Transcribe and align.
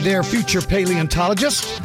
Hey 0.00 0.12
there, 0.12 0.22
future 0.22 0.62
paleontologist. 0.62 1.78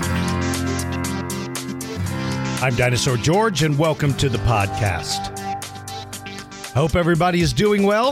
I'm 2.63 2.73
Dinosaur 2.77 3.17
George, 3.17 3.61
and 3.61 3.77
welcome 3.77 4.13
to 4.13 4.29
the 4.29 4.37
podcast. 4.37 5.37
Hope 6.71 6.95
everybody 6.95 7.41
is 7.41 7.51
doing 7.51 7.83
well. 7.83 8.11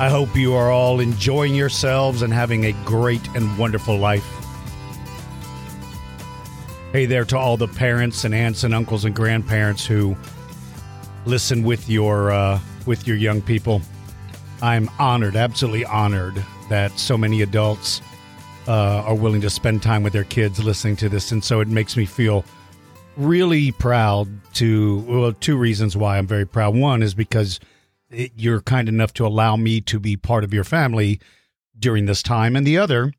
I 0.00 0.08
hope 0.08 0.34
you 0.34 0.54
are 0.54 0.70
all 0.70 1.00
enjoying 1.00 1.54
yourselves 1.54 2.22
and 2.22 2.32
having 2.32 2.64
a 2.64 2.72
great 2.86 3.20
and 3.36 3.58
wonderful 3.58 3.98
life. 3.98 4.24
Hey 6.92 7.04
there 7.04 7.26
to 7.26 7.36
all 7.36 7.58
the 7.58 7.68
parents 7.68 8.24
and 8.24 8.34
aunts 8.34 8.64
and 8.64 8.74
uncles 8.74 9.04
and 9.04 9.14
grandparents 9.14 9.84
who 9.84 10.16
listen 11.26 11.62
with 11.62 11.90
your 11.90 12.30
uh, 12.30 12.58
with 12.86 13.06
your 13.06 13.18
young 13.18 13.42
people. 13.42 13.82
I'm 14.62 14.88
honored, 14.98 15.36
absolutely 15.36 15.84
honored, 15.84 16.42
that 16.70 16.98
so 16.98 17.18
many 17.18 17.42
adults 17.42 18.00
uh, 18.66 19.02
are 19.06 19.14
willing 19.14 19.40
to 19.40 19.50
spend 19.50 19.82
time 19.82 20.02
with 20.02 20.12
their 20.12 20.24
kids 20.24 20.62
listening 20.62 20.96
to 20.96 21.08
this, 21.08 21.32
and 21.32 21.42
so 21.42 21.60
it 21.60 21.68
makes 21.68 21.96
me 21.96 22.04
feel 22.04 22.44
really 23.16 23.72
proud. 23.72 24.28
To 24.54 24.98
well, 25.06 25.32
two 25.32 25.56
reasons 25.56 25.96
why 25.96 26.18
I'm 26.18 26.26
very 26.26 26.46
proud. 26.46 26.74
One 26.74 27.02
is 27.02 27.14
because 27.14 27.60
it, 28.10 28.32
you're 28.36 28.60
kind 28.60 28.88
enough 28.88 29.12
to 29.14 29.26
allow 29.26 29.56
me 29.56 29.80
to 29.82 30.00
be 30.00 30.16
part 30.16 30.44
of 30.44 30.54
your 30.54 30.64
family 30.64 31.20
during 31.78 32.06
this 32.06 32.22
time, 32.22 32.56
and 32.56 32.66
the 32.66 32.78
other 32.78 33.12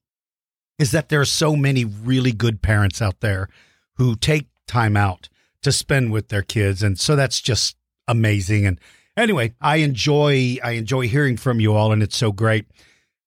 is 0.80 0.92
that 0.92 1.09
there 1.09 1.22
are 1.22 1.26
so 1.26 1.56
many 1.56 1.86
really 1.86 2.32
good 2.32 2.61
parents 2.61 3.02
out 3.02 3.20
there 3.22 3.50
who 3.95 4.16
take 4.16 4.48
time 4.67 4.95
out 4.95 5.28
to 5.64 5.72
spend 5.72 6.11
with 6.11 6.30
their 6.30 6.44
kids, 6.44 6.84
and 6.84 7.00
so 7.00 7.16
that's 7.16 7.42
just 7.42 7.76
amazing. 8.08 8.66
And 8.66 8.80
anyway, 9.16 9.54
I 9.59 9.78
enjoy 9.78 10.58
I 10.64 10.72
enjoy 10.72 11.08
hearing 11.08 11.38
from 11.38 11.59
you 11.59 11.73
all, 11.73 11.92
and 11.92 12.04
it's 12.04 12.17
so 12.17 12.32
great. 12.32 12.66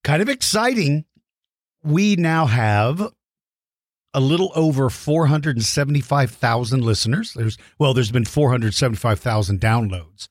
Kind 0.03 0.21
of 0.21 0.29
exciting. 0.29 1.05
We 1.83 2.15
now 2.15 2.45
have 2.45 3.11
a 4.13 4.19
little 4.19 4.51
over 4.55 4.89
475,000 4.89 6.83
listeners. 6.83 7.33
There's 7.33 7.57
well, 7.79 7.93
there's 7.93 8.11
been 8.11 8.25
475,000 8.25 9.59
downloads. 9.59 10.27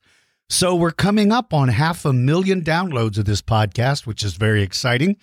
So 0.48 0.74
we're 0.74 0.90
coming 0.90 1.30
up 1.32 1.54
on 1.54 1.68
half 1.68 2.04
a 2.04 2.12
million 2.12 2.62
downloads 2.62 3.18
of 3.18 3.24
this 3.24 3.40
podcast, 3.40 4.06
which 4.06 4.24
is 4.24 4.34
very 4.34 4.62
exciting. 4.62 5.16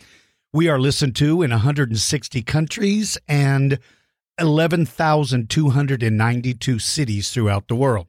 We 0.53 0.69
are 0.69 0.79
listened 0.79 1.17
to 1.17 1.43
in 1.43 1.51
160 1.51 2.41
countries 2.43 3.17
and 3.27 3.79
11,292 4.39 6.79
cities 6.79 7.31
throughout 7.31 7.67
the 7.67 7.75
world. 7.75 8.07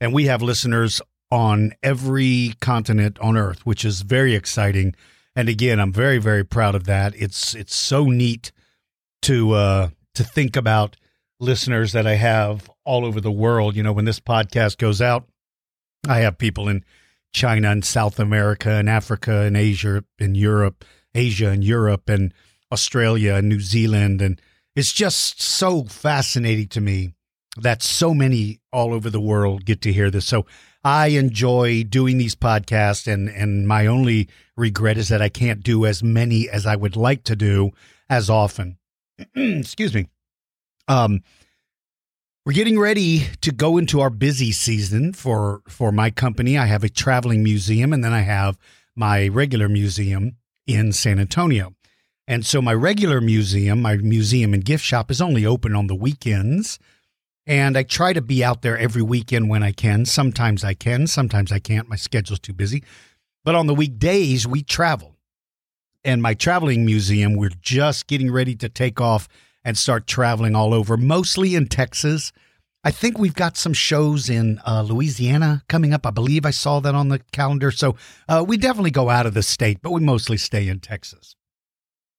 And 0.00 0.12
we 0.12 0.26
have 0.26 0.42
listeners 0.42 1.00
on 1.30 1.72
every 1.82 2.54
continent 2.60 3.18
on 3.20 3.36
earth, 3.36 3.64
which 3.64 3.84
is 3.84 4.02
very 4.02 4.34
exciting. 4.34 4.96
And 5.36 5.48
again, 5.48 5.78
I'm 5.78 5.92
very, 5.92 6.18
very 6.18 6.44
proud 6.44 6.74
of 6.74 6.84
that. 6.84 7.14
It's 7.16 7.54
it's 7.54 7.74
so 7.74 8.04
neat 8.04 8.52
to 9.22 9.52
uh 9.52 9.88
to 10.14 10.24
think 10.24 10.56
about 10.56 10.96
listeners 11.38 11.92
that 11.92 12.06
I 12.06 12.14
have 12.14 12.70
all 12.84 13.04
over 13.04 13.20
the 13.20 13.30
world. 13.30 13.76
You 13.76 13.82
know, 13.82 13.92
when 13.92 14.04
this 14.04 14.20
podcast 14.20 14.78
goes 14.78 15.00
out, 15.00 15.28
I 16.08 16.18
have 16.18 16.38
people 16.38 16.68
in 16.68 16.84
China 17.32 17.70
and 17.70 17.84
South 17.84 18.18
America 18.18 18.70
and 18.70 18.88
Africa 18.88 19.42
and 19.42 19.56
Asia 19.56 20.04
and 20.18 20.36
Europe, 20.36 20.84
Asia 21.14 21.48
and 21.50 21.62
Europe 21.62 22.08
and 22.08 22.34
Australia 22.72 23.34
and 23.34 23.48
New 23.48 23.60
Zealand. 23.60 24.20
And 24.20 24.40
it's 24.74 24.92
just 24.92 25.40
so 25.42 25.84
fascinating 25.84 26.68
to 26.68 26.80
me 26.80 27.12
that 27.56 27.82
so 27.82 28.14
many 28.14 28.60
all 28.72 28.94
over 28.94 29.10
the 29.10 29.20
world 29.20 29.64
get 29.64 29.80
to 29.82 29.92
hear 29.92 30.10
this. 30.10 30.26
So 30.26 30.46
I 30.84 31.08
enjoy 31.08 31.84
doing 31.84 32.18
these 32.18 32.34
podcasts 32.34 33.10
and 33.10 33.28
and 33.28 33.66
my 33.66 33.86
only 33.86 34.28
regret 34.56 34.96
is 34.96 35.08
that 35.08 35.22
I 35.22 35.28
can't 35.28 35.62
do 35.62 35.84
as 35.84 36.02
many 36.02 36.48
as 36.48 36.66
I 36.66 36.76
would 36.76 36.96
like 36.96 37.24
to 37.24 37.36
do 37.36 37.70
as 38.08 38.30
often. 38.30 38.78
Excuse 39.34 39.94
me. 39.94 40.06
Um 40.88 41.22
we're 42.46 42.54
getting 42.54 42.78
ready 42.78 43.26
to 43.42 43.52
go 43.52 43.76
into 43.76 44.00
our 44.00 44.10
busy 44.10 44.52
season 44.52 45.12
for 45.12 45.62
for 45.68 45.92
my 45.92 46.10
company. 46.10 46.56
I 46.56 46.66
have 46.66 46.84
a 46.84 46.88
traveling 46.88 47.42
museum 47.42 47.92
and 47.92 48.02
then 48.02 48.12
I 48.12 48.20
have 48.20 48.56
my 48.96 49.28
regular 49.28 49.68
museum 49.68 50.36
in 50.66 50.92
San 50.92 51.18
Antonio. 51.18 51.74
And 52.26 52.46
so 52.46 52.62
my 52.62 52.72
regular 52.72 53.20
museum, 53.20 53.82
my 53.82 53.96
museum 53.96 54.54
and 54.54 54.64
gift 54.64 54.84
shop 54.84 55.10
is 55.10 55.20
only 55.20 55.44
open 55.44 55.74
on 55.74 55.88
the 55.88 55.96
weekends. 55.96 56.78
And 57.50 57.76
I 57.76 57.82
try 57.82 58.12
to 58.12 58.22
be 58.22 58.44
out 58.44 58.62
there 58.62 58.78
every 58.78 59.02
weekend 59.02 59.48
when 59.48 59.64
I 59.64 59.72
can. 59.72 60.04
Sometimes 60.04 60.62
I 60.62 60.72
can, 60.72 61.08
sometimes 61.08 61.50
I 61.50 61.58
can't. 61.58 61.88
My 61.88 61.96
schedule's 61.96 62.38
too 62.38 62.52
busy. 62.52 62.84
But 63.44 63.56
on 63.56 63.66
the 63.66 63.74
weekdays, 63.74 64.46
we 64.46 64.62
travel. 64.62 65.16
And 66.04 66.22
my 66.22 66.34
traveling 66.34 66.86
museum, 66.86 67.34
we're 67.34 67.50
just 67.60 68.06
getting 68.06 68.30
ready 68.30 68.54
to 68.54 68.68
take 68.68 69.00
off 69.00 69.28
and 69.64 69.76
start 69.76 70.06
traveling 70.06 70.54
all 70.54 70.72
over, 70.72 70.96
mostly 70.96 71.56
in 71.56 71.66
Texas. 71.66 72.30
I 72.84 72.92
think 72.92 73.18
we've 73.18 73.34
got 73.34 73.56
some 73.56 73.72
shows 73.72 74.30
in 74.30 74.60
uh, 74.64 74.82
Louisiana 74.82 75.64
coming 75.68 75.92
up. 75.92 76.06
I 76.06 76.10
believe 76.10 76.46
I 76.46 76.52
saw 76.52 76.78
that 76.78 76.94
on 76.94 77.08
the 77.08 77.18
calendar. 77.32 77.72
So 77.72 77.96
uh, 78.28 78.44
we 78.46 78.58
definitely 78.58 78.92
go 78.92 79.10
out 79.10 79.26
of 79.26 79.34
the 79.34 79.42
state, 79.42 79.78
but 79.82 79.90
we 79.90 80.00
mostly 80.00 80.36
stay 80.36 80.68
in 80.68 80.78
Texas. 80.78 81.34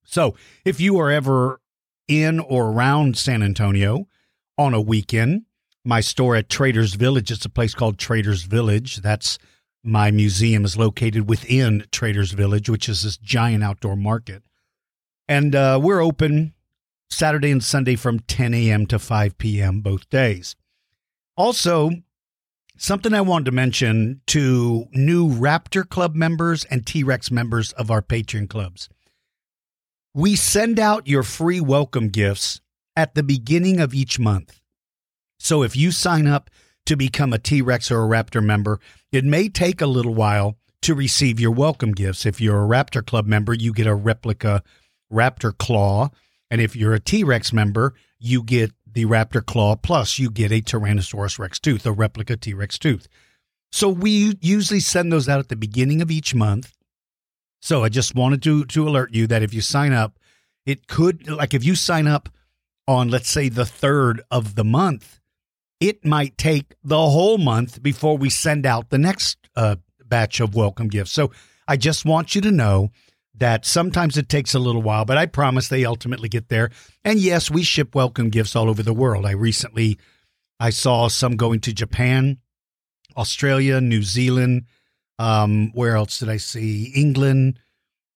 So 0.04 0.36
if 0.66 0.82
you 0.82 1.00
are 1.00 1.10
ever 1.10 1.62
in 2.10 2.42
or 2.42 2.74
around 2.74 3.18
San 3.18 3.42
Antonio, 3.42 4.08
on 4.58 4.74
a 4.74 4.82
weekend. 4.82 5.44
My 5.84 6.02
store 6.02 6.36
at 6.36 6.50
Traders 6.50 6.94
Village, 6.94 7.32
it's 7.32 7.46
a 7.46 7.50
place 7.50 7.74
called 7.74 7.98
Traders 7.98 8.44
Village. 8.44 8.98
That's 8.98 9.40
my 9.84 10.12
museum 10.12 10.64
is 10.64 10.78
located 10.78 11.28
within 11.28 11.86
Traders 11.92 12.32
Village, 12.34 12.70
which 12.70 12.88
is 12.88 13.02
this 13.02 13.18
giant 13.18 13.64
outdoor 13.64 13.96
market. 13.96 14.44
And 15.28 15.56
uh, 15.56 15.80
we're 15.82 16.04
open 16.04 16.54
Saturday 17.10 17.52
and 17.52 17.64
Sunday 17.64 17.96
from 17.96 18.20
10 18.20 18.54
a.m. 18.54 18.86
to 18.88 19.00
5 19.00 19.38
p.m. 19.38 19.82
both 19.82 20.10
days. 20.10 20.56
Also, 21.36 21.92
something 22.78 23.14
I 23.14 23.22
wanted 23.22 23.46
to 23.46 23.52
mention 23.52 24.22
to 24.28 24.86
new 24.92 25.30
Raptor 25.30 25.88
Club 25.88 26.16
members 26.16 26.64
and 26.66 26.86
T 26.86 27.04
Rex 27.04 27.32
members 27.32 27.72
of 27.74 27.90
our 27.90 28.02
Patreon 28.02 28.50
clubs. 28.50 28.90
We 30.14 30.36
send 30.36 30.80
out 30.80 31.08
your 31.08 31.24
free 31.24 31.62
welcome 31.62 32.10
gifts 32.10 32.60
at 32.96 33.16
the 33.16 33.24
beginning 33.24 33.80
of 33.80 33.94
each 33.94 34.20
month. 34.20 34.60
So 35.40 35.64
if 35.64 35.76
you 35.76 35.92
sign 35.92 36.28
up 36.28 36.50
to 36.86 36.96
become 36.96 37.34
a 37.34 37.40
T 37.40 37.62
Rex 37.62 37.92
or 37.92 38.04
a 38.04 38.08
Raptor 38.08 38.44
member, 38.44 38.80
it 39.12 39.24
may 39.24 39.50
take 39.50 39.82
a 39.82 39.88
little 39.88 40.14
while 40.14 40.58
to 40.82 40.96
receive 40.96 41.40
your 41.40 41.52
welcome 41.52 41.92
gifts. 41.92 42.26
If 42.26 42.42
you're 42.42 42.64
a 42.64 42.68
Raptor 42.68 43.06
Club 43.06 43.26
member, 43.26 43.54
you 43.54 43.74
get 43.74 43.88
a 43.88 43.96
replica 43.96 44.64
Raptor 45.12 45.58
Claw. 45.58 46.10
And 46.50 46.60
if 46.60 46.76
you're 46.76 46.94
a 46.94 47.00
T 47.00 47.24
Rex 47.24 47.54
member, 47.54 47.94
you 48.20 48.44
get 48.44 48.72
the 48.86 49.06
Raptor 49.06 49.46
Claw 49.46 49.76
plus 49.76 50.20
you 50.20 50.30
get 50.30 50.52
a 50.52 50.62
Tyrannosaurus 50.62 51.40
Rex 51.40 51.60
tooth, 51.60 51.86
a 51.86 51.92
replica 51.92 52.36
T 52.36 52.54
Rex 52.54 52.78
tooth. 52.78 53.08
So 53.72 53.88
we 53.90 54.38
usually 54.42 54.82
send 54.82 55.12
those 55.12 55.30
out 55.30 55.40
at 55.40 55.50
the 55.50 55.56
beginning 55.56 56.02
of 56.02 56.12
each 56.12 56.36
month. 56.36 56.74
So 57.62 57.84
I 57.84 57.90
just 57.90 58.16
wanted 58.16 58.42
to 58.44 58.66
to 58.66 58.88
alert 58.88 59.14
you 59.14 59.28
that 59.28 59.44
if 59.44 59.54
you 59.54 59.62
sign 59.62 59.94
up, 59.94 60.20
it 60.66 60.88
could 60.88 61.30
like 61.30 61.54
if 61.54 61.64
you 61.64 61.76
sign 61.76 62.08
up 62.08 62.30
on, 62.92 63.10
let's 63.10 63.30
say, 63.30 63.50
the 63.50 63.66
third 63.66 64.22
of 64.30 64.56
the 64.56 64.64
month, 64.64 65.20
it 65.80 66.06
might 66.06 66.38
take 66.38 66.76
the 66.84 66.98
whole 66.98 67.38
month 67.38 67.82
before 67.82 68.18
we 68.18 68.30
send 68.30 68.66
out 68.66 68.90
the 68.90 68.98
next 68.98 69.38
uh, 69.56 69.78
batch 70.06 70.40
of 70.40 70.54
welcome 70.54 70.90
gifts. 70.90 71.12
So 71.12 71.32
I 71.68 71.78
just 71.78 72.06
want 72.06 72.36
you 72.36 72.42
to 72.42 72.52
know 72.52 72.92
that 73.36 73.66
sometimes 73.66 74.18
it 74.18 74.30
takes 74.30 74.54
a 74.54 74.60
little 74.60 74.82
while, 74.82 75.06
but 75.06 75.18
I 75.18 75.26
promise 75.26 75.68
they 75.68 75.86
ultimately 75.86 76.30
get 76.30 76.50
there. 76.50 76.70
And 77.04 77.18
yes, 77.18 77.50
we 77.50 77.64
ship 77.64 77.96
welcome 77.96 78.30
gifts 78.30 78.56
all 78.56 78.70
over 78.70 78.84
the 78.84 78.94
world. 78.94 79.26
I 79.26 79.32
recently 79.32 79.98
I 80.60 80.70
saw 80.70 81.08
some 81.08 81.38
going 81.38 81.62
to 81.62 81.74
Japan, 81.74 82.38
Australia, 83.18 83.82
New 83.82 84.04
Zealand. 84.04 84.66
Um, 85.18 85.72
where 85.74 85.96
else 85.96 86.20
did 86.20 86.30
I 86.30 86.38
see? 86.38 86.92
England. 86.96 87.60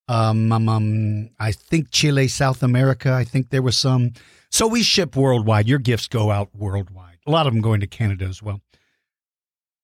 Um, 0.07 0.51
um, 0.51 0.69
um, 0.69 1.29
I 1.39 1.51
think 1.51 1.89
Chile, 1.91 2.27
South 2.27 2.61
America. 2.61 3.11
I 3.11 3.23
think 3.23 3.49
there 3.49 3.61
was 3.61 3.77
some. 3.77 4.13
So 4.51 4.67
we 4.67 4.83
ship 4.83 5.15
worldwide. 5.15 5.67
Your 5.67 5.79
gifts 5.79 6.07
go 6.07 6.31
out 6.31 6.49
worldwide. 6.55 7.17
A 7.25 7.31
lot 7.31 7.47
of 7.47 7.53
them 7.53 7.61
going 7.61 7.79
to 7.79 7.87
Canada 7.87 8.25
as 8.25 8.41
well. 8.41 8.61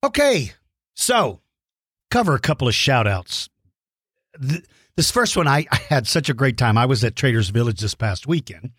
Okay, 0.03 0.51
so 0.95 1.41
cover 2.09 2.35
a 2.35 2.39
couple 2.39 2.68
of 2.68 2.75
shout 2.75 3.07
outs. 3.07 3.50
th- 4.39 4.63
this 4.95 5.12
first 5.12 5.38
one, 5.38 5.47
I, 5.47 5.65
I 5.71 5.77
had 5.89 6.07
such 6.07 6.29
a 6.29 6.33
great 6.33 6.57
time. 6.57 6.77
I 6.77 6.85
was 6.85 7.03
at 7.03 7.15
Traders 7.15 7.50
Village 7.50 7.79
this 7.79 7.95
past 7.95 8.27
weekend. 8.27 8.71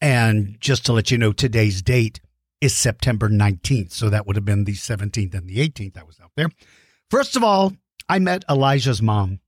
And 0.00 0.56
just 0.60 0.84
to 0.86 0.92
let 0.92 1.10
you 1.10 1.18
know, 1.18 1.32
today's 1.32 1.82
date 1.82 2.20
is 2.60 2.76
September 2.76 3.28
19th. 3.28 3.92
So 3.92 4.10
that 4.10 4.26
would 4.26 4.36
have 4.36 4.44
been 4.44 4.64
the 4.64 4.72
17th 4.72 5.34
and 5.34 5.48
the 5.48 5.68
18th 5.68 5.96
I 5.96 6.02
was 6.04 6.18
out 6.20 6.32
there. 6.36 6.48
First 7.10 7.36
of 7.36 7.44
all, 7.44 7.74
I 8.08 8.18
met 8.18 8.44
Elijah's 8.48 9.02
mom. 9.02 9.40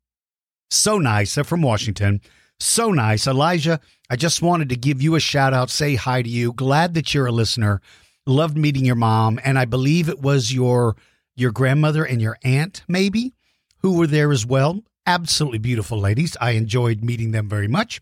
So 0.71 0.99
nice. 0.99 1.35
They're 1.35 1.45
from 1.45 1.63
Washington. 1.63 2.21
So 2.59 2.91
nice. 2.91 3.27
Elijah, 3.27 3.81
I 4.11 4.17
just 4.17 4.43
wanted 4.43 4.69
to 4.71 4.77
give 4.77 5.03
you 5.03 5.15
a 5.15 5.21
shout 5.21 5.53
out, 5.53 5.71
say 5.71 5.97
hi 5.97 6.23
to 6.23 6.29
you. 6.29 6.53
Glad 6.53 6.95
that 6.95 7.15
you're 7.15 7.27
a 7.27 7.33
listener. 7.33 7.81
Loved 8.27 8.57
meeting 8.57 8.85
your 8.85 8.95
mom. 8.95 9.41
And 9.45 9.59
I 9.59 9.65
believe 9.65 10.09
it 10.09 10.21
was 10.21 10.53
your 10.53 10.97
your 11.37 11.51
grandmother 11.51 12.05
and 12.05 12.23
your 12.23 12.39
aunt, 12.45 12.85
maybe, 12.87 13.35
who 13.79 13.99
were 13.99 14.07
there 14.07 14.31
as 14.31 14.47
well. 14.47 14.83
Absolutely 15.07 15.59
beautiful 15.59 15.99
ladies. 15.99 16.37
I 16.41 16.53
enjoyed 16.53 17.03
meeting 17.03 17.33
them 17.33 17.49
very 17.49 17.69
much. 17.69 18.01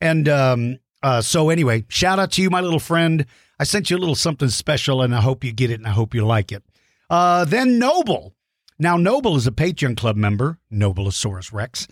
And 0.00 0.28
um, 0.28 0.78
uh, 1.02 1.20
so, 1.20 1.50
anyway, 1.50 1.84
shout 1.88 2.18
out 2.18 2.32
to 2.32 2.42
you, 2.42 2.50
my 2.50 2.60
little 2.60 2.80
friend. 2.80 3.26
I 3.58 3.64
sent 3.64 3.90
you 3.90 3.96
a 3.96 3.98
little 3.98 4.14
something 4.14 4.48
special, 4.48 5.02
and 5.02 5.14
I 5.14 5.20
hope 5.20 5.44
you 5.44 5.52
get 5.52 5.70
it 5.70 5.78
and 5.78 5.86
I 5.86 5.90
hope 5.90 6.14
you 6.14 6.24
like 6.24 6.50
it. 6.50 6.64
Uh, 7.10 7.44
then 7.44 7.78
Noble. 7.78 8.34
Now, 8.82 8.96
Noble 8.96 9.36
is 9.36 9.46
a 9.46 9.52
Patreon 9.52 9.96
Club 9.96 10.16
member, 10.16 10.58
Nobleosaurus 10.72 11.52
Rex. 11.52 11.86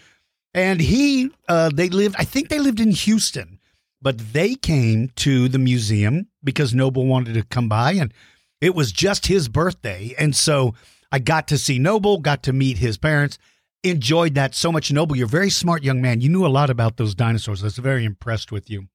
And 0.52 0.80
he, 0.80 1.30
uh, 1.48 1.70
they 1.72 1.88
lived, 1.88 2.16
I 2.18 2.24
think 2.24 2.48
they 2.48 2.58
lived 2.58 2.80
in 2.80 2.90
Houston, 2.90 3.60
but 4.02 4.18
they 4.32 4.56
came 4.56 5.12
to 5.14 5.48
the 5.48 5.60
museum 5.60 6.26
because 6.42 6.74
Noble 6.74 7.06
wanted 7.06 7.34
to 7.34 7.44
come 7.44 7.68
by 7.68 7.92
and 7.92 8.12
it 8.60 8.74
was 8.74 8.90
just 8.90 9.28
his 9.28 9.46
birthday. 9.46 10.16
And 10.18 10.34
so 10.34 10.74
I 11.12 11.20
got 11.20 11.46
to 11.48 11.58
see 11.58 11.78
Noble, 11.78 12.18
got 12.18 12.42
to 12.42 12.52
meet 12.52 12.78
his 12.78 12.98
parents, 12.98 13.38
enjoyed 13.84 14.34
that 14.34 14.56
so 14.56 14.72
much. 14.72 14.90
Noble, 14.90 15.14
you're 15.14 15.26
a 15.26 15.28
very 15.28 15.48
smart 15.48 15.84
young 15.84 16.02
man. 16.02 16.20
You 16.20 16.28
knew 16.28 16.44
a 16.44 16.48
lot 16.48 16.70
about 16.70 16.96
those 16.96 17.14
dinosaurs. 17.14 17.62
I 17.62 17.66
was 17.66 17.78
very 17.78 18.04
impressed 18.04 18.50
with 18.50 18.68
you. 18.68 18.88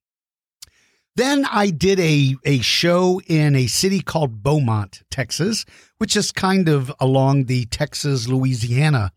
Then 1.15 1.45
I 1.45 1.69
did 1.69 1.99
a, 1.99 2.35
a 2.43 2.59
show 2.59 3.21
in 3.25 3.55
a 3.55 3.67
city 3.67 4.01
called 4.01 4.43
Beaumont, 4.43 5.03
Texas, 5.09 5.65
which 5.97 6.15
is 6.17 6.33
kind 6.33 6.67
of 6.67 6.91
along 6.99 7.45
the 7.45 7.65
Texas 7.65 8.27
Louisiana 8.27 9.13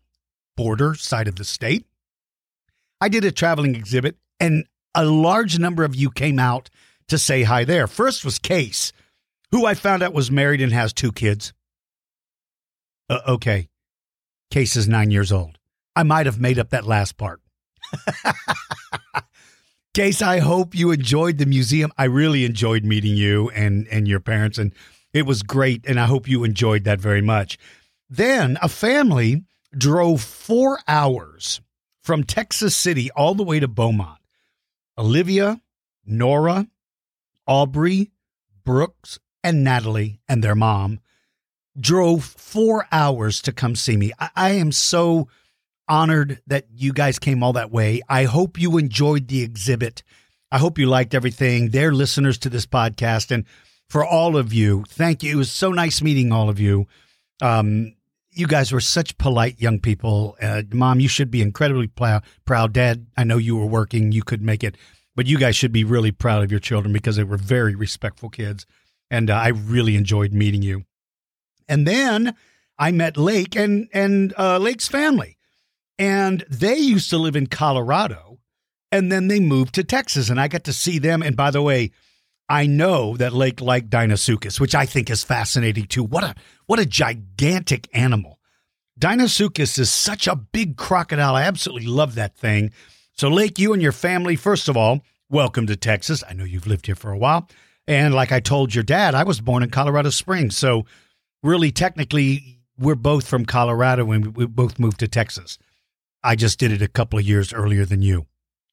border 0.55 0.95
side 0.95 1.27
of 1.27 1.35
the 1.35 1.43
state. 1.43 1.85
I 3.01 3.09
did 3.09 3.25
a 3.25 3.31
traveling 3.31 3.75
exhibit, 3.75 4.17
and 4.39 4.65
a 4.95 5.03
large 5.03 5.59
number 5.59 5.83
of 5.83 5.95
you 5.95 6.09
came 6.09 6.39
out 6.39 6.69
to 7.07 7.17
say 7.17 7.43
hi 7.43 7.65
there. 7.65 7.87
First 7.87 8.23
was 8.23 8.39
Case, 8.39 8.93
who 9.51 9.65
I 9.65 9.73
found 9.73 10.01
out 10.01 10.13
was 10.13 10.31
married 10.31 10.61
and 10.61 10.71
has 10.71 10.93
two 10.93 11.11
kids. 11.11 11.53
Uh, 13.09 13.19
okay. 13.27 13.67
Case 14.51 14.75
is 14.75 14.87
nine 14.87 15.11
years 15.11 15.31
old. 15.31 15.57
I 15.95 16.03
might 16.03 16.27
have 16.27 16.39
made 16.39 16.59
up 16.59 16.69
that 16.69 16.85
last 16.85 17.17
part. 17.17 17.41
Case, 19.99 20.21
I 20.21 20.39
hope 20.39 20.75
you 20.75 20.91
enjoyed 20.91 21.39
the 21.39 21.45
museum. 21.45 21.91
I 21.97 22.05
really 22.05 22.45
enjoyed 22.45 22.85
meeting 22.85 23.17
you 23.17 23.49
and, 23.49 23.85
and 23.89 24.07
your 24.07 24.21
parents, 24.21 24.57
and 24.57 24.71
it 25.11 25.25
was 25.25 25.43
great. 25.43 25.85
And 25.85 25.99
I 25.99 26.05
hope 26.05 26.25
you 26.25 26.45
enjoyed 26.45 26.85
that 26.85 27.01
very 27.01 27.21
much. 27.21 27.57
Then 28.09 28.57
a 28.61 28.69
family 28.69 29.43
drove 29.77 30.21
four 30.21 30.79
hours 30.87 31.59
from 32.01 32.23
Texas 32.23 32.77
City 32.77 33.11
all 33.11 33.35
the 33.35 33.43
way 33.43 33.59
to 33.59 33.67
Beaumont. 33.67 34.19
Olivia, 34.97 35.59
Nora, 36.05 36.69
Aubrey, 37.45 38.09
Brooks, 38.63 39.19
and 39.43 39.65
Natalie 39.65 40.21
and 40.29 40.41
their 40.41 40.55
mom 40.55 41.01
drove 41.77 42.23
four 42.23 42.87
hours 42.89 43.41
to 43.41 43.51
come 43.51 43.75
see 43.75 43.97
me. 43.97 44.13
I, 44.17 44.29
I, 44.33 44.49
am 44.51 44.71
so 44.71 45.27
honored 45.89 46.41
that 46.47 46.65
you 46.73 46.93
guys 46.93 47.19
came 47.19 47.43
all 47.43 47.53
that 47.53 47.71
way. 47.71 48.01
I 48.07 48.23
hope 48.23 48.59
you 48.59 48.77
enjoyed 48.77 49.27
the 49.27 49.41
exhibit. 49.41 50.03
I 50.51 50.59
hope 50.59 50.77
you 50.77 50.85
liked 50.85 51.13
everything. 51.13 51.69
They're 51.69 51.93
listeners 51.93 52.37
to 52.39 52.49
this 52.49 52.65
podcast. 52.65 53.31
And 53.31 53.45
for 53.89 54.05
all 54.05 54.37
of 54.37 54.53
you, 54.53 54.85
thank 54.87 55.23
you. 55.23 55.31
It 55.31 55.35
was 55.35 55.51
so 55.51 55.71
nice 55.71 56.01
meeting 56.01 56.31
all 56.31 56.49
of 56.49 56.59
you. 56.59 56.87
Um, 57.41 57.95
you 58.31 58.47
guys 58.47 58.71
were 58.71 58.79
such 58.79 59.17
polite 59.17 59.59
young 59.59 59.79
people. 59.79 60.37
Uh, 60.41 60.61
Mom, 60.71 60.99
you 60.99 61.07
should 61.07 61.31
be 61.31 61.41
incredibly 61.41 61.87
pl- 61.87 62.21
proud. 62.45 62.73
Dad, 62.73 63.07
I 63.17 63.23
know 63.23 63.37
you 63.37 63.55
were 63.57 63.65
working, 63.65 64.11
you 64.11 64.23
could 64.23 64.41
make 64.41 64.63
it, 64.63 64.77
but 65.15 65.25
you 65.25 65.37
guys 65.37 65.55
should 65.55 65.71
be 65.71 65.83
really 65.83 66.11
proud 66.11 66.43
of 66.43 66.51
your 66.51 66.59
children 66.59 66.93
because 66.93 67.15
they 67.15 67.23
were 67.23 67.37
very 67.37 67.75
respectful 67.75 68.29
kids. 68.29 68.65
And 69.09 69.29
uh, 69.29 69.35
I 69.35 69.47
really 69.47 69.95
enjoyed 69.95 70.31
meeting 70.31 70.61
you. 70.61 70.85
And 71.67 71.85
then 71.85 72.35
I 72.77 72.91
met 72.91 73.17
Lake 73.17 73.55
and 73.55 73.87
and 73.93 74.33
uh, 74.37 74.57
Lake's 74.57 74.87
family, 74.87 75.37
and 75.99 76.45
they 76.49 76.77
used 76.77 77.09
to 77.09 77.17
live 77.17 77.35
in 77.35 77.47
Colorado, 77.47 78.39
and 78.91 79.11
then 79.11 79.27
they 79.27 79.41
moved 79.41 79.75
to 79.75 79.83
Texas, 79.83 80.29
and 80.29 80.39
I 80.39 80.47
got 80.47 80.63
to 80.63 80.73
see 80.73 80.97
them. 80.97 81.21
And 81.21 81.35
by 81.35 81.51
the 81.51 81.61
way, 81.61 81.91
I 82.47 82.65
know 82.65 83.17
that 83.17 83.33
Lake 83.33 83.61
like 83.61 83.89
Deinosuchus, 83.89 84.59
which 84.59 84.73
I 84.73 84.85
think 84.85 85.09
is 85.09 85.23
fascinating 85.23 85.85
too. 85.85 86.03
What 86.03 86.23
a 86.23 86.33
what 86.65 86.79
a 86.79 86.85
gigantic 86.85 87.87
animal. 87.93 88.39
Deinosuchus 88.99 89.77
is 89.77 89.91
such 89.91 90.25
a 90.25 90.35
big 90.35 90.77
crocodile. 90.77 91.35
I 91.35 91.43
absolutely 91.43 91.87
love 91.87 92.15
that 92.15 92.35
thing. 92.35 92.71
So 93.13 93.27
Lake, 93.27 93.59
you 93.59 93.73
and 93.73 93.81
your 93.81 93.91
family, 93.91 94.35
first 94.35 94.67
of 94.67 94.75
all, 94.75 95.01
welcome 95.29 95.67
to 95.67 95.75
Texas. 95.75 96.23
I 96.27 96.33
know 96.33 96.43
you've 96.43 96.67
lived 96.67 96.85
here 96.85 96.95
for 96.95 97.11
a 97.11 97.17
while. 97.17 97.47
And 97.87 98.13
like 98.13 98.31
I 98.31 98.39
told 98.39 98.73
your 98.73 98.83
dad, 98.83 99.15
I 99.15 99.23
was 99.23 99.41
born 99.41 99.63
in 99.63 99.69
Colorado 99.69 100.09
Springs. 100.09 100.57
So 100.57 100.85
really 101.43 101.71
technically 101.71 102.59
we're 102.77 102.95
both 102.95 103.27
from 103.27 103.45
Colorado 103.45 104.11
and 104.11 104.35
we 104.35 104.45
both 104.45 104.79
moved 104.79 104.99
to 104.99 105.07
Texas. 105.07 105.59
I 106.23 106.35
just 106.35 106.59
did 106.59 106.71
it 106.71 106.81
a 106.81 106.87
couple 106.87 107.19
of 107.19 107.25
years 107.25 107.53
earlier 107.53 107.85
than 107.85 108.01
you. 108.01 108.27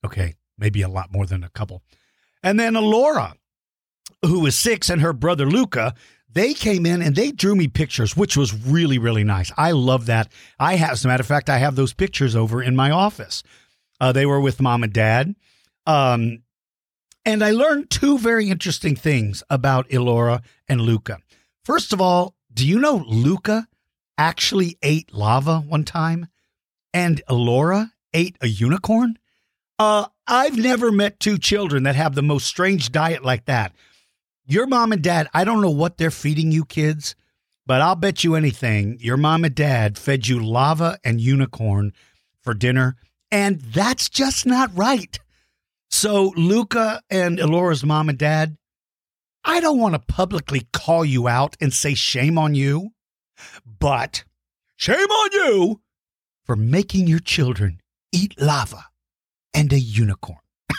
Okay, 0.05 0.35
maybe 0.59 0.83
a 0.83 0.89
lot 0.89 1.13
more 1.13 1.27
than 1.27 1.45
a 1.45 1.51
couple. 1.51 1.83
And 2.43 2.59
then 2.59 2.77
Alora, 2.77 3.35
who 4.25 4.41
was 4.41 4.57
six, 4.57 4.89
and 4.91 5.01
her 5.01 5.13
brother 5.13 5.47
Luca, 5.47 5.95
they 6.29 6.55
came 6.55 6.85
in 6.85 7.01
and 7.01 7.17
they 7.17 7.33
drew 7.33 7.57
me 7.57 7.67
pictures, 7.67 8.17
which 8.17 8.37
was 8.37 8.55
really, 8.55 8.99
really 8.99 9.25
nice. 9.25 9.51
I 9.57 9.73
love 9.73 10.07
that. 10.07 10.31
I 10.59 10.77
have, 10.77 10.93
as 10.93 11.05
a 11.05 11.09
matter 11.09 11.23
of 11.23 11.27
fact, 11.27 11.49
I 11.49 11.59
have 11.59 11.77
those 11.77 11.95
pictures 11.95 12.37
over 12.37 12.63
in 12.63 12.77
my 12.77 12.91
office. 12.91 13.43
Uh, 14.01 14.13
they 14.13 14.27
were 14.27 14.41
with 14.41 14.61
mom 14.61 14.83
and 14.83 14.93
dad. 14.93 15.35
Um, 15.87 16.43
and 17.25 17.43
I 17.43 17.53
learned 17.53 17.91
two 17.91 18.19
very 18.19 18.51
interesting 18.51 18.95
things 18.97 19.43
about 19.49 19.89
Elora 19.89 20.43
and 20.69 20.81
Luca. 20.83 21.19
First 21.65 21.93
of 21.93 22.01
all, 22.01 22.35
do 22.53 22.67
you 22.67 22.79
know 22.79 23.05
Luca 23.07 23.67
actually 24.19 24.79
ate 24.83 25.13
lava 25.13 25.61
one 25.61 25.85
time 25.85 26.29
and 26.97 27.21
Laura 27.29 27.93
ate 28.15 28.39
a 28.41 28.49
unicorn? 28.49 29.19
Uh, 29.79 30.07
I've 30.27 30.57
never 30.57 30.91
met 30.91 31.21
two 31.21 31.37
children 31.37 31.83
that 31.83 31.95
have 31.95 32.15
the 32.15 32.23
most 32.23 32.47
strange 32.47 32.91
diet 32.91 33.23
like 33.23 33.45
that. 33.45 33.75
Your 34.47 34.67
mom 34.67 34.93
and 34.93 35.03
dad, 35.03 35.29
I 35.35 35.45
don't 35.45 35.61
know 35.61 35.69
what 35.69 35.99
they're 35.99 36.11
feeding 36.11 36.53
you 36.53 36.65
kids, 36.65 37.15
but 37.67 37.83
I'll 37.83 37.97
bet 37.97 38.25
you 38.25 38.35
anything 38.35 38.97
your 38.99 39.19
mom 39.19 39.45
and 39.45 39.55
dad 39.55 39.99
fed 39.99 40.27
you 40.27 40.43
lava 40.43 40.99
and 41.05 41.21
unicorn 41.21 41.93
for 42.41 42.55
dinner, 42.55 42.97
and 43.31 43.61
that's 43.61 44.09
just 44.09 44.47
not 44.47 44.71
right. 44.75 45.19
So, 45.91 46.33
Luca 46.35 47.03
and 47.11 47.39
Elora's 47.39 47.85
mom 47.85 48.09
and 48.09 48.17
dad, 48.17 48.57
I 49.45 49.61
don't 49.61 49.79
want 49.79 49.95
to 49.95 50.15
publicly 50.15 50.67
call 50.73 51.05
you 51.05 51.29
out 51.29 51.59
and 51.61 51.75
say 51.75 51.93
shame 51.93 52.39
on 52.39 52.55
you, 52.55 52.93
but 53.67 54.25
shame 54.77 55.11
on 55.11 55.33
you 55.33 55.81
for 56.47 56.57
making 56.57 57.07
your 57.07 57.19
children 57.19 57.81
eat 58.13 58.41
lava 58.41 58.87
and 59.53 59.73
a 59.73 59.79
unicorn. 59.79 60.39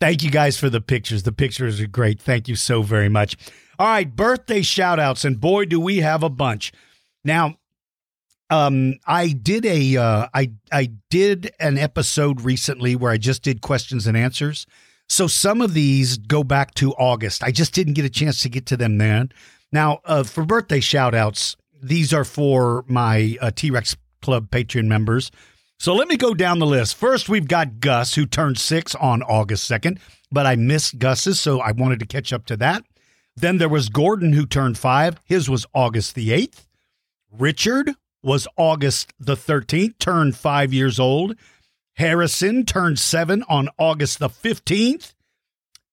Thank 0.00 0.22
you 0.22 0.30
guys 0.30 0.58
for 0.58 0.70
the 0.70 0.80
pictures. 0.80 1.24
The 1.24 1.32
pictures 1.32 1.80
are 1.80 1.86
great. 1.86 2.20
Thank 2.20 2.48
you 2.48 2.56
so 2.56 2.82
very 2.82 3.08
much. 3.08 3.36
All 3.78 3.88
right, 3.88 4.14
birthday 4.14 4.62
shout 4.62 4.98
outs, 4.98 5.24
and 5.24 5.40
boy, 5.40 5.66
do 5.66 5.80
we 5.80 5.98
have 5.98 6.22
a 6.22 6.30
bunch. 6.30 6.72
Now, 7.24 7.56
um, 8.48 8.94
I 9.06 9.28
did 9.28 9.66
a 9.66 9.96
uh, 9.96 10.28
I 10.32 10.52
I 10.70 10.90
did 11.10 11.52
an 11.58 11.76
episode 11.76 12.42
recently 12.42 12.94
where 12.94 13.10
I 13.10 13.18
just 13.18 13.42
did 13.42 13.60
questions 13.60 14.06
and 14.06 14.16
answers. 14.16 14.66
So 15.08 15.26
some 15.26 15.60
of 15.60 15.74
these 15.74 16.16
go 16.18 16.44
back 16.44 16.74
to 16.74 16.92
August. 16.92 17.42
I 17.42 17.50
just 17.50 17.74
didn't 17.74 17.94
get 17.94 18.04
a 18.04 18.10
chance 18.10 18.42
to 18.42 18.48
get 18.48 18.66
to 18.66 18.76
them 18.76 18.98
then. 18.98 19.30
Now, 19.72 20.00
uh, 20.04 20.22
for 20.22 20.44
birthday 20.44 20.80
shout 20.80 21.14
outs, 21.14 21.56
these 21.82 22.12
are 22.12 22.24
for 22.24 22.84
my 22.88 23.36
uh, 23.40 23.50
T 23.50 23.70
Rex 23.70 23.96
Club 24.22 24.50
Patreon 24.50 24.86
members. 24.86 25.30
So 25.78 25.94
let 25.94 26.08
me 26.08 26.16
go 26.16 26.32
down 26.32 26.58
the 26.58 26.66
list. 26.66 26.96
First, 26.96 27.28
we've 27.28 27.48
got 27.48 27.80
Gus, 27.80 28.14
who 28.14 28.24
turned 28.24 28.58
six 28.58 28.94
on 28.94 29.22
August 29.22 29.70
2nd, 29.70 29.98
but 30.32 30.46
I 30.46 30.56
missed 30.56 30.98
Gus's, 30.98 31.38
so 31.38 31.60
I 31.60 31.72
wanted 31.72 31.98
to 32.00 32.06
catch 32.06 32.32
up 32.32 32.46
to 32.46 32.56
that. 32.56 32.82
Then 33.36 33.58
there 33.58 33.68
was 33.68 33.90
Gordon, 33.90 34.32
who 34.32 34.46
turned 34.46 34.78
five. 34.78 35.20
His 35.24 35.50
was 35.50 35.66
August 35.74 36.14
the 36.14 36.30
8th. 36.30 36.64
Richard 37.30 37.90
was 38.22 38.48
August 38.56 39.12
the 39.20 39.36
13th, 39.36 39.98
turned 39.98 40.34
five 40.34 40.72
years 40.72 40.98
old. 40.98 41.36
Harrison 41.96 42.64
turned 42.64 42.98
seven 42.98 43.44
on 43.48 43.68
August 43.78 44.18
the 44.18 44.30
15th. 44.30 45.12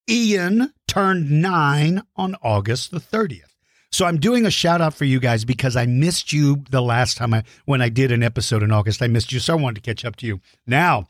Ian 0.09 0.73
turned 0.87 1.29
nine 1.29 2.01
on 2.15 2.35
August 2.41 2.91
the 2.91 2.99
30th. 2.99 3.52
So 3.93 4.07
I'm 4.07 4.17
doing 4.19 4.47
a 4.47 4.51
shout 4.51 4.81
out 4.81 4.95
for 4.95 5.05
you 5.05 5.19
guys 5.19 5.45
because 5.45 5.75
I 5.75 5.85
missed 5.85 6.33
you 6.33 6.63
the 6.71 6.81
last 6.81 7.15
time 7.15 7.31
I 7.31 7.43
when 7.65 7.79
I 7.79 7.89
did 7.89 8.11
an 8.11 8.23
episode 8.23 8.63
in 8.63 8.71
August. 8.71 9.03
I 9.03 9.07
missed 9.07 9.31
you, 9.31 9.39
so 9.39 9.53
I 9.53 9.61
wanted 9.61 9.83
to 9.83 9.87
catch 9.87 10.03
up 10.03 10.15
to 10.17 10.25
you. 10.25 10.41
Now, 10.65 11.09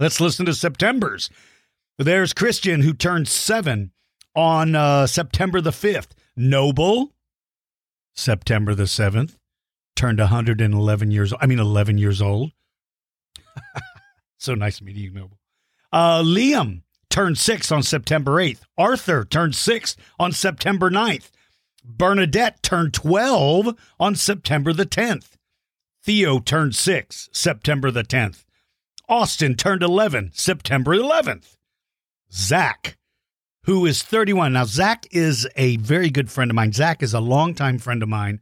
let's 0.00 0.20
listen 0.20 0.44
to 0.46 0.54
September's. 0.54 1.30
There's 1.96 2.32
Christian 2.32 2.82
who 2.82 2.92
turned 2.92 3.28
seven 3.28 3.92
on 4.34 4.74
uh, 4.74 5.06
September 5.06 5.60
the 5.60 5.70
5th. 5.70 6.08
Noble, 6.36 7.12
September 8.16 8.74
the 8.74 8.84
7th, 8.84 9.36
turned 9.94 10.18
111 10.18 11.10
years 11.12 11.32
old. 11.32 11.40
I 11.40 11.46
mean 11.46 11.60
11 11.60 11.98
years 11.98 12.20
old. 12.20 12.50
so 14.38 14.54
nice 14.56 14.82
meeting 14.82 15.04
you, 15.04 15.12
Noble. 15.12 15.38
Uh, 15.92 16.22
Liam 16.22 16.82
turned 17.10 17.38
six 17.38 17.70
on 17.70 17.84
September 17.84 18.32
8th. 18.32 18.62
Arthur 18.76 19.24
turned 19.24 19.54
six 19.54 19.94
on 20.18 20.32
September 20.32 20.90
9th. 20.90 21.30
Bernadette 21.88 22.62
turned 22.62 22.92
12 22.92 23.74
on 23.98 24.14
September 24.14 24.72
the 24.72 24.86
10th. 24.86 25.36
Theo 26.04 26.38
turned 26.38 26.74
6 26.76 27.30
September 27.32 27.90
the 27.90 28.04
10th. 28.04 28.44
Austin 29.08 29.54
turned 29.54 29.82
11 29.82 30.32
September 30.34 30.94
11th. 30.94 31.56
Zach, 32.30 32.98
who 33.64 33.86
is 33.86 34.02
31. 34.02 34.52
Now, 34.52 34.64
Zach 34.64 35.06
is 35.10 35.48
a 35.56 35.78
very 35.78 36.10
good 36.10 36.30
friend 36.30 36.50
of 36.50 36.54
mine. 36.54 36.72
Zach 36.72 37.02
is 37.02 37.14
a 37.14 37.20
longtime 37.20 37.78
friend 37.78 38.02
of 38.02 38.08
mine. 38.08 38.40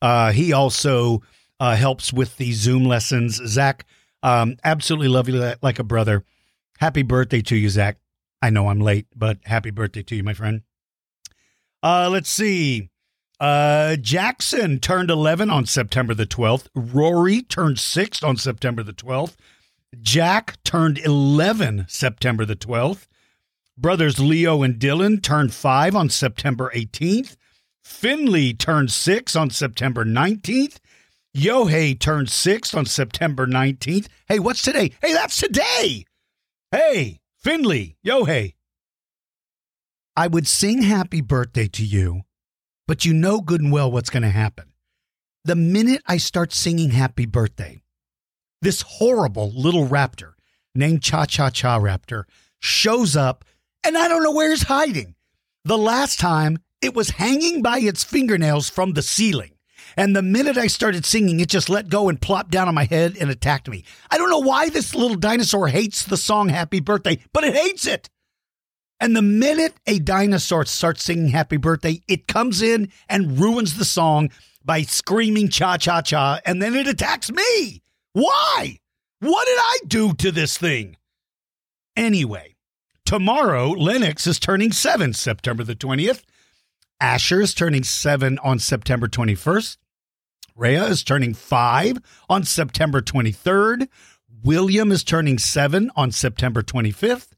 Uh, 0.00 0.32
he 0.32 0.52
also 0.52 1.22
uh, 1.60 1.76
helps 1.76 2.10
with 2.12 2.36
the 2.38 2.52
Zoom 2.52 2.84
lessons. 2.84 3.36
Zach, 3.46 3.84
um, 4.22 4.56
absolutely 4.64 5.08
love 5.08 5.28
you 5.28 5.54
like 5.60 5.78
a 5.78 5.84
brother. 5.84 6.24
Happy 6.78 7.02
birthday 7.02 7.42
to 7.42 7.56
you, 7.56 7.68
Zach. 7.68 7.98
I 8.40 8.48
know 8.50 8.68
I'm 8.68 8.80
late, 8.80 9.06
but 9.14 9.38
happy 9.44 9.70
birthday 9.70 10.02
to 10.04 10.16
you, 10.16 10.22
my 10.22 10.32
friend. 10.32 10.62
Uh, 11.82 12.08
let's 12.10 12.30
see. 12.30 12.90
Uh, 13.40 13.96
Jackson 13.96 14.80
turned 14.80 15.10
11 15.10 15.48
on 15.48 15.64
September 15.64 16.14
the 16.14 16.26
12th. 16.26 16.68
Rory 16.74 17.42
turned 17.42 17.78
6 17.78 18.22
on 18.22 18.36
September 18.36 18.82
the 18.82 18.92
12th. 18.92 19.36
Jack 20.00 20.62
turned 20.64 20.98
11 20.98 21.86
September 21.88 22.44
the 22.44 22.56
12th. 22.56 23.06
Brothers 23.76 24.18
Leo 24.18 24.62
and 24.62 24.74
Dylan 24.80 25.22
turned 25.22 25.54
5 25.54 25.94
on 25.94 26.10
September 26.10 26.70
18th. 26.74 27.36
Finley 27.84 28.52
turned 28.52 28.90
6 28.90 29.36
on 29.36 29.50
September 29.50 30.04
19th. 30.04 30.78
Yohei 31.36 31.98
turned 31.98 32.28
6 32.28 32.74
on 32.74 32.86
September 32.86 33.46
19th. 33.46 34.08
Hey, 34.26 34.40
what's 34.40 34.62
today? 34.62 34.90
Hey, 35.00 35.12
that's 35.12 35.36
today. 35.36 36.04
Hey, 36.72 37.20
Finley, 37.38 37.96
Yohei. 38.04 38.54
I 40.18 40.26
would 40.26 40.48
sing 40.48 40.82
happy 40.82 41.20
birthday 41.20 41.68
to 41.68 41.84
you, 41.84 42.22
but 42.88 43.04
you 43.04 43.14
know 43.14 43.40
good 43.40 43.60
and 43.60 43.70
well 43.70 43.88
what's 43.88 44.10
going 44.10 44.24
to 44.24 44.30
happen. 44.30 44.72
The 45.44 45.54
minute 45.54 46.02
I 46.08 46.16
start 46.16 46.52
singing 46.52 46.90
happy 46.90 47.24
birthday, 47.24 47.82
this 48.60 48.82
horrible 48.82 49.52
little 49.54 49.86
raptor 49.86 50.32
named 50.74 51.04
Cha 51.04 51.26
Cha 51.26 51.50
Cha 51.50 51.78
Raptor 51.78 52.24
shows 52.58 53.14
up, 53.14 53.44
and 53.84 53.96
I 53.96 54.08
don't 54.08 54.24
know 54.24 54.32
where 54.32 54.50
he's 54.50 54.64
hiding. 54.64 55.14
The 55.64 55.78
last 55.78 56.18
time 56.18 56.58
it 56.82 56.94
was 56.94 57.10
hanging 57.10 57.62
by 57.62 57.78
its 57.78 58.02
fingernails 58.02 58.68
from 58.68 58.94
the 58.94 59.02
ceiling. 59.02 59.52
And 59.96 60.16
the 60.16 60.22
minute 60.22 60.58
I 60.58 60.66
started 60.66 61.04
singing, 61.04 61.38
it 61.38 61.48
just 61.48 61.70
let 61.70 61.90
go 61.90 62.08
and 62.08 62.20
plopped 62.20 62.50
down 62.50 62.66
on 62.66 62.74
my 62.74 62.86
head 62.86 63.16
and 63.20 63.30
attacked 63.30 63.68
me. 63.68 63.84
I 64.10 64.18
don't 64.18 64.30
know 64.30 64.40
why 64.40 64.68
this 64.68 64.96
little 64.96 65.16
dinosaur 65.16 65.68
hates 65.68 66.02
the 66.02 66.16
song 66.16 66.48
Happy 66.48 66.80
Birthday, 66.80 67.20
but 67.32 67.44
it 67.44 67.54
hates 67.54 67.86
it. 67.86 68.10
And 69.00 69.14
the 69.14 69.22
minute 69.22 69.74
a 69.86 69.98
dinosaur 69.98 70.64
starts 70.64 71.04
singing 71.04 71.28
happy 71.28 71.56
birthday, 71.56 72.02
it 72.08 72.26
comes 72.26 72.62
in 72.62 72.90
and 73.08 73.38
ruins 73.38 73.76
the 73.76 73.84
song 73.84 74.30
by 74.64 74.82
screaming 74.82 75.48
cha 75.48 75.76
cha 75.76 76.02
cha, 76.02 76.40
and 76.44 76.60
then 76.60 76.74
it 76.74 76.88
attacks 76.88 77.30
me. 77.30 77.82
Why? 78.12 78.78
What 79.20 79.46
did 79.46 79.58
I 79.58 79.78
do 79.86 80.12
to 80.14 80.32
this 80.32 80.58
thing? 80.58 80.96
Anyway, 81.96 82.56
tomorrow, 83.04 83.70
Lennox 83.70 84.26
is 84.26 84.38
turning 84.38 84.72
seven, 84.72 85.12
September 85.12 85.64
the 85.64 85.74
20th. 85.74 86.22
Asher 87.00 87.40
is 87.40 87.54
turning 87.54 87.84
seven 87.84 88.38
on 88.40 88.58
September 88.58 89.08
21st. 89.08 89.76
Rhea 90.56 90.84
is 90.86 91.04
turning 91.04 91.34
five 91.34 91.98
on 92.28 92.42
September 92.42 93.00
23rd. 93.00 93.88
William 94.42 94.90
is 94.90 95.04
turning 95.04 95.38
seven 95.38 95.90
on 95.94 96.10
September 96.10 96.62
25th. 96.62 97.28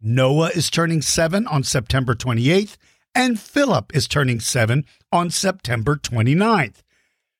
Noah 0.00 0.50
is 0.50 0.70
turning 0.70 1.02
seven 1.02 1.46
on 1.46 1.64
September 1.64 2.14
28th, 2.14 2.76
and 3.14 3.38
Philip 3.38 3.94
is 3.94 4.06
turning 4.06 4.38
seven 4.38 4.84
on 5.10 5.30
September 5.30 5.96
29th. 5.96 6.82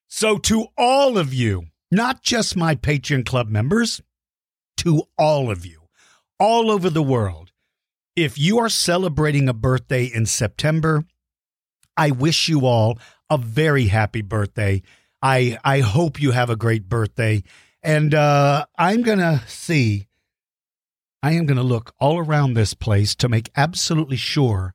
So, 0.09 0.39
to 0.39 0.67
all 0.77 1.19
of 1.19 1.33
you, 1.33 1.67
not 1.91 2.23
just 2.23 2.57
my 2.57 2.75
Patreon 2.75 3.27
Club 3.27 3.49
members, 3.49 4.01
to 4.79 5.05
all 5.17 5.51
of 5.51 5.65
you, 5.65 5.83
all 6.41 6.71
over 6.71 6.91
the 6.91 7.03
world, 7.03 7.53
if 8.17 8.37
you 8.37 8.59
are 8.59 8.69
celebrating 8.69 9.49
a 9.49 9.55
birthday 9.55 10.05
in 10.05 10.27
September, 10.27 11.05
I 11.97 12.11
wish 12.11 12.49
you 12.49 12.67
all 12.67 12.99
a 13.31 13.39
very 13.39 13.87
happy 13.87 14.23
birthday. 14.23 14.83
I 15.23 15.59
I 15.65 15.81
hope 15.81 16.21
you 16.21 16.33
have 16.33 16.51
a 16.51 16.57
great 16.57 16.89
birthday, 16.89 17.45
and 17.83 18.15
uh, 18.15 18.67
I'm 18.77 19.03
gonna 19.03 19.43
see 19.47 20.08
I 21.23 21.33
am 21.33 21.47
going 21.47 21.57
to 21.57 21.63
look 21.63 21.95
all 21.99 22.19
around 22.19 22.55
this 22.55 22.75
place 22.75 23.15
to 23.17 23.29
make 23.29 23.51
absolutely 23.57 24.17
sure 24.17 24.75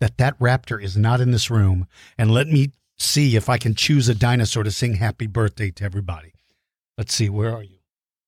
that 0.00 0.18
that 0.18 0.38
raptor 0.38 0.82
is 0.82 0.96
not 0.96 1.20
in 1.20 1.30
this 1.30 1.50
room. 1.50 1.86
And 2.16 2.30
let 2.30 2.48
me 2.48 2.72
see 2.96 3.36
if 3.36 3.48
I 3.48 3.58
can 3.58 3.74
choose 3.74 4.08
a 4.08 4.14
dinosaur 4.14 4.62
to 4.62 4.70
sing 4.70 4.94
happy 4.94 5.26
birthday 5.26 5.70
to 5.72 5.84
everybody. 5.84 6.32
Let's 6.96 7.14
see, 7.14 7.28
where 7.28 7.52
are 7.52 7.62
you? 7.62 7.78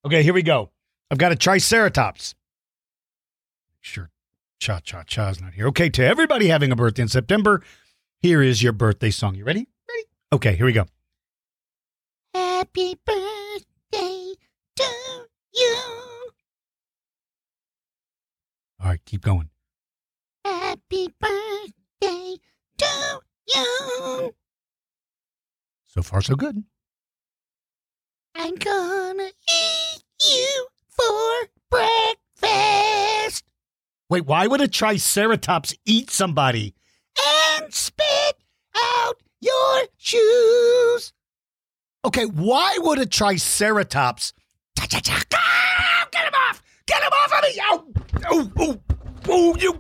Okay, 0.05 0.23
here 0.23 0.35
we 0.35 0.43
go. 0.43 0.71
I've 1.11 1.19
got 1.19 1.33
a 1.33 1.37
Triceratops. 1.37 2.35
Sure, 3.81 4.11
Cha 4.59 4.81
Cha 4.81 5.05
Cha's 5.05 5.41
not 5.41 5.55
here. 5.55 5.69
Okay, 5.69 5.89
to 5.91 6.05
everybody 6.05 6.49
having 6.49 6.73
a 6.73 6.77
birthday 6.77 7.03
in 7.03 7.09
September, 7.09 7.63
here 8.21 8.43
is 8.43 8.63
your 8.63 8.73
birthday 8.73 9.11
song. 9.11 9.37
You 9.37 9.45
ready? 9.45 9.69
Ready? 9.89 10.09
Okay, 10.33 10.57
here 10.57 10.67
we 10.67 10.73
go. 10.73 10.87
Happy 12.35 12.97
birthday 13.05 14.35
to 14.77 14.85
you. 15.55 15.96
All 18.87 18.93
right, 18.93 19.05
keep 19.05 19.23
going. 19.23 19.51
Happy 20.45 21.09
birthday 21.21 22.37
to 22.79 23.21
you. 23.49 24.33
So 25.89 26.03
far, 26.03 26.23
so 26.23 26.37
good. 26.37 26.63
I'm 28.37 28.55
gonna 28.55 29.25
eat 29.25 30.05
you 30.23 30.69
for 30.89 31.49
breakfast. 31.69 33.43
Wait, 34.09 34.25
why 34.25 34.47
would 34.47 34.61
a 34.61 34.69
Triceratops 34.69 35.75
eat 35.85 36.11
somebody? 36.11 36.77
And 37.59 37.75
spit 37.75 38.37
out 38.77 39.17
your 39.41 39.89
shoes. 39.97 41.13
Okay, 42.05 42.27
why 42.27 42.79
would 42.79 43.01
a 43.01 43.07
Triceratops? 43.07 44.33
Get 44.77 45.09
him 45.09 46.35
off! 46.35 46.63
Get 46.87 47.03
him 47.03 47.13
off 47.13 47.33
of 47.33 47.43
me! 47.43 47.61
Ow! 47.63 47.85
Oh, 48.31 48.53
oh, 48.59 48.81
oh, 49.29 49.57
you. 49.59 49.79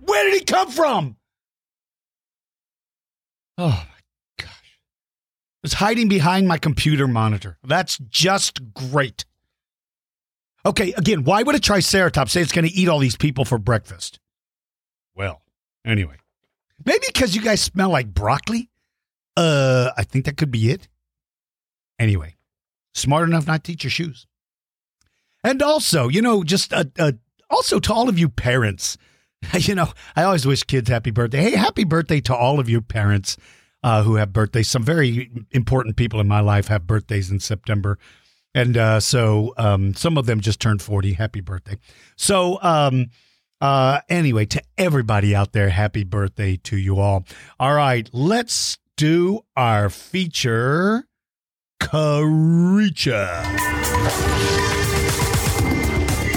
Where 0.00 0.24
did 0.24 0.34
he 0.38 0.44
come 0.44 0.70
from? 0.70 1.16
Oh 3.58 3.68
my 3.68 4.44
gosh. 4.44 4.80
It's 5.64 5.74
hiding 5.74 6.08
behind 6.08 6.46
my 6.46 6.58
computer 6.58 7.08
monitor. 7.08 7.58
That's 7.64 7.98
just 7.98 8.72
great. 8.74 9.24
Okay, 10.64 10.92
again, 10.94 11.24
why 11.24 11.42
would 11.42 11.54
a 11.54 11.60
triceratops 11.60 12.32
say 12.32 12.42
it's 12.42 12.52
going 12.52 12.66
to 12.66 12.72
eat 12.72 12.88
all 12.88 12.98
these 12.98 13.16
people 13.16 13.44
for 13.44 13.58
breakfast? 13.58 14.18
Well, 15.14 15.42
anyway. 15.84 16.16
Maybe 16.84 17.06
because 17.06 17.34
you 17.34 17.42
guys 17.42 17.60
smell 17.62 17.90
like 17.90 18.12
broccoli? 18.12 18.70
Uh, 19.36 19.90
I 19.96 20.02
think 20.02 20.24
that 20.24 20.36
could 20.36 20.50
be 20.50 20.70
it. 20.70 20.88
Anyway, 21.98 22.36
smart 22.94 23.28
enough 23.28 23.46
not 23.46 23.64
to 23.64 23.72
eat 23.72 23.84
your 23.84 23.90
shoes. 23.90 24.26
And 25.46 25.62
also, 25.62 26.08
you 26.08 26.20
know, 26.22 26.42
just 26.42 26.72
a, 26.72 26.90
a 26.98 27.14
also 27.48 27.78
to 27.78 27.92
all 27.92 28.08
of 28.08 28.18
you 28.18 28.28
parents, 28.28 28.98
you 29.54 29.76
know, 29.76 29.86
I 30.16 30.24
always 30.24 30.44
wish 30.44 30.64
kids 30.64 30.88
happy 30.88 31.12
birthday. 31.12 31.40
Hey, 31.40 31.52
happy 31.52 31.84
birthday 31.84 32.20
to 32.22 32.34
all 32.34 32.58
of 32.58 32.68
you 32.68 32.80
parents 32.82 33.36
uh, 33.84 34.02
who 34.02 34.16
have 34.16 34.32
birthdays. 34.32 34.68
Some 34.68 34.82
very 34.82 35.30
important 35.52 35.96
people 35.96 36.18
in 36.18 36.26
my 36.26 36.40
life 36.40 36.66
have 36.66 36.84
birthdays 36.88 37.30
in 37.30 37.38
September. 37.38 37.96
And 38.56 38.76
uh, 38.76 38.98
so 38.98 39.54
um, 39.56 39.94
some 39.94 40.18
of 40.18 40.26
them 40.26 40.40
just 40.40 40.58
turned 40.58 40.82
40. 40.82 41.12
Happy 41.12 41.40
birthday. 41.40 41.78
So, 42.16 42.60
um, 42.60 43.10
uh, 43.60 44.00
anyway, 44.08 44.46
to 44.46 44.60
everybody 44.76 45.32
out 45.32 45.52
there, 45.52 45.68
happy 45.68 46.02
birthday 46.02 46.56
to 46.64 46.76
you 46.76 46.98
all. 46.98 47.24
All 47.60 47.74
right, 47.74 48.10
let's 48.12 48.78
do 48.96 49.44
our 49.56 49.90
feature, 49.90 51.06
Creature. 51.78 53.42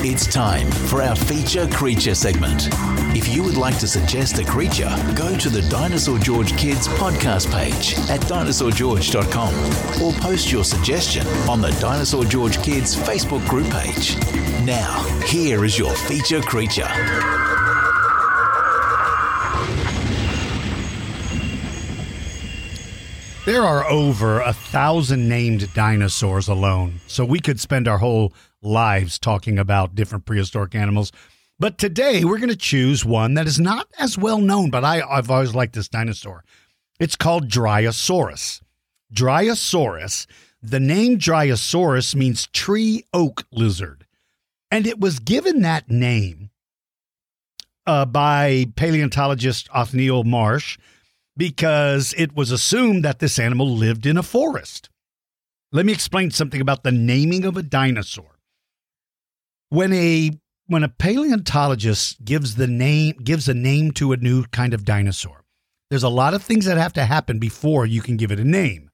It's 0.01 0.25
time 0.25 0.71
for 0.71 1.01
our 1.01 1.13
feature 1.13 1.67
creature 1.67 2.15
segment. 2.15 2.69
If 3.17 3.27
you 3.27 3.43
would 3.43 3.57
like 3.57 3.77
to 3.79 3.87
suggest 3.87 4.39
a 4.39 4.45
creature, 4.45 4.89
go 5.13 5.35
to 5.35 5.49
the 5.49 5.61
Dinosaur 5.63 6.17
George 6.19 6.55
Kids 6.57 6.87
podcast 6.87 7.51
page 7.51 7.99
at 8.09 8.21
dinosaurgeorge.com 8.21 10.01
or 10.01 10.13
post 10.21 10.53
your 10.53 10.63
suggestion 10.63 11.27
on 11.49 11.59
the 11.59 11.71
Dinosaur 11.81 12.23
George 12.23 12.63
Kids 12.63 12.95
Facebook 12.95 13.45
group 13.49 13.69
page. 13.71 14.15
Now, 14.65 15.03
here 15.25 15.65
is 15.65 15.77
your 15.77 15.93
feature 15.93 16.41
creature. 16.41 16.87
There 23.45 23.63
are 23.63 23.83
over 23.89 24.39
a 24.39 24.53
thousand 24.53 25.27
named 25.27 25.73
dinosaurs 25.73 26.47
alone, 26.47 27.01
so 27.07 27.25
we 27.25 27.39
could 27.39 27.59
spend 27.59 27.87
our 27.87 27.97
whole 27.97 28.31
lives 28.61 29.19
talking 29.19 29.57
about 29.57 29.95
different 29.95 30.25
prehistoric 30.25 30.75
animals. 30.75 31.11
But 31.59 31.77
today 31.77 32.23
we're 32.23 32.37
going 32.37 32.49
to 32.49 32.55
choose 32.55 33.03
one 33.03 33.33
that 33.33 33.47
is 33.47 33.59
not 33.59 33.87
as 33.99 34.17
well 34.17 34.39
known, 34.39 34.69
but 34.69 34.85
I, 34.85 35.01
I've 35.01 35.29
always 35.29 35.53
liked 35.53 35.73
this 35.73 35.89
dinosaur. 35.89 36.43
It's 36.99 37.15
called 37.15 37.49
Dryosaurus. 37.49 38.61
Dryosaurus, 39.13 40.27
the 40.61 40.79
name 40.79 41.17
Dryosaurus 41.17 42.15
means 42.15 42.47
tree 42.47 43.03
oak 43.13 43.45
lizard. 43.51 44.05
And 44.71 44.85
it 44.85 44.99
was 44.99 45.19
given 45.19 45.61
that 45.61 45.89
name 45.89 46.49
uh, 47.87 48.05
by 48.05 48.67
paleontologist 48.75 49.67
Othniel 49.73 50.23
Marsh 50.23 50.77
because 51.35 52.13
it 52.17 52.35
was 52.35 52.51
assumed 52.51 53.03
that 53.03 53.19
this 53.19 53.39
animal 53.39 53.69
lived 53.69 54.05
in 54.05 54.17
a 54.17 54.23
forest. 54.23 54.89
Let 55.71 55.85
me 55.85 55.93
explain 55.93 56.31
something 56.31 56.61
about 56.61 56.83
the 56.83 56.91
naming 56.91 57.45
of 57.45 57.57
a 57.57 57.63
dinosaur. 57.63 58.38
When 59.69 59.93
a 59.93 60.31
when 60.67 60.83
a 60.83 60.89
paleontologist 60.89 62.23
gives 62.23 62.55
the 62.55 62.67
name 62.67 63.15
gives 63.23 63.47
a 63.47 63.53
name 63.53 63.91
to 63.93 64.11
a 64.11 64.17
new 64.17 64.45
kind 64.45 64.73
of 64.73 64.85
dinosaur, 64.85 65.43
there's 65.89 66.03
a 66.03 66.09
lot 66.09 66.33
of 66.33 66.43
things 66.43 66.65
that 66.65 66.77
have 66.77 66.93
to 66.93 67.05
happen 67.05 67.39
before 67.39 67.85
you 67.85 68.01
can 68.01 68.17
give 68.17 68.31
it 68.31 68.39
a 68.39 68.43
name. 68.43 68.89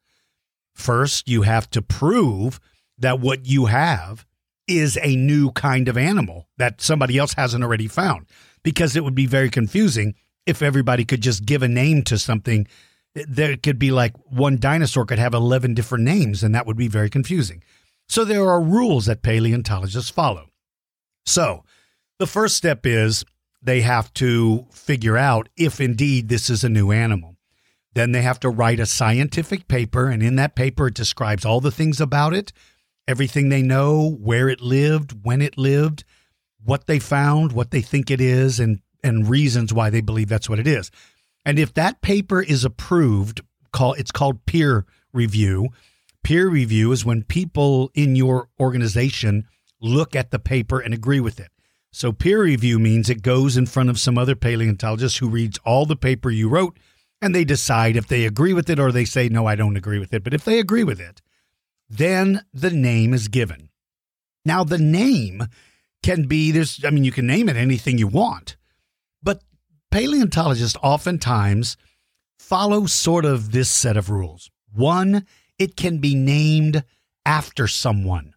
First, 0.74 1.30
you 1.30 1.44
have 1.44 1.70
to 1.72 1.82
prove 1.82 2.60
that 2.98 3.20
what 3.20 3.46
you 3.46 3.66
have 3.66 4.26
is 4.68 4.98
a 5.02 5.16
new 5.16 5.52
kind 5.52 5.88
of 5.88 5.98
animal 5.98 6.48
that 6.58 6.82
somebody 6.82 7.18
else 7.18 7.34
hasn't 7.34 7.64
already 7.64 7.88
found 7.88 8.26
because 8.64 8.96
it 8.96 9.04
would 9.04 9.16
be 9.16 9.28
very 9.28 9.50
confusing 9.50 10.16
if 10.46 10.62
everybody 10.62 11.06
could 11.06 11.22
just 11.22 11.46
give 11.46 11.64
a 11.64 11.68
name 11.68 12.04
to 12.04 12.18
something, 12.18 12.68
there 13.14 13.58
could 13.58 13.80
be 13.80 13.92
like 13.92 14.14
one 14.26 14.58
dinosaur 14.58 15.06
could 15.06 15.20
have 15.20 15.34
11 15.34 15.74
different 15.74 16.04
names, 16.04 16.44
and 16.44 16.54
that 16.54 16.66
would 16.66 16.78
be 16.78 16.88
very 16.88 17.10
confusing. 17.10 17.64
So 18.08 18.24
there 18.24 18.48
are 18.48 18.62
rules 18.62 19.06
that 19.06 19.24
paleontologists 19.24 20.10
follow. 20.10 20.50
So 21.26 21.64
the 22.20 22.28
first 22.28 22.56
step 22.56 22.86
is 22.86 23.26
they 23.62 23.82
have 23.82 24.14
to 24.16 24.66
figure 24.72 25.18
out 25.18 25.50
if 25.58 25.82
indeed 25.82 26.30
this 26.30 26.50
is 26.50 26.64
a 26.64 26.70
new 26.70 26.92
animal. 26.92 27.36
Then 27.94 28.12
they 28.12 28.22
have 28.22 28.40
to 28.42 28.50
write 28.50 28.80
a 28.80 28.86
scientific 28.86 29.68
paper, 29.68 30.10
and 30.10 30.22
in 30.22 30.36
that 30.36 30.56
paper, 30.56 30.88
it 30.88 30.94
describes 30.94 31.46
all 31.46 31.62
the 31.62 31.72
things 31.72 32.02
about 32.02 32.34
it, 32.34 32.52
everything 33.08 33.48
they 33.48 33.62
know, 33.62 34.18
where 34.20 34.50
it 34.50 34.60
lived, 34.60 35.24
when 35.24 35.42
it 35.42 35.58
lived, 35.58 36.04
what 36.64 36.88
they 36.88 37.00
found, 37.00 37.54
what 37.54 37.72
they 37.72 37.82
think 37.82 38.12
it 38.12 38.20
is, 38.22 38.60
and 38.60 38.82
and 39.04 39.30
reasons 39.30 39.72
why 39.72 39.90
they 39.90 40.02
believe 40.02 40.28
that's 40.28 40.50
what 40.50 40.60
it 40.60 40.68
is. 40.68 40.92
And 41.46 41.60
if 41.60 41.74
that 41.76 42.02
paper 42.02 42.42
is 42.42 42.66
approved, 42.66 43.42
call 43.72 43.94
it's 43.94 44.12
called 44.12 44.46
peer 44.46 44.86
review. 45.14 45.70
Peer 46.24 46.50
review 46.50 46.92
is 46.92 47.06
when 47.06 47.24
people 47.24 47.92
in 47.94 48.16
your 48.16 48.50
organization 48.60 49.46
look 49.86 50.16
at 50.16 50.32
the 50.32 50.40
paper 50.40 50.80
and 50.80 50.94
agree 50.94 51.20
with 51.20 51.40
it. 51.40 51.52
So 51.92 52.12
peer 52.12 52.44
review 52.44 52.78
means 52.80 53.10
it 53.10 53.22
goes 53.22 53.56
in 53.56 53.66
front 53.66 53.90
of 53.90 54.00
some 54.00 54.18
other 54.18 54.36
paleontologist 54.36 55.20
who 55.20 55.30
reads 55.30 55.58
all 55.60 55.86
the 55.86 55.96
paper 55.96 56.30
you 56.30 56.50
wrote 56.50 56.78
and 57.22 57.34
they 57.34 57.46
decide 57.46 57.96
if 57.96 58.08
they 58.08 58.26
agree 58.26 58.54
with 58.54 58.70
it 58.70 58.80
or 58.80 58.92
they 58.92 59.06
say 59.06 59.30
no, 59.30 59.46
I 59.46 59.56
don't 59.56 59.78
agree 59.78 60.00
with 60.00 60.14
it. 60.14 60.24
But 60.24 60.34
if 60.34 60.44
they 60.44 60.60
agree 60.60 60.84
with 60.84 61.00
it, 61.00 61.22
then 61.90 62.42
the 62.54 62.72
name 62.72 63.14
is 63.14 63.30
given. 63.30 63.70
Now 64.44 64.64
the 64.64 64.78
name 64.78 65.44
can 66.04 66.28
be 66.28 66.52
there's 66.52 66.84
I 66.84 66.90
mean 66.90 67.04
you 67.04 67.12
can 67.12 67.26
name 67.26 67.50
it 67.50 67.56
anything 67.56 67.98
you 67.98 68.08
want 68.08 68.58
but 69.24 69.42
paleontologists 69.90 70.78
oftentimes 70.84 71.78
follow 72.38 72.86
sort 72.86 73.26
of 73.26 73.52
this 73.52 73.70
set 73.70 73.98
of 73.98 74.10
rules. 74.10 74.52
One, 74.72 75.26
it 75.58 75.76
can 75.76 75.98
be 75.98 76.14
named 76.14 76.84
after 77.26 77.68
someone. 77.68 78.35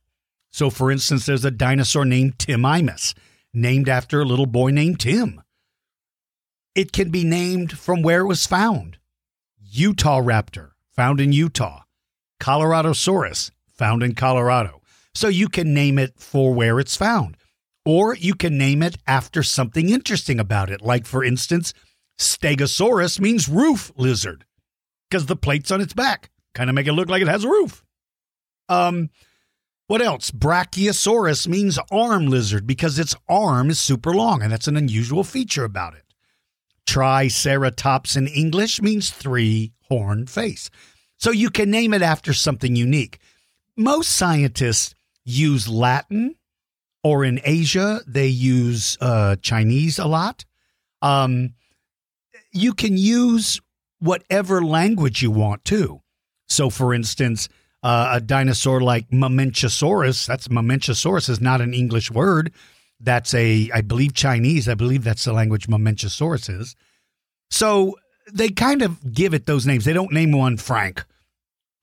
So, 0.59 0.71
for 0.71 0.91
instance, 0.91 1.25
there's 1.25 1.45
a 1.45 1.53
dinosaur 1.53 2.05
named 2.05 2.37
Timimus, 2.39 3.15
named 3.55 3.89
after 3.89 4.21
a 4.21 4.25
little 4.25 4.45
boy 4.45 4.71
named 4.71 4.99
Tim. 4.99 5.41
It 6.75 6.91
can 6.91 7.11
be 7.11 7.23
named 7.23 7.79
from 7.79 8.03
where 8.03 8.23
it 8.23 8.27
was 8.27 8.45
found. 8.45 8.99
Utah 9.63 10.21
raptor, 10.21 10.71
found 10.91 11.21
in 11.21 11.31
Utah. 11.31 11.83
Coloradosaurus, 12.41 13.53
found 13.73 14.03
in 14.03 14.17
Colorado. 14.17 14.83
So 15.15 15.29
you 15.29 15.49
can 15.49 15.73
name 15.73 15.97
it 15.97 16.15
for 16.19 16.53
where 16.53 16.81
it's 16.81 16.97
found. 16.97 17.37
Or 17.85 18.17
you 18.17 18.35
can 18.35 18.59
name 18.59 18.83
it 18.83 18.97
after 19.07 19.45
something 19.45 19.91
interesting 19.91 20.41
about 20.41 20.71
it. 20.71 20.83
Like, 20.83 21.07
for 21.07 21.23
instance, 21.23 21.73
Stegosaurus 22.19 23.21
means 23.21 23.49
roof 23.49 23.93
lizard 23.95 24.45
because 25.09 25.27
the 25.27 25.37
plates 25.37 25.71
on 25.71 25.81
its 25.81 25.93
back 25.93 26.31
kind 26.53 26.69
of 26.69 26.75
make 26.75 26.89
it 26.89 26.95
look 26.95 27.09
like 27.09 27.23
it 27.23 27.29
has 27.29 27.45
a 27.45 27.49
roof. 27.49 27.85
Um, 28.69 29.11
what 29.89 30.03
else? 30.03 30.31
Brachiosaurus 30.31 31.49
means 31.49 31.79
arm 31.91 32.27
lizard 32.27 32.67
because 32.67 32.99
its 32.99 33.17
arm 33.29 33.71
is 33.71 33.81
super 33.81 34.15
long, 34.15 34.43
and 34.43 34.53
that's 34.53 34.69
an 34.69 34.77
unusual 34.77 35.25
feature 35.25 35.65
about 35.65 35.95
it. 35.95 36.05
Triceratops 36.87 38.15
in 38.15 38.29
English 38.29 38.81
means 38.83 39.11
three 39.11 39.73
horned 39.89 40.29
face. 40.29 40.71
So 41.17 41.31
you 41.31 41.51
can 41.51 41.71
name 41.71 41.95
it 41.95 42.03
after 42.03 42.33
something 42.33 42.77
unique. 42.77 43.19
Most 43.77 44.11
scientists 44.11 44.95
use 45.25 45.69
Latin 45.69 46.37
or 47.03 47.25
in 47.25 47.41
Asia, 47.43 48.01
they 48.07 48.27
use 48.27 48.99
uh, 49.01 49.37
Chinese 49.37 49.99
a 49.99 50.07
lot. 50.07 50.45
Um, 51.01 51.55
you 52.53 52.75
can 52.75 52.99
use 52.99 53.61
whatever 54.01 54.63
language 54.63 55.23
you 55.23 55.31
want 55.31 55.65
to. 55.67 56.03
So, 56.47 56.69
for 56.71 56.93
instance, 56.93 57.49
uh, 57.83 58.11
a 58.15 58.21
dinosaur 58.21 58.81
like 58.81 59.09
Mamenchisaurus, 59.11 60.27
that's 60.27 60.49
Mamenchisaurus 60.49 61.29
is 61.29 61.41
not 61.41 61.61
an 61.61 61.75
English 61.75 62.11
word. 62.11 62.53
That's 63.01 63.33
a, 63.35 63.71
I 63.73 63.81
believe, 63.81 64.15
Chinese. 64.15 64.69
I 64.69 64.75
believe 64.75 65.05
that's 65.05 65.25
the 65.25 65.33
language 65.33 65.69
Mamenchisaurus 65.69 66.61
is. 66.61 66.75
So 67.51 67.97
they 68.33 68.49
kind 68.49 68.83
of 68.83 69.13
give 69.13 69.35
it 69.35 69.47
those 69.47 69.67
names. 69.67 69.85
They 69.85 69.93
don't 69.93 70.13
name 70.13 70.33
one 70.33 70.57
Frank. 70.57 71.05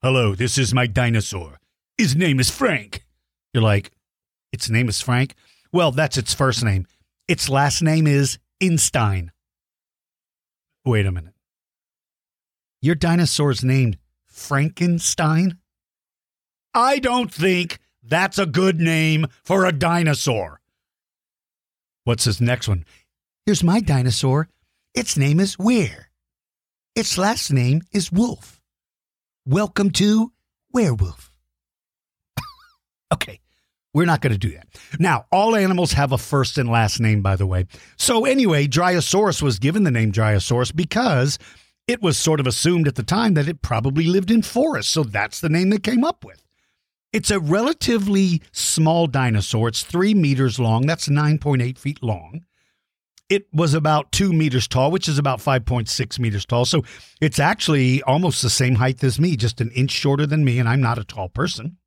Hello, 0.02 0.34
this 0.34 0.58
is 0.58 0.74
my 0.74 0.86
dinosaur. 0.86 1.58
His 1.96 2.14
name 2.14 2.38
is 2.38 2.50
Frank. 2.50 3.04
You're 3.54 3.62
like, 3.62 3.90
its 4.52 4.68
name 4.68 4.88
is 4.88 5.00
Frank. 5.00 5.34
Well, 5.72 5.90
that's 5.90 6.18
its 6.18 6.34
first 6.34 6.62
name. 6.62 6.86
Its 7.26 7.48
last 7.48 7.82
name 7.82 8.06
is 8.06 8.38
Einstein. 8.62 9.32
Wait 10.84 11.06
a 11.06 11.12
minute. 11.12 11.34
Your 12.80 12.94
dinosaur's 12.94 13.64
named 13.64 13.98
Frankenstein? 14.26 15.58
I 16.76 16.98
don't 16.98 17.32
think 17.32 17.78
that's 18.02 18.38
a 18.38 18.44
good 18.44 18.78
name 18.78 19.28
for 19.42 19.64
a 19.64 19.72
dinosaur. 19.72 20.60
What's 22.04 22.24
his 22.24 22.38
next 22.38 22.68
one? 22.68 22.84
Here's 23.46 23.64
my 23.64 23.80
dinosaur. 23.80 24.50
Its 24.92 25.16
name 25.16 25.40
is 25.40 25.58
Were. 25.58 26.08
Its 26.94 27.16
last 27.16 27.50
name 27.50 27.80
is 27.92 28.12
Wolf. 28.12 28.60
Welcome 29.46 29.90
to 29.92 30.32
Werewolf. 30.70 31.32
okay, 33.14 33.40
we're 33.94 34.04
not 34.04 34.20
going 34.20 34.34
to 34.34 34.38
do 34.38 34.52
that. 34.52 34.68
Now, 34.98 35.24
all 35.32 35.56
animals 35.56 35.92
have 35.92 36.12
a 36.12 36.18
first 36.18 36.58
and 36.58 36.70
last 36.70 37.00
name, 37.00 37.22
by 37.22 37.36
the 37.36 37.46
way. 37.46 37.64
So, 37.96 38.26
anyway, 38.26 38.66
Dryosaurus 38.66 39.40
was 39.40 39.58
given 39.58 39.84
the 39.84 39.90
name 39.90 40.12
Dryosaurus 40.12 40.76
because 40.76 41.38
it 41.88 42.02
was 42.02 42.18
sort 42.18 42.38
of 42.38 42.46
assumed 42.46 42.86
at 42.86 42.96
the 42.96 43.02
time 43.02 43.32
that 43.32 43.48
it 43.48 43.62
probably 43.62 44.04
lived 44.04 44.30
in 44.30 44.42
forests. 44.42 44.92
So, 44.92 45.04
that's 45.04 45.40
the 45.40 45.48
name 45.48 45.70
they 45.70 45.78
came 45.78 46.04
up 46.04 46.22
with. 46.22 46.42
It's 47.16 47.30
a 47.30 47.40
relatively 47.40 48.42
small 48.52 49.06
dinosaur. 49.06 49.68
It's 49.68 49.82
three 49.82 50.12
meters 50.12 50.60
long. 50.60 50.84
That's 50.84 51.08
9.8 51.08 51.78
feet 51.78 52.02
long. 52.02 52.44
It 53.30 53.46
was 53.54 53.72
about 53.72 54.12
two 54.12 54.34
meters 54.34 54.68
tall, 54.68 54.90
which 54.90 55.08
is 55.08 55.18
about 55.18 55.38
5.6 55.38 56.18
meters 56.18 56.44
tall. 56.44 56.66
So 56.66 56.84
it's 57.18 57.38
actually 57.38 58.02
almost 58.02 58.42
the 58.42 58.50
same 58.50 58.74
height 58.74 59.02
as 59.02 59.18
me, 59.18 59.34
just 59.34 59.62
an 59.62 59.70
inch 59.70 59.92
shorter 59.92 60.26
than 60.26 60.44
me, 60.44 60.58
and 60.58 60.68
I'm 60.68 60.82
not 60.82 60.98
a 60.98 61.04
tall 61.04 61.30
person. 61.30 61.78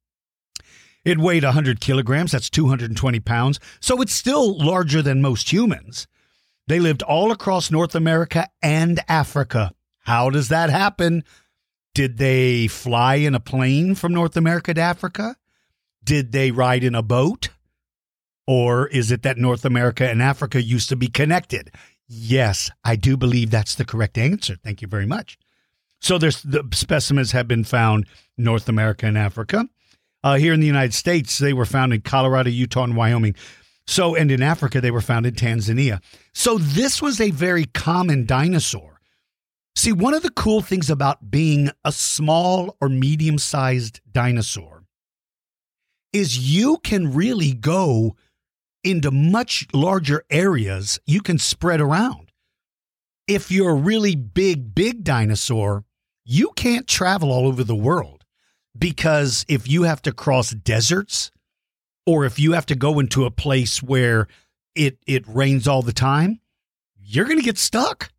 It 1.06 1.20
weighed 1.20 1.44
100 1.44 1.80
kilograms, 1.80 2.32
that's 2.32 2.50
220 2.50 3.20
pounds, 3.20 3.60
so 3.80 4.02
it's 4.02 4.14
still 4.14 4.58
larger 4.58 5.04
than 5.04 5.22
most 5.22 5.54
humans. 5.54 6.08
They 6.66 6.80
lived 6.80 7.04
all 7.04 7.32
across 7.32 7.70
North 7.70 7.94
America 7.94 8.48
and 8.64 9.00
Africa. 9.08 9.74
How 10.06 10.32
does 10.32 10.48
that 10.48 10.72
happen? 10.72 11.24
Did 11.94 12.18
they 12.18 12.68
fly 12.68 13.16
in 13.16 13.36
a 13.36 13.40
plane 13.40 13.96
from 13.96 14.14
North 14.14 14.38
America 14.38 14.74
to 14.74 14.82
Africa? 14.82 15.36
Did 16.04 16.32
they 16.32 16.52
ride 16.52 16.84
in 16.84 16.96
a 16.96 17.02
boat? 17.02 17.50
Or 18.48 18.88
is 18.88 19.12
it 19.12 19.22
that 19.24 19.38
North 19.38 19.64
America 19.64 20.10
and 20.10 20.24
Africa 20.24 20.62
used 20.62 20.90
to 20.90 20.96
be 20.96 21.08
connected? 21.08 21.72
Yes, 22.08 22.72
I 22.84 22.96
do 22.96 23.16
believe 23.16 23.52
that's 23.52 23.76
the 23.76 23.86
correct 23.86 24.18
answer. 24.18 24.56
Thank 24.56 24.82
you 24.82 24.88
very 24.88 25.06
much. 25.06 25.38
So 26.02 26.18
there's 26.18 26.42
the 26.42 26.68
specimens 26.74 27.32
have 27.34 27.48
been 27.48 27.64
found 27.64 28.08
North 28.38 28.68
America 28.68 29.06
and 29.06 29.18
Africa. 29.18 29.68
Uh, 30.24 30.36
here 30.36 30.54
in 30.54 30.60
the 30.60 30.68
United 30.68 30.94
States, 30.94 31.38
they 31.38 31.54
were 31.54 31.66
found 31.66 31.94
in 31.94 32.02
Colorado, 32.02 32.50
Utah, 32.50 32.84
and 32.84 32.96
Wyoming. 32.96 33.36
So, 33.86 34.16
and 34.16 34.32
in 34.32 34.42
Africa, 34.42 34.82
they 34.82 34.92
were 34.92 35.02
found 35.02 35.26
in 35.26 35.36
Tanzania. 35.36 36.02
So 36.34 36.58
this 36.58 37.02
was 37.02 37.22
a 37.22 37.32
very 37.32 37.66
common 37.66 38.26
dinosaur. 38.26 38.89
See, 39.76 39.92
one 39.92 40.14
of 40.14 40.24
the 40.24 40.32
cool 40.32 40.62
things 40.62 40.90
about 40.90 41.32
being 41.32 41.70
a 41.86 41.92
small 41.92 42.76
or 42.82 42.90
medium 42.90 43.38
sized 43.38 44.02
dinosaur 44.12 44.84
is 46.12 46.38
you 46.38 46.78
can 46.84 47.14
really 47.14 47.54
go 47.54 48.16
into 48.84 49.12
much 49.12 49.68
larger 49.74 50.24
areas 50.30 51.00
you 51.06 51.22
can 51.22 51.38
spread 51.38 51.82
around. 51.82 52.32
If 53.28 53.52
you're 53.52 53.72
a 53.72 53.76
really 53.76 54.16
big, 54.16 54.74
big 54.74 55.04
dinosaur, 55.04 55.84
you 56.26 56.52
can't 56.56 56.88
travel 56.88 57.32
all 57.32 57.48
over 57.48 57.64
the 57.64 57.76
world 57.76 58.26
because 58.78 59.46
if 59.48 59.68
you 59.68 59.84
have 59.84 60.02
to 60.04 60.12
cross 60.12 60.52
deserts 60.52 61.32
or 62.06 62.26
if 62.26 62.40
you 62.40 62.54
have 62.54 62.66
to 62.68 62.76
go 62.76 63.00
into 63.00 63.26
a 63.26 63.32
place 63.32 63.84
where 63.84 64.28
it, 64.76 64.98
it 65.06 65.28
rains 65.28 65.68
all 65.68 65.82
the 65.82 65.94
time, 65.94 66.40
you're 66.98 67.26
going 67.26 67.38
to 67.40 67.44
get 67.44 67.58
stuck. 67.58 68.12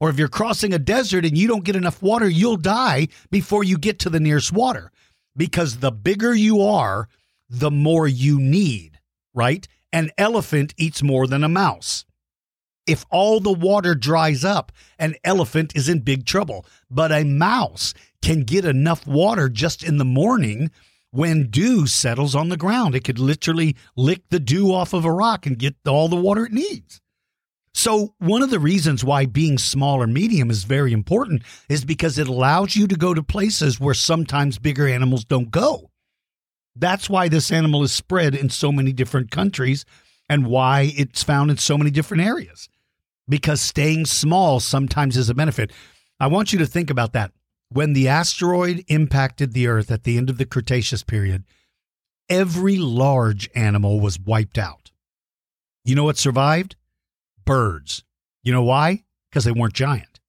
Or 0.00 0.10
if 0.10 0.18
you're 0.18 0.28
crossing 0.28 0.72
a 0.74 0.78
desert 0.78 1.24
and 1.24 1.36
you 1.38 1.48
don't 1.48 1.64
get 1.64 1.76
enough 1.76 2.02
water, 2.02 2.28
you'll 2.28 2.56
die 2.56 3.08
before 3.30 3.64
you 3.64 3.78
get 3.78 3.98
to 4.00 4.10
the 4.10 4.20
nearest 4.20 4.52
water 4.52 4.90
because 5.36 5.78
the 5.78 5.92
bigger 5.92 6.34
you 6.34 6.62
are, 6.62 7.08
the 7.48 7.70
more 7.70 8.06
you 8.06 8.40
need, 8.40 8.98
right? 9.34 9.66
An 9.92 10.10
elephant 10.18 10.74
eats 10.76 11.02
more 11.02 11.26
than 11.26 11.44
a 11.44 11.48
mouse. 11.48 12.04
If 12.86 13.06
all 13.10 13.40
the 13.40 13.52
water 13.52 13.94
dries 13.94 14.44
up, 14.44 14.72
an 14.98 15.14
elephant 15.24 15.72
is 15.74 15.88
in 15.88 16.00
big 16.00 16.26
trouble. 16.26 16.66
But 16.90 17.12
a 17.12 17.24
mouse 17.24 17.94
can 18.20 18.42
get 18.42 18.64
enough 18.64 19.06
water 19.06 19.48
just 19.48 19.82
in 19.82 19.96
the 19.98 20.04
morning 20.04 20.70
when 21.10 21.48
dew 21.48 21.86
settles 21.86 22.34
on 22.34 22.48
the 22.48 22.56
ground. 22.56 22.94
It 22.94 23.04
could 23.04 23.18
literally 23.18 23.76
lick 23.96 24.22
the 24.28 24.40
dew 24.40 24.72
off 24.72 24.92
of 24.92 25.04
a 25.04 25.12
rock 25.12 25.46
and 25.46 25.58
get 25.58 25.76
all 25.86 26.08
the 26.08 26.16
water 26.16 26.44
it 26.44 26.52
needs. 26.52 27.00
So, 27.76 28.14
one 28.18 28.42
of 28.42 28.50
the 28.50 28.60
reasons 28.60 29.02
why 29.02 29.26
being 29.26 29.58
small 29.58 30.00
or 30.00 30.06
medium 30.06 30.48
is 30.48 30.62
very 30.62 30.92
important 30.92 31.42
is 31.68 31.84
because 31.84 32.18
it 32.18 32.28
allows 32.28 32.76
you 32.76 32.86
to 32.86 32.94
go 32.94 33.12
to 33.14 33.22
places 33.22 33.80
where 33.80 33.94
sometimes 33.94 34.60
bigger 34.60 34.86
animals 34.86 35.24
don't 35.24 35.50
go. 35.50 35.90
That's 36.76 37.10
why 37.10 37.28
this 37.28 37.50
animal 37.50 37.82
is 37.82 37.92
spread 37.92 38.36
in 38.36 38.48
so 38.48 38.70
many 38.70 38.92
different 38.92 39.32
countries 39.32 39.84
and 40.28 40.46
why 40.46 40.92
it's 40.96 41.24
found 41.24 41.50
in 41.50 41.56
so 41.56 41.76
many 41.76 41.90
different 41.90 42.22
areas. 42.22 42.68
Because 43.28 43.60
staying 43.60 44.06
small 44.06 44.60
sometimes 44.60 45.16
is 45.16 45.28
a 45.28 45.34
benefit. 45.34 45.72
I 46.20 46.28
want 46.28 46.52
you 46.52 46.60
to 46.60 46.66
think 46.66 46.90
about 46.90 47.12
that. 47.12 47.32
When 47.70 47.92
the 47.92 48.06
asteroid 48.06 48.84
impacted 48.86 49.52
the 49.52 49.66
Earth 49.66 49.90
at 49.90 50.04
the 50.04 50.16
end 50.16 50.30
of 50.30 50.38
the 50.38 50.46
Cretaceous 50.46 51.02
period, 51.02 51.44
every 52.28 52.76
large 52.76 53.50
animal 53.56 53.98
was 53.98 54.20
wiped 54.20 54.58
out. 54.58 54.92
You 55.84 55.96
know 55.96 56.04
what 56.04 56.18
survived? 56.18 56.76
Birds. 57.44 58.04
You 58.42 58.52
know 58.52 58.62
why? 58.62 59.04
Because 59.30 59.44
they 59.44 59.52
weren't 59.52 59.74
giant. 59.74 60.20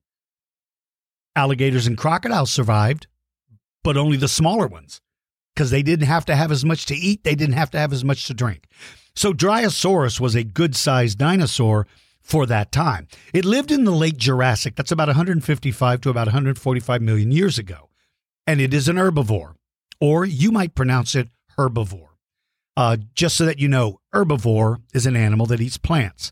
Alligators 1.35 1.87
and 1.87 1.97
crocodiles 1.97 2.51
survived, 2.51 3.07
but 3.83 3.97
only 3.97 4.17
the 4.17 4.27
smaller 4.27 4.67
ones 4.67 5.01
because 5.53 5.71
they 5.71 5.83
didn't 5.83 6.07
have 6.07 6.25
to 6.25 6.35
have 6.35 6.51
as 6.51 6.65
much 6.65 6.85
to 6.87 6.95
eat, 6.95 7.23
they 7.23 7.35
didn't 7.35 7.55
have 7.55 7.71
to 7.71 7.79
have 7.79 7.93
as 7.93 8.03
much 8.03 8.25
to 8.27 8.33
drink. 8.33 8.67
So 9.15 9.33
Dryosaurus 9.33 10.19
was 10.19 10.35
a 10.35 10.43
good 10.43 10.75
sized 10.75 11.17
dinosaur 11.17 11.87
for 12.21 12.45
that 12.47 12.71
time. 12.71 13.07
It 13.33 13.45
lived 13.45 13.71
in 13.71 13.85
the 13.85 13.91
late 13.91 14.17
Jurassic, 14.17 14.75
that's 14.75 14.91
about 14.91 15.07
155 15.07 16.01
to 16.01 16.09
about 16.09 16.27
145 16.27 17.01
million 17.01 17.31
years 17.31 17.57
ago. 17.57 17.89
And 18.45 18.59
it 18.59 18.73
is 18.73 18.87
an 18.87 18.97
herbivore, 18.97 19.55
or 20.01 20.25
you 20.25 20.51
might 20.51 20.75
pronounce 20.75 21.15
it 21.15 21.29
herbivore. 21.57 22.09
Uh, 22.77 22.97
just 23.13 23.37
so 23.37 23.45
that 23.45 23.59
you 23.59 23.69
know, 23.69 24.01
herbivore 24.13 24.81
is 24.93 25.05
an 25.05 25.15
animal 25.15 25.45
that 25.45 25.61
eats 25.61 25.77
plants. 25.77 26.31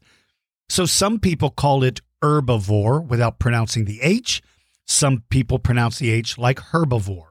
So 0.70 0.86
some 0.86 1.20
people 1.20 1.50
call 1.50 1.84
it 1.84 2.02
herbivore 2.24 3.06
without 3.06 3.40
pronouncing 3.40 3.86
the 3.86 4.02
H. 4.02 4.42
Some 4.86 5.24
people 5.30 5.60
pronounce 5.60 6.00
the 6.00 6.12
H 6.12 6.38
like 6.38 6.60
herbivore. 6.60 7.28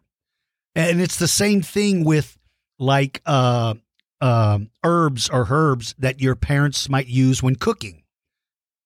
And 0.75 1.01
it's 1.01 1.19
the 1.19 1.29
same 1.29 1.63
thing 1.63 2.05
with 2.05 2.39
like 2.79 3.21
uh, 3.27 3.75
uh, 4.21 4.61
herbs 4.85 5.29
or 5.29 5.47
herbs 5.51 5.95
that 5.99 6.21
your 6.21 6.35
parents 6.37 6.89
might 6.89 7.09
use 7.09 7.43
when 7.43 7.57
cooking. 7.57 8.03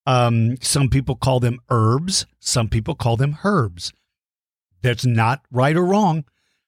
Um, 0.05 0.57
some 0.61 0.89
people 0.89 1.15
call 1.15 1.39
them 1.39 1.59
herbs, 1.69 2.25
some 2.39 2.69
people 2.69 2.95
call 2.95 3.17
them 3.17 3.37
herbs. 3.43 3.91
That's 4.81 5.05
not 5.05 5.41
right 5.51 5.75
or 5.75 5.85
wrong. 5.85 6.23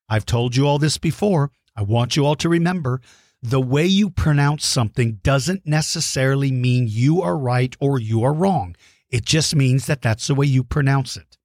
I've 0.09 0.25
told 0.25 0.55
you 0.55 0.67
all 0.67 0.79
this 0.79 0.97
before. 0.97 1.51
I 1.75 1.83
want 1.83 2.15
you 2.15 2.25
all 2.25 2.35
to 2.35 2.49
remember 2.49 2.99
the 3.41 3.61
way 3.61 3.85
you 3.85 4.09
pronounce 4.09 4.65
something 4.65 5.19
doesn't 5.23 5.65
necessarily 5.65 6.51
mean 6.51 6.87
you 6.89 7.21
are 7.21 7.37
right 7.37 7.75
or 7.79 7.99
you 7.99 8.23
are 8.23 8.33
wrong. 8.33 8.75
It 9.09 9.25
just 9.25 9.55
means 9.55 9.85
that 9.85 10.01
that's 10.01 10.27
the 10.27 10.35
way 10.35 10.45
you 10.45 10.63
pronounce 10.63 11.15
it. 11.15 11.37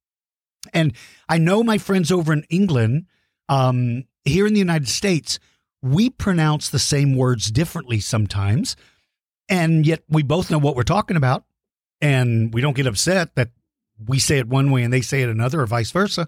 And 0.73 0.93
I 1.29 1.37
know 1.37 1.63
my 1.63 1.77
friends 1.77 2.11
over 2.11 2.33
in 2.33 2.45
England 2.49 3.05
um, 3.47 4.05
here 4.23 4.47
in 4.47 4.53
the 4.53 4.59
United 4.59 4.87
States, 4.87 5.39
we 5.81 6.09
pronounce 6.09 6.69
the 6.69 6.79
same 6.79 7.15
words 7.15 7.51
differently 7.51 7.99
sometimes, 7.99 8.75
and 9.47 9.85
yet 9.85 10.03
we 10.09 10.23
both 10.23 10.49
know 10.49 10.57
what 10.57 10.75
we're 10.75 10.83
talking 10.83 11.15
about, 11.15 11.45
and 12.01 12.51
we 12.53 12.61
don't 12.61 12.75
get 12.75 12.87
upset 12.87 13.35
that 13.35 13.49
we 14.07 14.17
say 14.17 14.39
it 14.39 14.47
one 14.47 14.71
way 14.71 14.83
and 14.83 14.91
they 14.91 15.01
say 15.01 15.21
it 15.21 15.29
another, 15.29 15.61
or 15.61 15.67
vice 15.67 15.91
versa. 15.91 16.27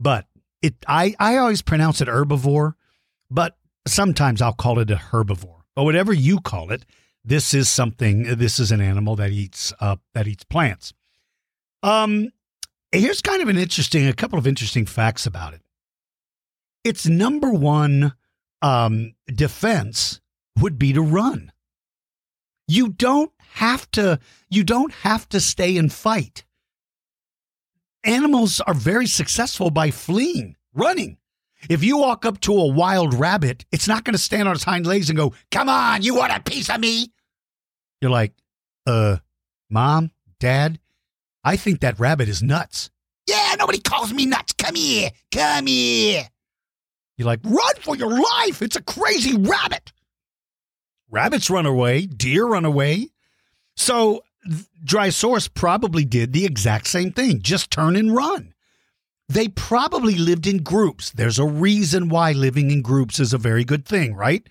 But 0.00 0.26
it, 0.62 0.74
I, 0.86 1.14
I 1.20 1.36
always 1.36 1.60
pronounce 1.60 2.00
it 2.00 2.08
herbivore, 2.08 2.74
but 3.30 3.57
sometimes 3.90 4.42
I'll 4.42 4.52
call 4.52 4.78
it 4.78 4.90
a 4.90 4.96
herbivore. 4.96 5.62
But 5.74 5.84
whatever 5.84 6.12
you 6.12 6.40
call 6.40 6.70
it, 6.70 6.84
this 7.24 7.54
is 7.54 7.68
something. 7.68 8.36
This 8.36 8.58
is 8.58 8.72
an 8.72 8.80
animal 8.80 9.16
that 9.16 9.30
eats 9.30 9.72
uh, 9.80 9.96
that 10.14 10.26
eats 10.26 10.44
plants. 10.44 10.92
Um, 11.82 12.30
here's 12.90 13.22
kind 13.22 13.42
of 13.42 13.48
an 13.48 13.58
interesting, 13.58 14.06
a 14.06 14.12
couple 14.12 14.38
of 14.38 14.46
interesting 14.46 14.86
facts 14.86 15.26
about 15.26 15.54
it 15.54 15.62
its 16.84 17.06
number 17.06 17.50
one 17.52 18.14
um, 18.62 19.14
defense 19.26 20.20
would 20.58 20.78
be 20.78 20.92
to 20.92 21.02
run. 21.02 21.52
You 22.66 22.88
don't 22.90 23.32
have 23.54 23.90
to. 23.92 24.18
You 24.50 24.64
don't 24.64 24.92
have 24.92 25.28
to 25.30 25.40
stay 25.40 25.76
and 25.76 25.92
fight. 25.92 26.44
Animals 28.04 28.60
are 28.60 28.74
very 28.74 29.06
successful 29.06 29.70
by 29.70 29.90
fleeing, 29.90 30.56
running. 30.74 31.18
If 31.68 31.82
you 31.82 31.98
walk 31.98 32.24
up 32.24 32.40
to 32.42 32.52
a 32.52 32.72
wild 32.72 33.14
rabbit, 33.14 33.64
it's 33.72 33.88
not 33.88 34.04
going 34.04 34.14
to 34.14 34.18
stand 34.18 34.48
on 34.48 34.54
its 34.54 34.64
hind 34.64 34.86
legs 34.86 35.10
and 35.10 35.16
go, 35.16 35.34
"Come 35.50 35.68
on, 35.68 36.02
you 36.02 36.14
want 36.14 36.32
a 36.32 36.40
piece 36.40 36.70
of 36.70 36.80
me?" 36.80 37.12
You're 38.00 38.10
like, 38.10 38.32
"Uh, 38.86 39.18
mom, 39.68 40.12
dad, 40.38 40.78
I 41.42 41.56
think 41.56 41.80
that 41.80 41.98
rabbit 41.98 42.28
is 42.28 42.42
nuts." 42.42 42.90
Yeah, 43.26 43.56
nobody 43.58 43.80
calls 43.80 44.12
me 44.12 44.24
nuts. 44.24 44.54
Come 44.54 44.74
here, 44.74 45.10
come 45.30 45.66
here. 45.66 46.28
You're 47.18 47.26
like, 47.26 47.40
run 47.42 47.74
for 47.82 47.96
your 47.96 48.10
life. 48.10 48.62
It's 48.62 48.76
a 48.76 48.82
crazy 48.82 49.36
rabbit. 49.36 49.92
Rabbits 51.10 51.50
run 51.50 51.66
away, 51.66 52.06
deer 52.06 52.46
run 52.46 52.64
away. 52.64 53.08
So 53.76 54.22
Dryosaurus 54.84 55.52
probably 55.52 56.04
did 56.04 56.32
the 56.32 56.44
exact 56.44 56.86
same 56.86 57.12
thing, 57.12 57.42
just 57.42 57.70
turn 57.70 57.96
and 57.96 58.14
run. 58.14 58.54
They 59.28 59.48
probably 59.48 60.16
lived 60.16 60.46
in 60.46 60.62
groups. 60.62 61.10
There's 61.10 61.38
a 61.38 61.46
reason 61.46 62.08
why 62.08 62.32
living 62.32 62.70
in 62.70 62.80
groups 62.80 63.20
is 63.20 63.34
a 63.34 63.38
very 63.38 63.64
good 63.64 63.84
thing, 63.84 64.14
right? 64.14 64.46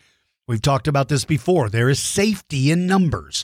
We've 0.47 0.61
talked 0.61 0.87
about 0.87 1.09
this 1.09 1.25
before. 1.25 1.69
There 1.69 1.89
is 1.89 1.99
safety 1.99 2.69
in 2.71 2.85
numbers. 2.85 3.43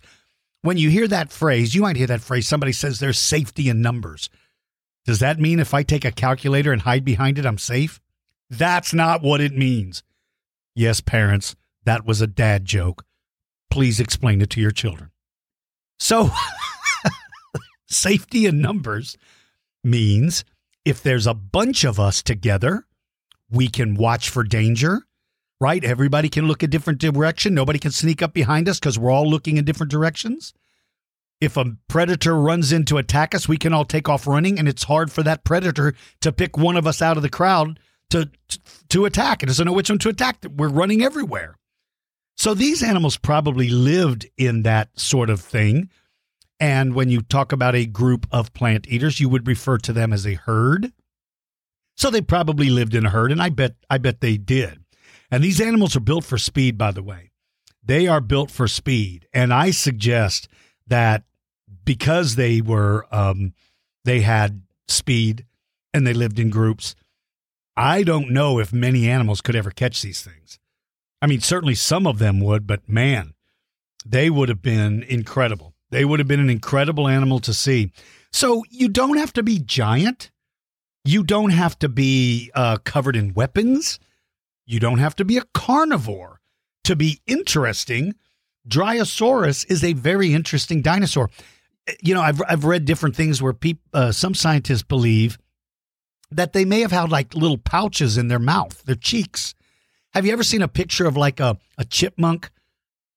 When 0.61 0.77
you 0.77 0.89
hear 0.89 1.07
that 1.07 1.31
phrase, 1.31 1.73
you 1.73 1.81
might 1.81 1.97
hear 1.97 2.07
that 2.07 2.21
phrase 2.21 2.47
somebody 2.47 2.71
says 2.71 2.99
there's 2.99 3.19
safety 3.19 3.67
in 3.67 3.81
numbers. 3.81 4.29
Does 5.05 5.19
that 5.19 5.39
mean 5.39 5.59
if 5.59 5.73
I 5.73 5.83
take 5.83 6.05
a 6.05 6.11
calculator 6.11 6.71
and 6.71 6.83
hide 6.83 7.03
behind 7.03 7.37
it, 7.37 7.45
I'm 7.45 7.57
safe? 7.57 7.99
That's 8.49 8.93
not 8.93 9.21
what 9.21 9.41
it 9.41 9.57
means. 9.57 10.03
Yes, 10.75 11.01
parents, 11.01 11.55
that 11.83 12.05
was 12.05 12.21
a 12.21 12.27
dad 12.27 12.63
joke. 12.63 13.03
Please 13.69 13.99
explain 13.99 14.41
it 14.41 14.49
to 14.51 14.61
your 14.61 14.71
children. 14.71 15.09
So, 15.99 16.29
safety 17.89 18.45
in 18.45 18.61
numbers 18.61 19.17
means 19.83 20.45
if 20.85 21.01
there's 21.01 21.27
a 21.27 21.33
bunch 21.33 21.83
of 21.83 21.99
us 21.99 22.21
together, 22.21 22.85
we 23.49 23.67
can 23.67 23.95
watch 23.95 24.29
for 24.29 24.43
danger, 24.43 25.03
right? 25.59 25.83
Everybody 25.83 26.29
can 26.29 26.47
look 26.47 26.63
a 26.63 26.67
different 26.67 26.99
direction. 26.99 27.53
Nobody 27.53 27.79
can 27.79 27.91
sneak 27.91 28.21
up 28.21 28.33
behind 28.33 28.67
us 28.67 28.79
because 28.79 28.99
we're 28.99 29.11
all 29.11 29.29
looking 29.29 29.57
in 29.57 29.65
different 29.65 29.91
directions. 29.91 30.53
If 31.39 31.57
a 31.57 31.75
predator 31.87 32.35
runs 32.39 32.71
in 32.71 32.85
to 32.85 32.97
attack 32.97 33.35
us, 33.35 33.47
we 33.47 33.57
can 33.57 33.73
all 33.73 33.85
take 33.85 34.07
off 34.07 34.27
running, 34.27 34.57
and 34.57 34.67
it's 34.67 34.83
hard 34.83 35.11
for 35.11 35.23
that 35.23 35.43
predator 35.43 35.93
to 36.21 36.31
pick 36.31 36.57
one 36.57 36.77
of 36.77 36.87
us 36.87 37.01
out 37.01 37.17
of 37.17 37.23
the 37.23 37.29
crowd 37.29 37.79
to 38.11 38.29
to 38.89 39.05
attack. 39.05 39.43
It 39.43 39.47
doesn't 39.47 39.65
know 39.65 39.73
which 39.73 39.89
one 39.89 39.99
to 39.99 40.09
attack. 40.09 40.45
We're 40.55 40.69
running 40.69 41.01
everywhere. 41.01 41.57
So 42.35 42.53
these 42.53 42.81
animals 42.81 43.17
probably 43.17 43.69
lived 43.69 44.27
in 44.37 44.63
that 44.63 44.97
sort 44.99 45.29
of 45.29 45.41
thing. 45.41 45.89
And 46.63 46.95
when 46.95 47.09
you 47.09 47.21
talk 47.21 47.51
about 47.51 47.75
a 47.75 47.85
group 47.85 48.25
of 48.31 48.53
plant 48.53 48.87
eaters, 48.87 49.19
you 49.19 49.27
would 49.27 49.47
refer 49.47 49.77
to 49.79 49.91
them 49.91 50.13
as 50.13 50.25
a 50.25 50.35
herd. 50.35 50.93
So 51.97 52.09
they 52.09 52.21
probably 52.21 52.69
lived 52.69 52.95
in 52.95 53.05
a 53.05 53.09
herd, 53.09 53.33
and 53.33 53.41
I 53.41 53.49
bet 53.49 53.75
I 53.89 53.97
bet 53.97 54.21
they 54.21 54.37
did. 54.37 54.79
And 55.29 55.43
these 55.43 55.59
animals 55.59 55.93
are 55.97 55.99
built 55.99 56.23
for 56.23 56.37
speed, 56.37 56.77
by 56.77 56.91
the 56.91 57.03
way. 57.03 57.31
They 57.83 58.07
are 58.07 58.21
built 58.21 58.49
for 58.49 58.69
speed. 58.69 59.27
And 59.33 59.53
I 59.53 59.71
suggest 59.71 60.47
that 60.87 61.25
because 61.83 62.35
they 62.35 62.61
were 62.61 63.07
um, 63.11 63.53
they 64.05 64.21
had 64.21 64.61
speed 64.87 65.45
and 65.93 66.07
they 66.07 66.13
lived 66.13 66.39
in 66.39 66.49
groups, 66.49 66.95
I 67.75 68.03
don't 68.03 68.29
know 68.29 68.57
if 68.57 68.71
many 68.71 69.09
animals 69.09 69.41
could 69.41 69.57
ever 69.57 69.69
catch 69.69 70.01
these 70.01 70.21
things. 70.21 70.59
I 71.21 71.27
mean, 71.27 71.41
certainly 71.41 71.75
some 71.75 72.07
of 72.07 72.19
them 72.19 72.39
would, 72.39 72.65
but 72.65 72.87
man, 72.87 73.33
they 74.05 74.29
would 74.29 74.47
have 74.47 74.61
been 74.61 75.03
incredible. 75.03 75.72
They 75.93 76.05
would 76.05 76.19
have 76.19 76.27
been 76.27 76.39
an 76.39 76.49
incredible 76.49 77.07
animal 77.07 77.39
to 77.41 77.53
see. 77.53 77.91
So 78.31 78.63
you 78.71 78.89
don't 78.89 79.17
have 79.17 79.31
to 79.33 79.43
be 79.43 79.59
giant. 79.59 80.31
You 81.05 81.23
don't 81.23 81.51
have 81.51 81.77
to 81.79 81.89
be 81.89 82.51
uh, 82.55 82.77
covered 82.83 83.15
in 83.15 83.35
weapons. 83.35 83.99
You 84.65 84.79
don't 84.79 84.97
have 84.97 85.15
to 85.17 85.25
be 85.25 85.37
a 85.37 85.45
carnivore 85.53 86.41
to 86.85 86.95
be 86.95 87.21
interesting. 87.27 88.15
Dryosaurus 88.67 89.69
is 89.69 89.83
a 89.83 89.93
very 89.93 90.33
interesting 90.33 90.81
dinosaur. 90.81 91.29
You 92.01 92.15
know, 92.15 92.21
I've 92.21 92.41
I've 92.47 92.65
read 92.65 92.85
different 92.85 93.15
things 93.15 93.41
where 93.41 93.53
people, 93.53 93.83
uh, 93.93 94.11
some 94.11 94.33
scientists 94.33 94.83
believe 94.83 95.37
that 96.31 96.53
they 96.53 96.65
may 96.65 96.79
have 96.79 96.91
had 96.91 97.11
like 97.11 97.35
little 97.35 97.57
pouches 97.57 98.17
in 98.17 98.29
their 98.29 98.39
mouth, 98.39 98.81
their 98.83 98.95
cheeks. 98.95 99.53
Have 100.13 100.25
you 100.25 100.33
ever 100.33 100.43
seen 100.43 100.61
a 100.63 100.67
picture 100.67 101.05
of 101.05 101.17
like 101.17 101.39
a, 101.39 101.57
a 101.77 101.85
chipmunk 101.85 102.49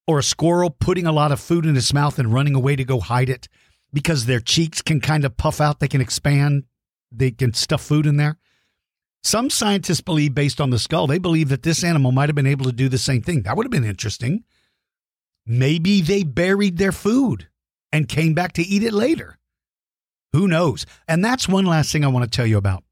or 0.07 0.19
a 0.19 0.23
squirrel 0.23 0.71
putting 0.71 1.07
a 1.07 1.12
lot 1.12 1.33
of 1.33 1.40
food 1.40 1.66
in 1.66 1.77
its 1.77 1.92
mouth 1.92 2.19
and 2.19 2.33
running 2.33 2.55
away 2.55 2.77
to 2.77 2.85
go 2.85 3.01
hide 3.01 3.29
it 3.29 3.49
because 3.92 4.27
their 4.27 4.40
cheeks 4.40 4.83
can 4.83 5.01
kind 5.01 5.25
of 5.25 5.37
puff 5.37 5.61
out, 5.61 5.81
they 5.81 5.88
can 5.88 6.01
expand, 6.01 6.64
they 7.11 7.31
can 7.31 7.53
stuff 7.53 7.83
food 7.83 8.07
in 8.07 8.16
there? 8.16 8.38
Some 9.23 9.51
scientists 9.51 10.01
believe, 10.01 10.35
based 10.35 10.61
on 10.61 10.71
the 10.71 10.79
skull, 10.79 11.07
they 11.07 11.19
believe 11.19 11.49
that 11.49 11.64
this 11.64 11.83
animal 11.83 12.12
might 12.12 12.29
have 12.29 12.37
been 12.37 12.47
able 12.47 12.66
to 12.66 12.73
do 12.73 12.88
the 12.88 12.99
same 12.99 13.23
thing. 13.23 13.42
That 13.42 13.57
would 13.57 13.66
have 13.66 13.73
been 13.73 13.85
interesting. 13.85 14.45
Maybe 15.45 16.01
they 16.01 16.23
buried 16.23 16.77
their 16.79 16.92
food 16.92 17.49
and 17.90 18.09
came 18.09 18.35
back 18.35 18.53
to 18.53 18.62
eat 18.62 18.83
it 18.83 18.92
later. 18.92 19.38
Who 20.33 20.47
knows? 20.47 20.87
And 21.09 21.25
that's 21.25 21.49
one 21.49 21.66
last 21.66 21.90
thing 21.90 22.05
I 22.05 22.09
want 22.09 22.25
to 22.25 22.37
tell 22.37 22.47
you 22.47 22.59
about. 22.59 22.85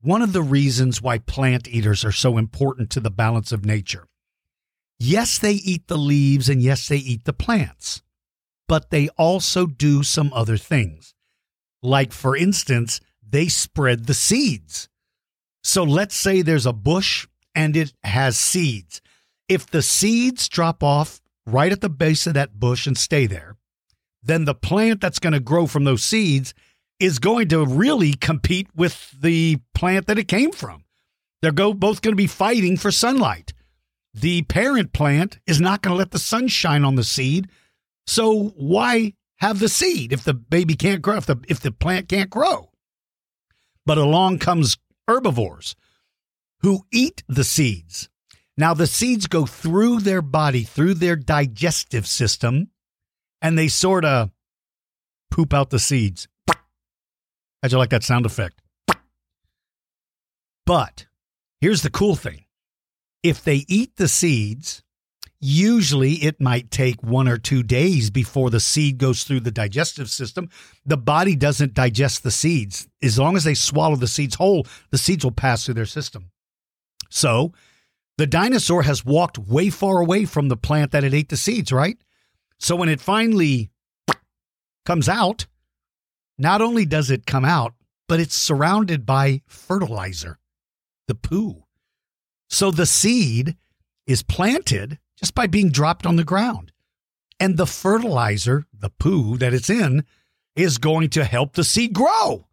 One 0.00 0.22
of 0.22 0.32
the 0.32 0.42
reasons 0.42 1.00
why 1.00 1.18
plant 1.18 1.68
eaters 1.68 2.04
are 2.04 2.12
so 2.12 2.36
important 2.36 2.90
to 2.90 3.00
the 3.00 3.10
balance 3.10 3.52
of 3.52 3.64
nature. 3.64 4.06
Yes, 4.98 5.38
they 5.38 5.52
eat 5.52 5.88
the 5.88 5.98
leaves 5.98 6.48
and 6.48 6.62
yes, 6.62 6.88
they 6.88 6.96
eat 6.96 7.24
the 7.24 7.32
plants, 7.32 8.02
but 8.66 8.90
they 8.90 9.08
also 9.10 9.66
do 9.66 10.02
some 10.02 10.32
other 10.32 10.56
things. 10.56 11.14
Like, 11.82 12.12
for 12.12 12.36
instance, 12.36 13.00
they 13.28 13.48
spread 13.48 14.06
the 14.06 14.14
seeds. 14.14 14.88
So 15.62 15.82
let's 15.82 16.16
say 16.16 16.42
there's 16.42 16.66
a 16.66 16.72
bush 16.72 17.26
and 17.54 17.76
it 17.76 17.92
has 18.04 18.36
seeds. 18.36 19.00
If 19.48 19.66
the 19.66 19.82
seeds 19.82 20.48
drop 20.48 20.82
off 20.82 21.20
right 21.46 21.72
at 21.72 21.80
the 21.80 21.88
base 21.88 22.26
of 22.26 22.34
that 22.34 22.58
bush 22.58 22.86
and 22.86 22.96
stay 22.96 23.26
there, 23.26 23.56
then 24.22 24.44
the 24.44 24.54
plant 24.54 25.00
that's 25.00 25.18
going 25.18 25.32
to 25.32 25.40
grow 25.40 25.66
from 25.66 25.84
those 25.84 26.02
seeds 26.02 26.54
is 26.98 27.18
going 27.18 27.48
to 27.48 27.64
really 27.64 28.14
compete 28.14 28.68
with 28.74 29.14
the 29.20 29.58
plant 29.74 30.06
that 30.06 30.18
it 30.18 30.28
came 30.28 30.50
from. 30.50 30.84
They're 31.42 31.52
go, 31.52 31.74
both 31.74 32.02
going 32.02 32.12
to 32.12 32.16
be 32.16 32.26
fighting 32.26 32.76
for 32.76 32.90
sunlight. 32.90 33.52
The 34.16 34.42
parent 34.44 34.94
plant 34.94 35.38
is 35.46 35.60
not 35.60 35.82
going 35.82 35.92
to 35.92 35.98
let 35.98 36.10
the 36.10 36.18
sun 36.18 36.48
shine 36.48 36.84
on 36.84 36.94
the 36.94 37.04
seed. 37.04 37.50
So 38.06 38.54
why 38.56 39.12
have 39.36 39.58
the 39.58 39.68
seed 39.68 40.10
if 40.10 40.24
the 40.24 40.32
baby 40.32 40.74
can't 40.74 41.02
grow, 41.02 41.18
if 41.18 41.26
the, 41.26 41.36
if 41.48 41.60
the 41.60 41.70
plant 41.70 42.08
can't 42.08 42.30
grow? 42.30 42.70
But 43.84 43.98
along 43.98 44.38
comes 44.38 44.78
herbivores 45.06 45.76
who 46.60 46.86
eat 46.90 47.24
the 47.28 47.44
seeds. 47.44 48.08
Now, 48.56 48.72
the 48.72 48.86
seeds 48.86 49.26
go 49.26 49.44
through 49.44 50.00
their 50.00 50.22
body, 50.22 50.62
through 50.62 50.94
their 50.94 51.16
digestive 51.16 52.06
system, 52.06 52.70
and 53.42 53.58
they 53.58 53.68
sort 53.68 54.06
of 54.06 54.30
poop 55.30 55.52
out 55.52 55.68
the 55.68 55.78
seeds. 55.78 56.26
How'd 57.62 57.72
you 57.72 57.76
like 57.76 57.90
that 57.90 58.02
sound 58.02 58.24
effect? 58.24 58.62
But 60.64 61.04
here's 61.60 61.82
the 61.82 61.90
cool 61.90 62.16
thing 62.16 62.45
if 63.28 63.42
they 63.42 63.64
eat 63.66 63.96
the 63.96 64.08
seeds, 64.08 64.82
usually 65.40 66.14
it 66.14 66.40
might 66.40 66.70
take 66.70 67.02
one 67.02 67.26
or 67.26 67.38
two 67.38 67.62
days 67.62 68.08
before 68.08 68.50
the 68.50 68.60
seed 68.60 68.98
goes 68.98 69.24
through 69.24 69.40
the 69.40 69.50
digestive 69.50 70.08
system. 70.08 70.48
The 70.84 70.96
body 70.96 71.34
doesn't 71.34 71.74
digest 71.74 72.22
the 72.22 72.30
seeds. 72.30 72.88
As 73.02 73.18
long 73.18 73.36
as 73.36 73.44
they 73.44 73.54
swallow 73.54 73.96
the 73.96 74.06
seeds 74.06 74.36
whole, 74.36 74.66
the 74.90 74.98
seeds 74.98 75.24
will 75.24 75.32
pass 75.32 75.64
through 75.64 75.74
their 75.74 75.86
system. 75.86 76.30
So 77.10 77.52
the 78.16 78.26
dinosaur 78.26 78.82
has 78.82 79.04
walked 79.04 79.38
way 79.38 79.70
far 79.70 80.00
away 80.00 80.24
from 80.24 80.48
the 80.48 80.56
plant 80.56 80.92
that 80.92 81.04
it 81.04 81.12
ate 81.12 81.28
the 81.28 81.36
seeds, 81.36 81.72
right? 81.72 81.98
So 82.58 82.76
when 82.76 82.88
it 82.88 83.00
finally 83.00 83.70
comes 84.84 85.08
out, 85.08 85.46
not 86.38 86.62
only 86.62 86.86
does 86.86 87.10
it 87.10 87.26
come 87.26 87.44
out, 87.44 87.74
but 88.08 88.20
it's 88.20 88.36
surrounded 88.36 89.04
by 89.04 89.42
fertilizer, 89.46 90.38
the 91.08 91.14
poo. 91.14 91.65
So 92.48 92.70
the 92.70 92.86
seed 92.86 93.56
is 94.06 94.22
planted 94.22 94.98
just 95.16 95.34
by 95.34 95.46
being 95.46 95.70
dropped 95.70 96.06
on 96.06 96.16
the 96.16 96.24
ground. 96.24 96.72
And 97.38 97.56
the 97.56 97.66
fertilizer, 97.66 98.66
the 98.72 98.90
poo 98.90 99.36
that 99.38 99.52
it's 99.52 99.70
in, 99.70 100.04
is 100.54 100.78
going 100.78 101.10
to 101.10 101.24
help 101.24 101.54
the 101.54 101.64
seed 101.64 101.92
grow. 101.92 102.46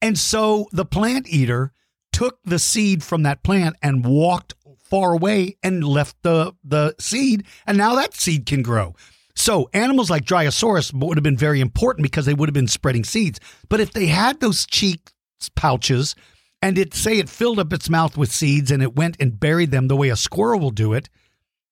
And 0.00 0.18
so 0.18 0.68
the 0.72 0.84
plant 0.84 1.28
eater 1.28 1.72
took 2.12 2.38
the 2.44 2.58
seed 2.58 3.02
from 3.02 3.24
that 3.24 3.42
plant 3.42 3.76
and 3.82 4.04
walked 4.04 4.54
far 4.88 5.12
away 5.12 5.56
and 5.62 5.84
left 5.84 6.16
the, 6.22 6.54
the 6.64 6.94
seed, 6.98 7.44
and 7.66 7.76
now 7.76 7.94
that 7.94 8.14
seed 8.14 8.46
can 8.46 8.62
grow. 8.62 8.94
So 9.34 9.68
animals 9.72 10.10
like 10.10 10.24
Dryosaurus 10.24 10.92
would 10.92 11.16
have 11.16 11.22
been 11.22 11.36
very 11.36 11.60
important 11.60 12.02
because 12.02 12.26
they 12.26 12.34
would 12.34 12.48
have 12.48 12.54
been 12.54 12.66
spreading 12.66 13.04
seeds. 13.04 13.38
But 13.68 13.80
if 13.80 13.92
they 13.92 14.06
had 14.06 14.40
those 14.40 14.66
cheek 14.66 15.12
pouches 15.54 16.16
and 16.60 16.76
it 16.78 16.94
say 16.94 17.18
it 17.18 17.28
filled 17.28 17.58
up 17.58 17.72
its 17.72 17.88
mouth 17.88 18.16
with 18.16 18.32
seeds 18.32 18.70
and 18.70 18.82
it 18.82 18.96
went 18.96 19.16
and 19.20 19.38
buried 19.38 19.70
them 19.70 19.88
the 19.88 19.96
way 19.96 20.08
a 20.08 20.16
squirrel 20.16 20.60
will 20.60 20.70
do 20.70 20.92
it, 20.92 21.08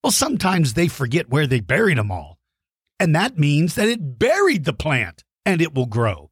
well, 0.02 0.12
sometimes 0.12 0.74
they 0.74 0.88
forget 0.88 1.28
where 1.28 1.46
they 1.46 1.60
buried 1.60 1.98
them 1.98 2.12
all. 2.12 2.38
And 3.00 3.14
that 3.14 3.38
means 3.38 3.74
that 3.74 3.88
it 3.88 4.18
buried 4.18 4.64
the 4.64 4.72
plant 4.72 5.24
and 5.44 5.60
it 5.60 5.74
will 5.74 5.86
grow. 5.86 6.30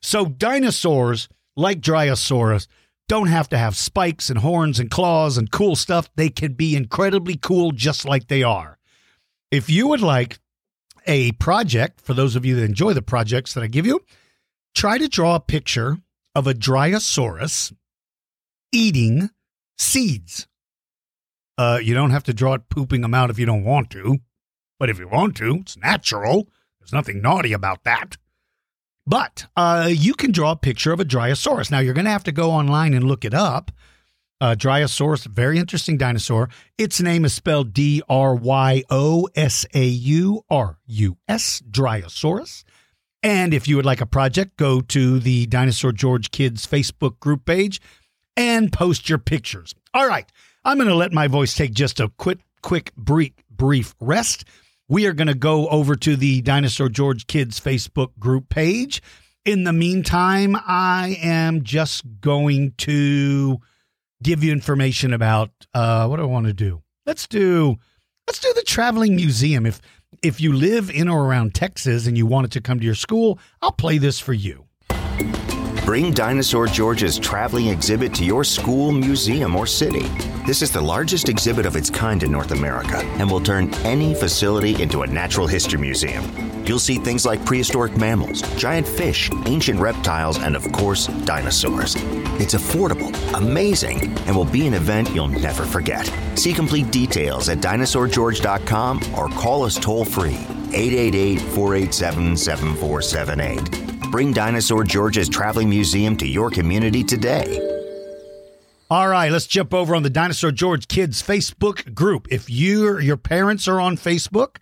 So 0.00 0.26
dinosaurs, 0.26 1.28
like 1.56 1.80
Dryosaurus, 1.80 2.68
don't 3.08 3.28
have 3.28 3.48
to 3.50 3.58
have 3.58 3.76
spikes 3.76 4.30
and 4.30 4.38
horns 4.38 4.78
and 4.78 4.90
claws 4.90 5.38
and 5.38 5.50
cool 5.50 5.76
stuff. 5.76 6.08
They 6.16 6.28
can 6.28 6.54
be 6.54 6.76
incredibly 6.76 7.36
cool 7.36 7.72
just 7.72 8.04
like 8.04 8.28
they 8.28 8.42
are. 8.42 8.78
If 9.50 9.70
you 9.70 9.88
would 9.88 10.00
like 10.00 10.38
a 11.06 11.32
project, 11.32 12.00
for 12.00 12.14
those 12.14 12.34
of 12.34 12.44
you 12.44 12.56
that 12.56 12.64
enjoy 12.64 12.92
the 12.92 13.02
projects 13.02 13.54
that 13.54 13.62
I 13.62 13.68
give 13.68 13.86
you, 13.86 14.00
try 14.74 14.98
to 14.98 15.08
draw 15.08 15.36
a 15.36 15.40
picture 15.40 15.98
of 16.34 16.46
a 16.46 16.54
Dryosaurus 16.54 17.72
eating 18.76 19.30
seeds. 19.78 20.46
Uh, 21.56 21.78
you 21.82 21.94
don't 21.94 22.10
have 22.10 22.24
to 22.24 22.34
draw 22.34 22.52
it 22.52 22.68
pooping 22.68 23.00
them 23.00 23.14
out 23.14 23.30
if 23.30 23.38
you 23.38 23.46
don't 23.46 23.64
want 23.64 23.88
to, 23.90 24.18
but 24.78 24.90
if 24.90 24.98
you 24.98 25.08
want 25.08 25.34
to, 25.36 25.56
it's 25.62 25.78
natural. 25.78 26.46
There's 26.78 26.92
nothing 26.92 27.22
naughty 27.22 27.54
about 27.54 27.84
that. 27.84 28.18
But 29.06 29.46
uh, 29.56 29.88
you 29.90 30.12
can 30.12 30.30
draw 30.30 30.50
a 30.50 30.56
picture 30.56 30.92
of 30.92 31.00
a 31.00 31.04
Dryosaurus. 31.04 31.70
Now, 31.70 31.78
you're 31.78 31.94
going 31.94 32.04
to 32.04 32.10
have 32.10 32.24
to 32.24 32.32
go 32.32 32.50
online 32.50 32.92
and 32.92 33.04
look 33.04 33.24
it 33.24 33.32
up. 33.32 33.70
Uh, 34.38 34.54
Dryosaurus, 34.54 35.26
very 35.26 35.58
interesting 35.58 35.96
dinosaur. 35.96 36.50
Its 36.76 37.00
name 37.00 37.24
is 37.24 37.32
spelled 37.32 37.72
D 37.72 38.02
R 38.10 38.34
Y 38.34 38.82
O 38.90 39.26
S 39.34 39.64
A 39.72 39.84
U 39.84 40.44
R 40.50 40.78
U 40.86 41.16
S, 41.26 41.62
Dryosaurus. 41.70 42.64
And 43.22 43.54
if 43.54 43.66
you 43.66 43.76
would 43.76 43.86
like 43.86 44.02
a 44.02 44.06
project, 44.06 44.58
go 44.58 44.82
to 44.82 45.18
the 45.18 45.46
Dinosaur 45.46 45.92
George 45.92 46.30
Kids 46.30 46.66
Facebook 46.66 47.18
group 47.18 47.46
page 47.46 47.80
and 48.36 48.72
post 48.72 49.08
your 49.08 49.18
pictures. 49.18 49.74
All 49.94 50.06
right, 50.06 50.30
I'm 50.64 50.78
going 50.78 50.88
to 50.88 50.94
let 50.94 51.12
my 51.12 51.28
voice 51.28 51.54
take 51.54 51.72
just 51.72 52.00
a 52.00 52.10
quick, 52.16 52.38
quick, 52.62 52.94
brief, 52.96 53.32
brief 53.50 53.94
rest. 54.00 54.44
We 54.88 55.06
are 55.06 55.12
going 55.12 55.28
to 55.28 55.34
go 55.34 55.68
over 55.68 55.96
to 55.96 56.16
the 56.16 56.42
Dinosaur 56.42 56.88
George 56.88 57.26
Kids 57.26 57.58
Facebook 57.58 58.10
group 58.18 58.48
page. 58.48 59.02
In 59.44 59.64
the 59.64 59.72
meantime, 59.72 60.56
I 60.66 61.18
am 61.22 61.62
just 61.62 62.04
going 62.20 62.74
to 62.78 63.58
give 64.22 64.42
you 64.42 64.52
information 64.52 65.12
about 65.12 65.50
uh, 65.74 66.06
what 66.06 66.16
do 66.16 66.22
I 66.22 66.26
want 66.26 66.46
to 66.46 66.52
do. 66.52 66.82
Let's 67.04 67.26
do 67.26 67.76
let's 68.26 68.40
do 68.40 68.52
the 68.54 68.62
traveling 68.62 69.16
museum. 69.16 69.66
If 69.66 69.80
if 70.22 70.40
you 70.40 70.52
live 70.52 70.90
in 70.90 71.08
or 71.08 71.24
around 71.24 71.54
Texas 71.54 72.06
and 72.06 72.16
you 72.16 72.26
wanted 72.26 72.52
to 72.52 72.60
come 72.60 72.80
to 72.80 72.84
your 72.84 72.94
school, 72.94 73.38
I'll 73.62 73.72
play 73.72 73.98
this 73.98 74.18
for 74.18 74.32
you. 74.32 74.66
Bring 75.86 76.10
Dinosaur 76.10 76.66
George's 76.66 77.16
traveling 77.16 77.68
exhibit 77.68 78.12
to 78.14 78.24
your 78.24 78.42
school, 78.42 78.90
museum, 78.90 79.54
or 79.54 79.68
city. 79.68 80.08
This 80.44 80.60
is 80.60 80.72
the 80.72 80.80
largest 80.80 81.28
exhibit 81.28 81.64
of 81.64 81.76
its 81.76 81.90
kind 81.90 82.24
in 82.24 82.32
North 82.32 82.50
America 82.50 82.96
and 83.20 83.30
will 83.30 83.40
turn 83.40 83.72
any 83.84 84.12
facility 84.12 84.82
into 84.82 85.02
a 85.02 85.06
natural 85.06 85.46
history 85.46 85.78
museum. 85.78 86.24
You'll 86.66 86.80
see 86.80 86.96
things 86.96 87.24
like 87.24 87.44
prehistoric 87.46 87.96
mammals, 87.96 88.42
giant 88.56 88.88
fish, 88.88 89.30
ancient 89.46 89.78
reptiles, 89.78 90.38
and 90.38 90.56
of 90.56 90.72
course, 90.72 91.06
dinosaurs. 91.24 91.94
It's 92.40 92.54
affordable, 92.54 93.14
amazing, 93.34 94.12
and 94.26 94.34
will 94.34 94.44
be 94.44 94.66
an 94.66 94.74
event 94.74 95.14
you'll 95.14 95.28
never 95.28 95.64
forget. 95.64 96.12
See 96.34 96.52
complete 96.52 96.90
details 96.90 97.48
at 97.48 97.58
dinosaurgeorge.com 97.58 99.14
or 99.16 99.28
call 99.28 99.62
us 99.62 99.78
toll 99.78 100.04
free 100.04 100.34
888 100.72 101.40
487 101.40 102.36
7478. 102.36 103.95
Bring 104.10 104.32
Dinosaur 104.32 104.84
George's 104.84 105.28
Traveling 105.28 105.68
Museum 105.68 106.16
to 106.16 106.26
your 106.26 106.50
community 106.50 107.02
today. 107.02 107.60
All 108.88 109.08
right, 109.08 109.32
let's 109.32 109.46
jump 109.46 109.74
over 109.74 109.96
on 109.96 110.04
the 110.04 110.10
Dinosaur 110.10 110.52
George 110.52 110.86
Kids 110.86 111.22
Facebook 111.22 111.92
group. 111.94 112.28
If 112.30 112.48
you 112.48 112.98
your 112.98 113.16
parents 113.16 113.66
are 113.66 113.80
on 113.80 113.96
Facebook, 113.96 114.58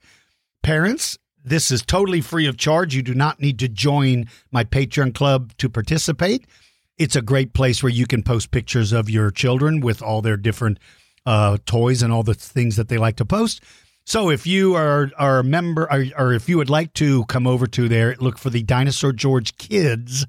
parents, 0.62 1.18
this 1.44 1.70
is 1.70 1.82
totally 1.82 2.22
free 2.22 2.46
of 2.46 2.56
charge. 2.56 2.94
You 2.94 3.02
do 3.02 3.14
not 3.14 3.38
need 3.38 3.58
to 3.58 3.68
join 3.68 4.26
my 4.50 4.64
Patreon 4.64 5.14
club 5.14 5.52
to 5.58 5.68
participate. 5.68 6.46
It's 6.96 7.16
a 7.16 7.22
great 7.22 7.52
place 7.52 7.82
where 7.82 7.92
you 7.92 8.06
can 8.06 8.22
post 8.22 8.50
pictures 8.50 8.92
of 8.92 9.10
your 9.10 9.30
children 9.30 9.80
with 9.80 10.00
all 10.02 10.22
their 10.22 10.38
different 10.38 10.78
uh, 11.26 11.58
toys 11.66 12.02
and 12.02 12.12
all 12.12 12.22
the 12.22 12.34
things 12.34 12.76
that 12.76 12.88
they 12.88 12.96
like 12.96 13.16
to 13.16 13.24
post. 13.26 13.62
So 14.06 14.30
if 14.30 14.46
you 14.46 14.74
are 14.74 15.10
are 15.16 15.38
a 15.38 15.44
member, 15.44 15.90
or, 15.90 16.04
or 16.16 16.32
if 16.32 16.48
you 16.48 16.58
would 16.58 16.70
like 16.70 16.92
to 16.94 17.24
come 17.24 17.46
over 17.46 17.66
to 17.68 17.88
there, 17.88 18.14
look 18.18 18.38
for 18.38 18.50
the 18.50 18.62
Dinosaur 18.62 19.12
George 19.12 19.56
Kids 19.56 20.26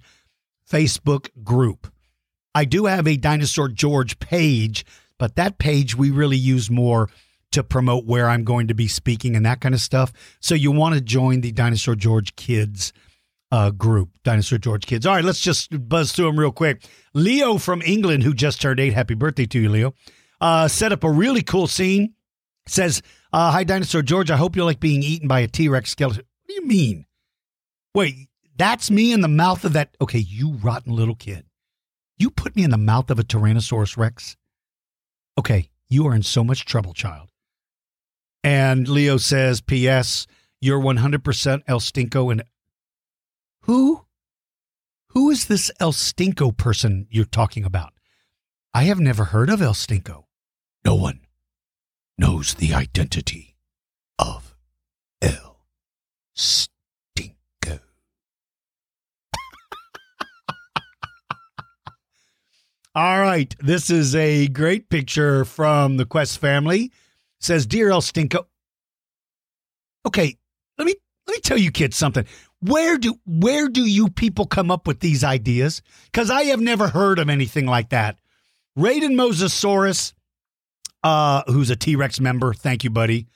Facebook 0.70 1.30
group. 1.44 1.92
I 2.54 2.66
do 2.66 2.86
have 2.86 3.06
a 3.06 3.18
Dinosaur 3.18 3.68
George 3.68 4.18
page, 4.20 4.86
but 5.20 5.36
that 5.36 5.58
page 5.58 5.96
we 5.96 6.10
really 6.10 6.38
use 6.38 6.72
more 6.72 7.10
to 7.52 7.64
promote 7.64 8.06
where 8.06 8.30
I'm 8.30 8.44
going 8.44 8.68
to 8.68 8.74
be 8.74 8.88
speaking 8.88 9.36
and 9.36 9.46
that 9.46 9.62
kind 9.62 9.76
of 9.76 9.82
stuff. 9.82 10.14
So 10.40 10.56
you 10.56 10.72
want 10.72 10.96
to 10.96 11.02
join 11.02 11.42
the 11.42 11.52
Dinosaur 11.52 11.96
George 11.96 12.36
Kids 12.36 12.94
uh, 13.52 13.72
group, 13.72 14.10
Dinosaur 14.24 14.58
George 14.58 14.86
Kids. 14.86 15.06
All 15.06 15.16
right, 15.16 15.24
let's 15.24 15.40
just 15.40 15.88
buzz 15.88 16.12
through 16.12 16.26
them 16.26 16.40
real 16.40 16.52
quick. 16.52 16.86
Leo 17.14 17.58
from 17.58 17.82
England, 17.82 18.24
who 18.24 18.34
just 18.34 18.62
turned 18.62 18.80
eight, 18.80 18.94
happy 18.94 19.14
birthday 19.14 19.46
to 19.46 19.60
you, 19.60 19.70
Leo, 19.70 19.94
uh, 20.42 20.68
set 20.68 20.92
up 20.92 21.04
a 21.04 21.12
really 21.12 21.42
cool 21.42 21.68
scene. 21.68 22.14
Says, 22.68 23.02
uh, 23.32 23.52
Hi, 23.52 23.64
Dinosaur 23.64 24.02
George. 24.02 24.32
I 24.32 24.38
hope 24.38 24.56
you 24.56 24.64
like 24.64 24.80
being 24.80 25.04
eaten 25.04 25.28
by 25.28 25.42
a 25.42 25.48
T 25.48 25.70
Rex 25.70 25.92
skeleton. 25.92 26.24
What 26.26 26.48
do 26.48 26.54
you 26.56 26.68
mean? 26.68 27.06
Wait, 27.94 28.30
that's 28.58 28.90
me 28.90 29.12
in 29.12 29.22
the 29.22 29.28
mouth 29.28 29.64
of 29.64 29.74
that. 29.74 29.96
Okay, 30.02 30.20
you 30.20 30.54
rotten 30.54 30.96
little 30.96 31.16
kid. 31.16 31.46
You 32.18 32.30
put 32.30 32.56
me 32.56 32.64
in 32.64 32.72
the 32.72 32.78
mouth 32.78 33.10
of 33.10 33.20
a 33.20 33.24
Tyrannosaurus 33.24 33.98
Rex? 33.98 34.38
Okay, 35.38 35.70
you 35.90 36.08
are 36.08 36.16
in 36.16 36.24
so 36.24 36.44
much 36.44 36.66
trouble, 36.66 36.94
child. 36.94 37.30
And 38.44 38.88
Leo 38.88 39.18
says, 39.18 39.60
P.S., 39.60 40.28
you're 40.62 40.80
100% 40.80 41.64
El 41.68 41.80
Stinko. 41.80 42.32
And 42.32 42.44
who? 43.64 44.06
Who 45.10 45.30
is 45.30 45.48
this 45.48 45.72
El 45.80 45.92
Stinko 45.92 46.56
person 46.56 47.08
you're 47.10 47.26
talking 47.26 47.66
about? 47.66 47.94
I 48.74 48.84
have 48.84 49.00
never 49.00 49.26
heard 49.26 49.50
of 49.50 49.62
El 49.62 49.74
Stinko. 49.74 50.26
No 50.86 50.96
one 50.96 51.25
knows 52.18 52.54
the 52.56 52.74
identity 52.74 53.56
of 54.18 54.56
El 55.22 55.66
Stinko. 56.36 57.80
All 62.96 63.20
right. 63.20 63.54
This 63.60 63.90
is 63.90 64.16
a 64.16 64.48
great 64.48 64.90
picture 64.90 65.44
from 65.44 65.98
the 65.98 66.06
Quest 66.06 66.40
family. 66.40 66.86
It 66.86 66.92
says, 67.40 67.66
Dear 67.66 67.90
El 67.90 68.02
Stinko. 68.02 68.46
Okay, 70.06 70.38
let 70.78 70.86
me 70.86 70.94
let 71.28 71.36
me 71.36 71.42
tell 71.42 71.58
you 71.58 71.72
kids 71.72 71.98
something. 71.98 72.26
Where 72.62 72.98
do 72.98 73.20
where 73.26 73.68
do 73.68 73.82
you 73.82 74.10
people 74.10 74.46
come 74.46 74.72
up 74.72 74.88
with 74.88 75.00
these 75.00 75.24
ideas? 75.24 75.82
Because 76.06 76.30
I 76.30 76.44
have 76.44 76.62
never 76.62 76.88
heard 76.88 77.20
of 77.20 77.30
anything 77.30 77.66
like 77.66 77.90
that. 77.90 78.18
Raiden 78.78 79.16
Mosasaurus, 79.16 80.14
uh, 81.06 81.44
who's 81.46 81.70
a 81.70 81.76
T-Rex 81.76 82.20
member. 82.20 82.52
Thank 82.54 82.84
you, 82.84 82.90
buddy. 82.90 83.28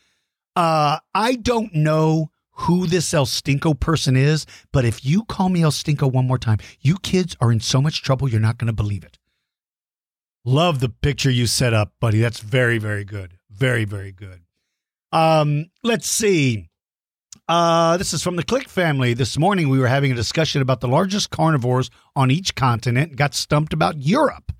Uh, 0.55 0.97
I 1.13 1.35
don't 1.35 1.73
know 1.75 2.31
who 2.51 2.87
this 2.87 3.13
El 3.13 3.27
Stinko 3.27 3.79
person 3.79 4.17
is, 4.17 4.47
but 4.73 4.83
if 4.83 5.05
you 5.05 5.23
call 5.23 5.49
me 5.49 5.61
El 5.61 5.71
Stinko 5.71 6.11
one 6.11 6.27
more 6.27 6.39
time, 6.39 6.57
you 6.81 6.97
kids 6.97 7.37
are 7.39 7.51
in 7.51 7.59
so 7.59 7.79
much 7.79 8.01
trouble 8.01 8.27
you're 8.27 8.41
not 8.41 8.57
going 8.57 8.67
to 8.67 8.73
believe 8.73 9.03
it. 9.03 9.19
Love 10.43 10.79
the 10.79 10.89
picture 10.89 11.29
you 11.29 11.45
set 11.45 11.73
up, 11.73 11.93
buddy. 12.01 12.19
That's 12.19 12.39
very, 12.39 12.79
very 12.79 13.05
good. 13.05 13.37
Very, 13.51 13.85
very 13.85 14.11
good. 14.11 14.41
Um, 15.11 15.69
let's 15.83 16.09
see. 16.09 16.69
Uh, 17.47 17.97
this 17.97 18.13
is 18.13 18.23
from 18.23 18.35
the 18.35 18.43
Click 18.43 18.67
family. 18.67 19.13
This 19.13 19.37
morning 19.37 19.69
we 19.69 19.79
were 19.79 19.87
having 19.87 20.11
a 20.11 20.15
discussion 20.15 20.61
about 20.61 20.81
the 20.81 20.87
largest 20.87 21.29
carnivores 21.29 21.91
on 22.15 22.31
each 22.31 22.55
continent. 22.55 23.15
Got 23.15 23.35
stumped 23.35 23.73
about 23.73 24.01
Europe. 24.01 24.51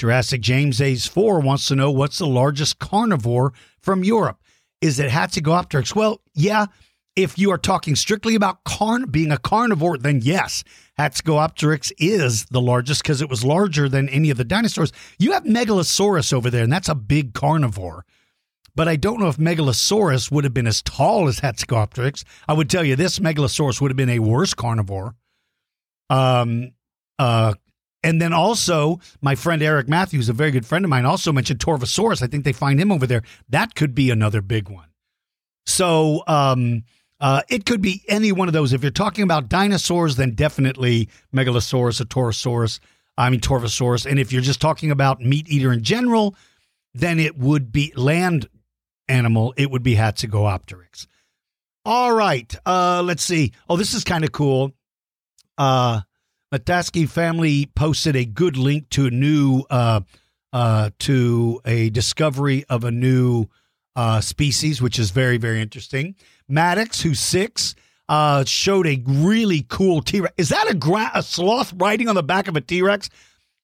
Jurassic 0.00 0.40
James 0.40 0.80
A's 0.80 1.06
4 1.06 1.40
wants 1.40 1.68
to 1.68 1.76
know 1.76 1.90
what's 1.90 2.16
the 2.16 2.26
largest 2.26 2.78
carnivore 2.78 3.52
from 3.80 4.02
Europe. 4.02 4.40
Is 4.80 4.98
it 4.98 5.10
Hatzegopteryx? 5.10 5.94
Well, 5.94 6.22
yeah, 6.32 6.66
if 7.16 7.38
you 7.38 7.50
are 7.50 7.58
talking 7.58 7.94
strictly 7.94 8.34
about 8.34 8.64
carn 8.64 9.10
being 9.10 9.30
a 9.30 9.36
carnivore, 9.36 9.98
then 9.98 10.22
yes, 10.22 10.64
Hatzegopteryx 10.98 11.92
is 11.98 12.46
the 12.46 12.62
largest 12.62 13.02
because 13.02 13.20
it 13.20 13.28
was 13.28 13.44
larger 13.44 13.90
than 13.90 14.08
any 14.08 14.30
of 14.30 14.38
the 14.38 14.44
dinosaurs. 14.44 14.90
You 15.18 15.32
have 15.32 15.44
Megalosaurus 15.44 16.32
over 16.32 16.48
there, 16.48 16.64
and 16.64 16.72
that's 16.72 16.88
a 16.88 16.94
big 16.94 17.34
carnivore. 17.34 18.06
But 18.74 18.88
I 18.88 18.96
don't 18.96 19.20
know 19.20 19.28
if 19.28 19.36
Megalosaurus 19.36 20.30
would 20.30 20.44
have 20.44 20.54
been 20.54 20.66
as 20.66 20.80
tall 20.80 21.28
as 21.28 21.40
Hatzegopteryx. 21.40 22.24
I 22.48 22.54
would 22.54 22.70
tell 22.70 22.84
you 22.84 22.96
this 22.96 23.18
Megalosaurus 23.18 23.82
would 23.82 23.90
have 23.90 23.98
been 23.98 24.08
a 24.08 24.20
worse 24.20 24.54
carnivore. 24.54 25.14
Um, 26.08 26.72
uh, 27.18 27.52
and 28.02 28.20
then 28.20 28.32
also, 28.32 29.00
my 29.20 29.34
friend 29.34 29.62
Eric 29.62 29.88
Matthews, 29.88 30.28
a 30.28 30.32
very 30.32 30.50
good 30.50 30.64
friend 30.64 30.84
of 30.84 30.88
mine, 30.88 31.04
also 31.04 31.32
mentioned 31.32 31.60
Torvosaurus. 31.60 32.22
I 32.22 32.26
think 32.26 32.44
they 32.44 32.52
find 32.52 32.80
him 32.80 32.90
over 32.90 33.06
there. 33.06 33.22
That 33.48 33.74
could 33.74 33.94
be 33.94 34.10
another 34.10 34.40
big 34.40 34.68
one. 34.68 34.88
So, 35.66 36.22
um, 36.26 36.84
uh, 37.20 37.42
it 37.50 37.66
could 37.66 37.82
be 37.82 38.02
any 38.08 38.32
one 38.32 38.48
of 38.48 38.54
those. 38.54 38.72
If 38.72 38.82
you're 38.82 38.90
talking 38.90 39.24
about 39.24 39.50
dinosaurs, 39.50 40.16
then 40.16 40.34
definitely 40.34 41.10
Megalosaurus, 41.34 42.00
a 42.00 42.06
Torosaurus, 42.06 42.80
I 43.18 43.28
mean 43.28 43.40
Torvosaurus. 43.40 44.06
And 44.06 44.18
if 44.18 44.32
you're 44.32 44.40
just 44.40 44.60
talking 44.60 44.90
about 44.90 45.20
meat 45.20 45.46
eater 45.50 45.72
in 45.72 45.82
general, 45.82 46.34
then 46.94 47.18
it 47.18 47.36
would 47.36 47.70
be 47.70 47.92
land 47.94 48.48
animal. 49.08 49.52
It 49.58 49.70
would 49.70 49.82
be 49.82 49.96
Hatzegopteryx. 49.96 51.06
All 51.84 52.12
right. 52.12 52.54
Uh, 52.64 53.02
let's 53.04 53.22
see. 53.22 53.52
Oh, 53.68 53.76
this 53.76 53.92
is 53.92 54.04
kind 54.04 54.24
of 54.24 54.32
cool. 54.32 54.72
Uh, 55.58 56.00
Mataski 56.52 57.08
family 57.08 57.66
posted 57.74 58.16
a 58.16 58.24
good 58.24 58.56
link 58.56 58.88
to 58.90 59.06
a 59.06 59.10
new 59.10 59.62
uh, 59.70 60.00
uh, 60.52 60.90
to 61.00 61.60
a 61.64 61.90
discovery 61.90 62.64
of 62.68 62.82
a 62.84 62.90
new 62.90 63.46
uh, 63.94 64.20
species, 64.20 64.82
which 64.82 64.98
is 64.98 65.10
very 65.10 65.36
very 65.36 65.60
interesting. 65.60 66.16
Maddox, 66.48 67.00
who's 67.02 67.20
six, 67.20 67.76
uh, 68.08 68.44
showed 68.44 68.86
a 68.86 69.00
really 69.06 69.64
cool 69.68 70.02
T 70.02 70.20
Rex. 70.20 70.34
Is 70.36 70.48
that 70.48 70.68
a, 70.68 70.74
gra- 70.74 71.12
a 71.14 71.22
sloth 71.22 71.72
riding 71.76 72.08
on 72.08 72.16
the 72.16 72.22
back 72.22 72.48
of 72.48 72.56
a 72.56 72.60
T 72.60 72.82
Rex? 72.82 73.08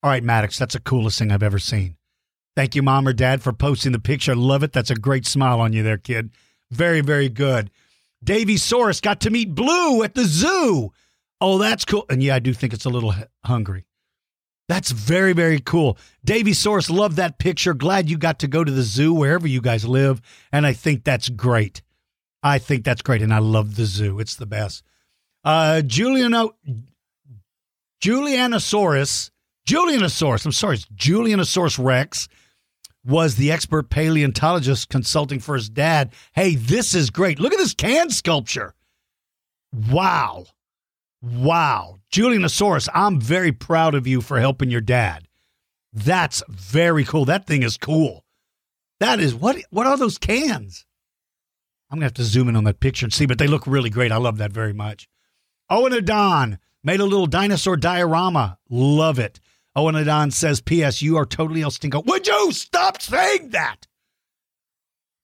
All 0.03 0.11
right, 0.11 0.23
Maddox, 0.23 0.59
that's 0.59 0.75
the 0.75 0.81
coolest 0.81 1.19
thing 1.19 1.33
I've 1.33 1.43
ever 1.43 1.59
seen. 1.59 1.97
Thank 2.55 2.75
you, 2.75 2.83
mom 2.83 3.09
or 3.09 3.13
dad, 3.13 3.43
for 3.43 3.53
posting 3.53 3.93
the 3.93 3.99
picture. 3.99 4.37
Love 4.37 4.63
it. 4.63 4.73
That's 4.73 4.91
a 4.91 4.95
great 4.95 5.27
smile 5.27 5.61
on 5.61 5.73
you 5.73 5.83
there, 5.83 5.99
kid. 5.99 6.31
Very, 6.71 7.01
very 7.01 7.29
good. 7.29 7.71
Davy 8.23 8.55
Saurus 8.55 9.03
got 9.03 9.21
to 9.23 9.31
meet 9.31 9.55
Blue 9.55 10.03
at 10.03 10.15
the 10.15 10.25
zoo. 10.25 10.93
Oh, 11.41 11.59
that's 11.59 11.85
cool. 11.85 12.07
And 12.09 12.23
yeah, 12.23 12.35
I 12.35 12.39
do 12.39 12.53
think 12.53 12.73
it's 12.73 12.85
a 12.85 12.91
little 12.91 13.15
hungry. 13.45 13.87
That's 14.69 14.91
very, 14.91 15.33
very 15.33 15.61
cool. 15.61 15.97
Davy 16.25 16.53
Saurus, 16.53 16.91
love 16.91 17.17
that 17.17 17.39
picture. 17.39 17.73
Glad 17.73 18.11
you 18.11 18.19
got 18.19 18.41
to 18.41 18.49
go 18.49 18.65
to 18.65 18.73
the 18.73 18.83
zoo 18.83 19.15
wherever 19.15 19.47
you 19.47 19.61
guys 19.61 19.85
live. 19.85 20.21
And 20.51 20.67
I 20.67 20.73
think 20.73 21.05
that's 21.05 21.29
great. 21.29 21.83
I 22.43 22.59
think 22.59 22.85
that's 22.85 23.03
great, 23.03 23.23
and 23.23 23.35
I 23.35 23.39
love 23.39 23.77
the 23.77 23.87
zoo. 23.87 24.21
It's 24.21 24.37
the 24.37 24.47
best. 24.47 24.85
Uh, 25.45 25.83
Juliano, 25.83 26.55
Julianosaurus, 28.03 29.31
Julianosaurus, 29.69 30.45
I'm 30.45 30.53
sorry, 30.53 30.77
it's 30.77 30.87
Julianosaurus 30.87 31.83
Rex 31.83 32.29
was 33.05 33.37
the 33.37 33.53
expert 33.53 33.91
paleontologist 33.91 34.89
consulting 34.89 35.39
for 35.39 35.55
his 35.55 35.69
dad. 35.69 36.13
Hey, 36.33 36.57
this 36.57 36.95
is 36.95 37.11
great. 37.11 37.39
Look 37.39 37.53
at 37.53 37.59
this 37.59 37.75
can 37.75 38.11
sculpture. 38.11 38.75
Wow. 39.91 40.47
Wow. 41.23 41.99
Julianosaurus, 42.13 42.89
I'm 42.95 43.21
very 43.21 43.53
proud 43.53 43.95
of 43.95 44.07
you 44.07 44.21
for 44.21 44.39
helping 44.39 44.71
your 44.71 44.81
dad. 44.81 45.29
That's 45.93 46.43
very 46.49 47.05
cool. 47.05 47.25
That 47.25 47.47
thing 47.47 47.63
is 47.63 47.77
cool. 47.77 48.25
That 49.01 49.21
is 49.21 49.35
what 49.35 49.57
what 49.71 49.87
are 49.87 49.97
those 49.97 50.19
cans? 50.19 50.87
I'm 51.91 51.97
gonna 51.97 52.07
have 52.07 52.15
to 52.15 52.25
zoom 52.25 52.49
in 52.49 52.57
on 52.57 52.65
that 52.65 52.81
picture 52.81 53.07
and 53.07 53.13
see, 53.13 53.27
but 53.27 53.39
they 53.39 53.47
look 53.47 53.67
really 53.67 53.91
great. 53.91 54.13
I 54.13 54.17
love 54.17 54.39
that 54.39 54.53
very 54.53 54.73
much. 54.73 55.09
Owen 55.71 55.93
Adon 55.93 56.59
made 56.85 57.01
a 57.01 57.05
little 57.05 57.27
dinosaur 57.27 57.77
diorama. 57.77 58.59
Love 58.69 59.19
it. 59.19 59.41
Owen 59.75 59.97
Adon 59.97 60.31
says, 60.31 60.61
P.S. 60.61 61.03
You 61.03 61.17
are 61.17 61.27
totally 61.27 61.63
El 61.63 61.71
Stinko. 61.71 62.07
Would 62.07 62.27
you 62.27 62.53
stop 62.53 63.03
saying 63.03 63.51
that? 63.51 63.87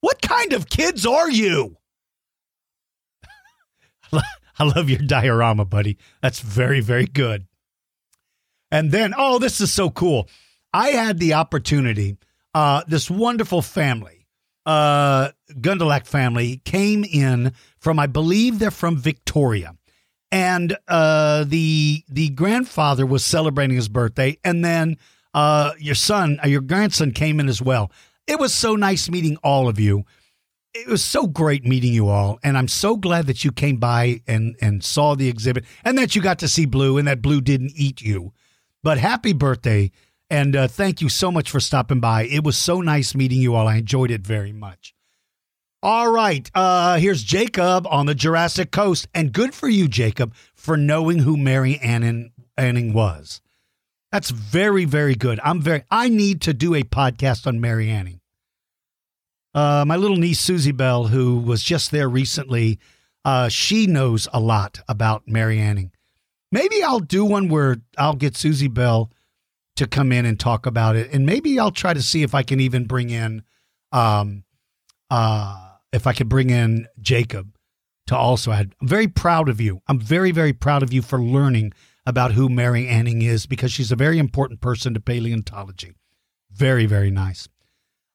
What 0.01 0.21
kind 0.21 0.53
of 0.53 0.69
kids 0.69 1.07
are 1.07 1.31
you? 1.31 1.79
I 4.63 4.65
love 4.65 4.89
your 4.89 5.01
diorama, 5.01 5.65
buddy. 5.65 5.99
That's 6.21 6.39
very, 6.39 6.81
very 6.81 7.07
good. 7.07 7.47
And 8.71 8.93
then, 8.93 9.13
oh, 9.19 9.41
this 9.41 9.61
is 9.61 9.73
so 9.73 9.91
cool. 9.91 10.29
I 10.73 10.91
had 10.91 11.19
the 11.19 11.35
opportunity, 11.35 12.17
uh, 12.55 12.83
this 12.87 13.11
wonderful 13.11 13.61
family, 13.61 14.29
uh, 14.65 15.31
Gundalak 15.55 16.07
family, 16.07 16.63
came 16.65 17.03
in 17.03 17.55
from, 17.79 17.99
I 17.99 18.07
believe 18.07 18.61
they're 18.61 18.71
from 18.71 18.97
Victoria. 18.97 19.75
And 20.31 20.77
uh, 20.87 21.45
the 21.45 22.05
the 22.09 22.31
grandfather 22.31 23.05
was 23.05 23.23
celebrating 23.23 23.77
his 23.77 23.89
birthday, 23.89 24.39
and 24.43 24.65
then 24.65 24.97
uh, 25.35 25.73
your 25.79 25.95
son, 25.95 26.39
uh, 26.43 26.47
your 26.47 26.63
grandson 26.63 27.11
came 27.11 27.39
in 27.39 27.49
as 27.51 27.61
well. 27.61 27.93
It 28.27 28.39
was 28.39 28.55
so 28.55 28.75
nice 28.75 29.11
meeting 29.11 29.37
all 29.43 29.69
of 29.69 29.79
you 29.79 30.05
it 30.75 30.89
was 30.89 31.05
so 31.05 31.27
great 31.27 31.65
meeting 31.67 31.93
you 31.93 32.09
all 32.09 32.39
and 32.43 32.57
i'm 32.57 32.69
so 32.69 32.97
glad 32.97 33.27
that 33.27 33.45
you 33.45 33.53
came 33.53 33.77
by 33.77 34.21
and 34.27 34.57
and 34.61 34.83
saw 34.83 35.15
the 35.15 35.29
exhibit 35.29 35.65
and 35.85 35.99
that 35.99 36.17
you 36.17 36.23
got 36.23 36.39
to 36.39 36.49
see 36.49 36.67
blue 36.67 36.99
and 36.99 37.07
that 37.07 37.23
blue 37.23 37.41
didn't 37.41 37.73
eat 37.75 38.01
you. 38.01 38.33
But 38.83 38.99
happy 38.99 39.33
birthday 39.33 39.91
and 40.31 40.57
uh, 40.57 40.67
thank 40.67 41.01
you 41.01 41.09
so 41.09 41.31
much 41.31 41.51
for 41.51 41.61
stopping 41.61 42.01
by. 42.01 42.25
It 42.25 42.43
was 42.43 42.57
so 42.57 42.81
nice 42.81 43.15
meeting 43.15 43.41
you 43.41 43.55
all. 43.55 43.69
I 43.69 43.77
enjoyed 43.77 44.11
it 44.11 44.23
very 44.23 44.53
much. 44.53 44.95
All 45.83 46.11
right 46.11 46.51
uh 46.55 46.97
here's 46.97 47.23
jacob 47.23 47.87
on 47.89 48.07
the 48.07 48.15
jurassic 48.15 48.71
coast 48.71 49.09
and 49.15 49.33
good 49.33 49.55
for 49.55 49.69
you 49.69 49.89
jacob 49.89 50.35
for 50.55 50.77
knowing 50.77 51.21
who 51.21 51.37
mary 51.37 51.79
anning, 51.83 52.33
anning 52.57 52.93
was. 52.93 53.43
That's 54.11 54.31
very 54.31 54.85
very 54.85 55.17
good. 55.17 55.39
I'm 55.45 55.61
very 55.61 55.85
i 55.91 56.09
need 56.09 56.41
to 56.43 56.55
do 56.55 56.75
a 56.75 56.83
podcast 56.83 57.47
on 57.47 57.61
mary 57.61 57.91
anning 57.91 58.22
uh, 59.55 59.85
my 59.87 59.97
little 59.97 60.17
niece 60.17 60.41
Susie 60.41 60.73
Bell, 60.73 61.09
who 61.09 61.39
was 61.39 61.63
just 61.63 61.91
there 61.91 62.09
recently, 62.09 62.79
uh, 63.25 63.49
she 63.49 63.87
knows 63.87 64.29
a 64.33 64.41
lot 64.41 64.81
about 64.89 65.29
Mary 65.29 65.59
Anning. 65.59 65.93
Maybe 66.51 66.83
I'll 66.83 67.01
do 67.01 67.25
one 67.25 67.49
where 67.49 67.77
I'll 67.97 68.15
get 68.15 68.37
Susie 68.37 68.69
Bell 68.69 69.11
to 69.77 69.87
come 69.87 70.13
in 70.13 70.27
and 70.27 70.39
talk 70.39 70.67
about 70.67 70.97
it, 70.97 71.13
and 71.13 71.25
maybe 71.25 71.59
I'll 71.59 71.71
try 71.71 71.95
to 71.95 72.03
see 72.03 72.23
if 72.23 72.35
I 72.35 72.43
can 72.43 72.61
even 72.61 72.85
bring 72.85 73.11
in, 73.11 73.43
um, 73.91 74.45
uh, 75.11 75.77
if 75.93 76.07
I 76.07 76.13
could 76.13 76.29
bring 76.29 76.51
in 76.51 76.89
Jacob 77.01 77.57
to 78.07 78.17
also 78.17 78.53
add. 78.53 78.75
I'm 78.81 78.89
very 78.89 79.09
proud 79.09 79.49
of 79.49 79.61
you. 79.61 79.81
I'm 79.89 79.99
very 79.99 80.31
very 80.31 80.53
proud 80.53 80.83
of 80.83 80.93
you 80.93 81.03
for 81.03 81.19
learning 81.19 81.73
about 82.05 82.33
who 82.33 82.49
Mary 82.49 82.89
Anning 82.89 83.23
is 83.23 83.47
because 83.47 83.73
she's 83.73 83.93
a 83.93 83.97
very 83.97 84.19
important 84.19 84.61
person 84.61 84.93
to 84.95 85.01
paleontology. 85.01 85.95
Very 86.51 86.87
very 86.87 87.11
nice. 87.11 87.49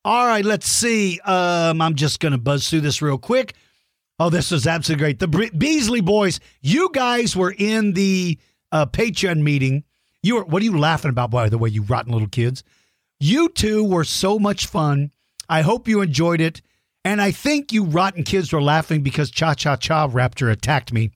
All 0.07 0.25
right, 0.25 0.45
let's 0.45 0.69
see. 0.69 1.19
Um, 1.25 1.81
I'm 1.81 1.95
just 1.95 2.21
going 2.21 2.31
to 2.31 2.37
buzz 2.37 2.69
through 2.69 2.79
this 2.79 3.01
real 3.01 3.17
quick. 3.17 3.55
Oh, 4.17 4.29
this 4.29 4.53
is 4.53 4.65
absolutely 4.65 5.03
great. 5.03 5.19
The 5.19 5.51
Beasley 5.57 5.99
boys, 5.99 6.39
you 6.61 6.89
guys 6.93 7.35
were 7.35 7.53
in 7.57 7.91
the 7.91 8.39
uh, 8.71 8.85
Patreon 8.85 9.41
meeting. 9.41 9.83
You 10.23 10.35
were, 10.35 10.45
what 10.45 10.61
are 10.61 10.65
you 10.65 10.77
laughing 10.77 11.09
about, 11.09 11.29
by 11.29 11.49
the 11.49 11.57
way, 11.57 11.67
you 11.67 11.81
rotten 11.81 12.13
little 12.13 12.29
kids? 12.29 12.63
You 13.19 13.49
two 13.49 13.83
were 13.83 14.05
so 14.05 14.39
much 14.39 14.67
fun. 14.67 15.11
I 15.49 15.61
hope 15.61 15.89
you 15.89 15.99
enjoyed 15.99 16.39
it. 16.39 16.61
And 17.03 17.21
I 17.21 17.31
think 17.31 17.73
you 17.73 17.83
rotten 17.83 18.23
kids 18.23 18.53
were 18.53 18.61
laughing 18.61 19.03
because 19.03 19.29
Cha 19.29 19.55
Cha 19.55 19.75
Cha 19.75 20.07
Raptor 20.07 20.49
attacked 20.49 20.93
me. 20.93 21.11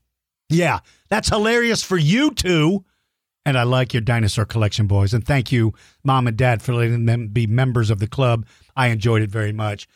Yeah, 0.49 0.79
that's 1.07 1.29
hilarious 1.29 1.81
for 1.81 1.95
you 1.95 2.31
two. 2.31 2.83
And 3.45 3.57
I 3.57 3.63
like 3.63 3.93
your 3.93 4.01
dinosaur 4.01 4.45
collection, 4.45 4.85
boys. 4.85 5.13
And 5.13 5.25
thank 5.25 5.51
you, 5.51 5.73
mom 6.03 6.27
and 6.27 6.37
dad, 6.37 6.61
for 6.61 6.73
letting 6.73 7.05
them 7.05 7.29
be 7.29 7.47
members 7.47 7.89
of 7.89 7.99
the 7.99 8.07
club. 8.07 8.45
I 8.75 8.87
enjoyed 8.87 9.21
it 9.21 9.29
very 9.29 9.53
much. 9.53 9.87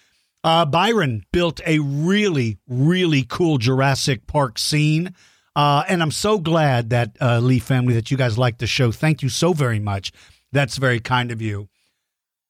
Uh, 0.44 0.66
Byron 0.66 1.26
built 1.32 1.60
a 1.66 1.80
really, 1.80 2.60
really 2.68 3.24
cool 3.28 3.58
Jurassic 3.58 4.28
Park 4.28 4.60
scene. 4.60 5.16
Uh, 5.56 5.84
and 5.88 6.02
I'm 6.02 6.12
so 6.12 6.38
glad 6.38 6.90
that, 6.90 7.18
uh, 7.20 7.40
Lee 7.40 7.60
family, 7.60 7.94
that 7.94 8.12
you 8.12 8.18
guys 8.18 8.38
like 8.38 8.58
the 8.58 8.68
show. 8.68 8.92
Thank 8.92 9.24
you 9.24 9.30
so 9.30 9.54
very 9.54 9.80
much. 9.80 10.12
That's 10.52 10.78
very 10.78 11.00
kind 11.00 11.32
of 11.32 11.42
you. 11.42 11.70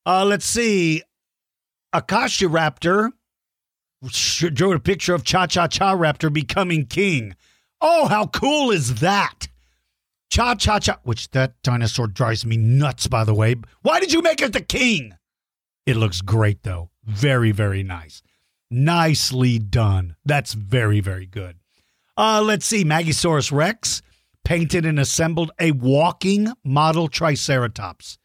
Uh, 0.06 0.26
let's 0.26 0.46
see. 0.46 1.04
Akasha 1.94 2.46
Raptor 2.46 3.12
drew 4.54 4.74
a 4.74 4.80
picture 4.80 5.14
of 5.14 5.24
Cha 5.24 5.48
Cha 5.48 5.68
Cha 5.68 5.96
Raptor 5.96 6.32
becoming 6.32 6.86
king. 6.86 7.36
Oh, 7.80 8.08
how 8.08 8.28
cool 8.28 8.72
is 8.72 8.96
that? 8.96 9.48
Cha 10.30 10.56
Cha 10.56 10.80
Cha, 10.80 11.00
which 11.04 11.30
that 11.32 11.54
dinosaur 11.64 12.08
drives 12.08 12.46
me 12.46 12.58
nuts, 12.58 13.08
by 13.08 13.24
the 13.24 13.34
way. 13.34 13.56
Why 13.84 14.00
did 14.00 14.12
you 14.12 14.22
make 14.22 14.42
it 14.42 14.54
the 14.54 14.62
king? 14.62 15.16
It 15.86 15.98
looks 15.98 16.22
great, 16.22 16.64
though. 16.64 16.90
Very, 17.04 17.52
very 17.52 17.84
nice. 17.84 18.22
Nicely 18.72 19.60
done. 19.60 20.16
That's 20.26 20.54
very, 20.54 21.00
very 21.00 21.26
good. 21.26 21.58
Uh, 22.18 22.42
let's 22.44 22.66
see. 22.66 22.84
Maggiesaurus 22.84 23.52
Rex 23.52 24.02
painted 24.44 24.86
and 24.86 25.00
assembled 25.00 25.52
a 25.60 25.72
walking 25.72 26.54
model 26.64 27.08
Triceratops. 27.08 28.18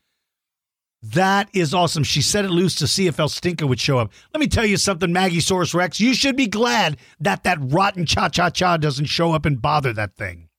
That 1.02 1.48
is 1.54 1.72
awesome. 1.72 2.04
She 2.04 2.20
set 2.20 2.44
it 2.44 2.50
loose 2.50 2.74
to 2.76 2.86
see 2.86 3.06
if 3.06 3.18
El 3.18 3.30
Stinker 3.30 3.66
would 3.66 3.80
show 3.80 3.98
up. 3.98 4.12
Let 4.34 4.40
me 4.40 4.46
tell 4.46 4.66
you 4.66 4.76
something, 4.76 5.11
Maggiesaurus 5.11 5.74
Rex. 5.74 5.98
You 5.98 6.12
should 6.14 6.36
be 6.36 6.46
glad 6.46 6.98
that 7.20 7.42
that 7.44 7.58
rotten 7.61 8.04
cha 8.04 8.28
cha 8.28 8.50
cha 8.50 8.76
doesn't 8.76 9.06
show 9.06 9.32
up 9.32 9.46
and 9.46 9.62
bother 9.62 9.94
that 9.94 10.14
thing. 10.16 10.49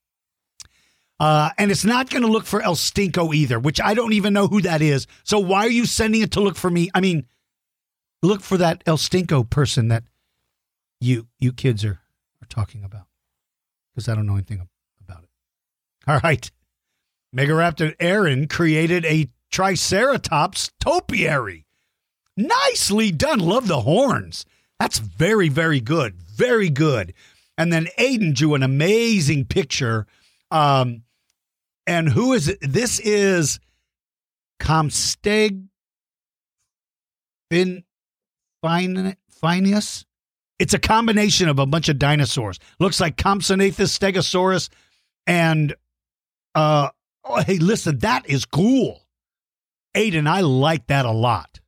Uh, 1.22 1.52
and 1.60 1.70
it's 1.70 1.86
not 1.86 2.10
going 2.10 2.24
to 2.24 2.28
look 2.28 2.48
for 2.48 2.64
El 2.64 2.74
Stinko 2.74 3.32
either, 3.32 3.60
which 3.60 3.80
I 3.80 3.94
don't 3.94 4.14
even 4.14 4.34
know 4.34 4.48
who 4.48 4.60
that 4.62 4.82
is. 4.82 5.06
So 5.24 5.38
why 5.38 5.68
are 5.68 5.70
you 5.70 5.86
sending 5.86 6.24
it 6.24 6.32
to 6.32 6.42
look 6.42 6.56
for 6.56 6.72
me? 6.72 6.90
I 6.96 7.00
mean, 7.00 7.28
look 8.24 8.42
for 8.42 8.58
that 8.58 8.82
El 8.88 8.98
Stinko 8.98 9.48
person 9.48 9.90
that 9.90 10.04
you 11.00 11.28
you 11.38 11.54
kids 11.54 11.86
are 11.86 12.00
are 12.42 12.48
talking 12.50 12.84
about, 12.84 13.06
because 13.94 14.10
I 14.10 14.16
don't 14.16 14.26
know 14.26 14.34
anything 14.34 14.68
about 15.00 15.22
it. 15.22 15.30
All 16.08 16.20
right, 16.24 16.50
Megaraptor 17.36 17.94
Aaron 18.00 18.48
created 18.48 19.06
a 19.06 19.30
Triceratops 19.52 20.72
topiary. 20.80 21.68
Nicely 22.36 23.12
done. 23.12 23.38
Love 23.38 23.68
the 23.68 23.82
horns. 23.82 24.44
That's 24.80 24.98
very 24.98 25.50
very 25.50 25.82
good. 25.82 26.16
Very 26.16 26.72
good. 26.72 27.14
And 27.60 27.72
then 27.72 27.90
Aiden 28.00 28.34
drew 28.34 28.56
an 28.56 28.64
amazing 28.64 29.46
picture. 29.46 30.08
Um, 30.50 31.04
and 31.88 32.10
who 32.10 32.34
is 32.34 32.48
it? 32.48 32.60
This 32.62 33.00
is 33.00 33.60
Comsteg 34.60 35.68
fin 37.50 37.84
Phineas. 38.64 40.06
It's 40.60 40.74
a 40.74 40.80
combination 40.80 41.50
of 41.50 41.58
a 41.58 41.66
bunch 41.66 41.90
of 41.90 41.98
dinosaurs. 41.98 42.60
Looks 42.80 43.00
like 43.00 43.18
Compsognathus 43.18 43.98
stegosaurus 43.98 44.70
and 45.26 45.76
uh 46.54 46.90
oh, 47.24 47.42
hey, 47.42 47.58
listen, 47.58 48.00
that 48.00 48.30
is 48.30 48.46
cool. 48.46 49.02
Aiden, 49.96 50.28
I 50.28 50.42
like 50.42 50.88
that 50.88 51.06
a 51.06 51.12
lot. 51.12 51.60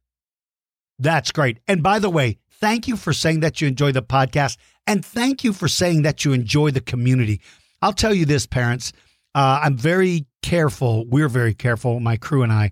That's 1.00 1.32
great. 1.32 1.60
And 1.68 1.82
by 1.82 2.00
the 2.00 2.10
way, 2.10 2.38
thank 2.52 2.88
you 2.88 2.96
for 2.96 3.12
saying 3.14 3.42
that 3.42 3.60
you 3.60 3.68
enjoy 3.68 3.92
the 3.92 4.04
podcast 4.04 4.58
and 4.86 5.04
thank 5.04 5.44
you 5.44 5.54
for 5.54 5.68
saying 5.68 6.04
that 6.04 6.24
you 6.24 6.34
enjoy 6.34 6.72
the 6.72 6.82
community. 6.82 7.42
I'll 7.82 7.94
tell 7.94 8.14
you 8.14 8.26
this, 8.26 8.46
parents. 8.46 8.94
Uh, 9.36 9.62
I'm 9.64 9.78
very 9.78 10.26
careful. 10.42 11.06
We're 11.08 11.30
very 11.30 11.54
careful, 11.54 12.00
my 12.00 12.18
crew 12.18 12.44
and 12.44 12.52
I, 12.52 12.72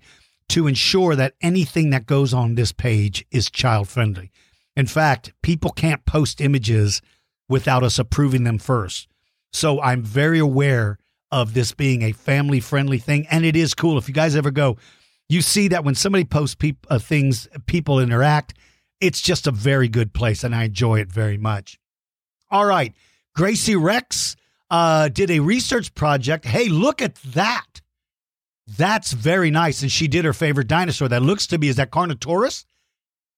to 0.49 0.67
ensure 0.67 1.15
that 1.15 1.33
anything 1.41 1.89
that 1.91 2.05
goes 2.05 2.33
on 2.33 2.55
this 2.55 2.71
page 2.71 3.25
is 3.31 3.49
child 3.49 3.87
friendly. 3.87 4.31
In 4.75 4.87
fact, 4.87 5.33
people 5.41 5.71
can't 5.71 6.05
post 6.05 6.41
images 6.41 7.01
without 7.49 7.83
us 7.83 7.99
approving 7.99 8.43
them 8.43 8.57
first. 8.57 9.07
So 9.51 9.81
I'm 9.81 10.03
very 10.03 10.39
aware 10.39 10.97
of 11.31 11.53
this 11.53 11.73
being 11.73 12.01
a 12.01 12.11
family 12.11 12.59
friendly 12.59 12.97
thing. 12.97 13.25
And 13.29 13.45
it 13.45 13.55
is 13.55 13.73
cool. 13.73 13.97
If 13.97 14.07
you 14.07 14.13
guys 14.13 14.35
ever 14.35 14.51
go, 14.51 14.77
you 15.29 15.41
see 15.41 15.69
that 15.69 15.83
when 15.83 15.95
somebody 15.95 16.25
posts 16.25 16.55
peop- 16.55 16.85
uh, 16.89 16.99
things, 16.99 17.47
people 17.65 17.99
interact. 17.99 18.53
It's 18.99 19.21
just 19.21 19.47
a 19.47 19.51
very 19.51 19.87
good 19.87 20.13
place, 20.13 20.43
and 20.43 20.53
I 20.53 20.65
enjoy 20.65 20.99
it 20.99 21.11
very 21.11 21.37
much. 21.37 21.79
All 22.49 22.65
right. 22.65 22.93
Gracie 23.33 23.77
Rex 23.77 24.35
uh, 24.71 25.09
did 25.09 25.29
a 25.29 25.41
research 25.41 25.93
project. 25.93 26.45
Hey, 26.45 26.69
look 26.69 27.01
at 27.01 27.15
that. 27.15 27.81
That's 28.65 29.11
very 29.11 29.51
nice. 29.51 29.81
And 29.81 29.91
she 29.91 30.07
did 30.07 30.23
her 30.23 30.33
favorite 30.33 30.67
dinosaur. 30.67 31.09
That 31.09 31.21
looks 31.21 31.45
to 31.47 31.59
be, 31.59 31.67
is 31.67 31.75
that 31.75 31.91
Carnotaurus? 31.91 32.65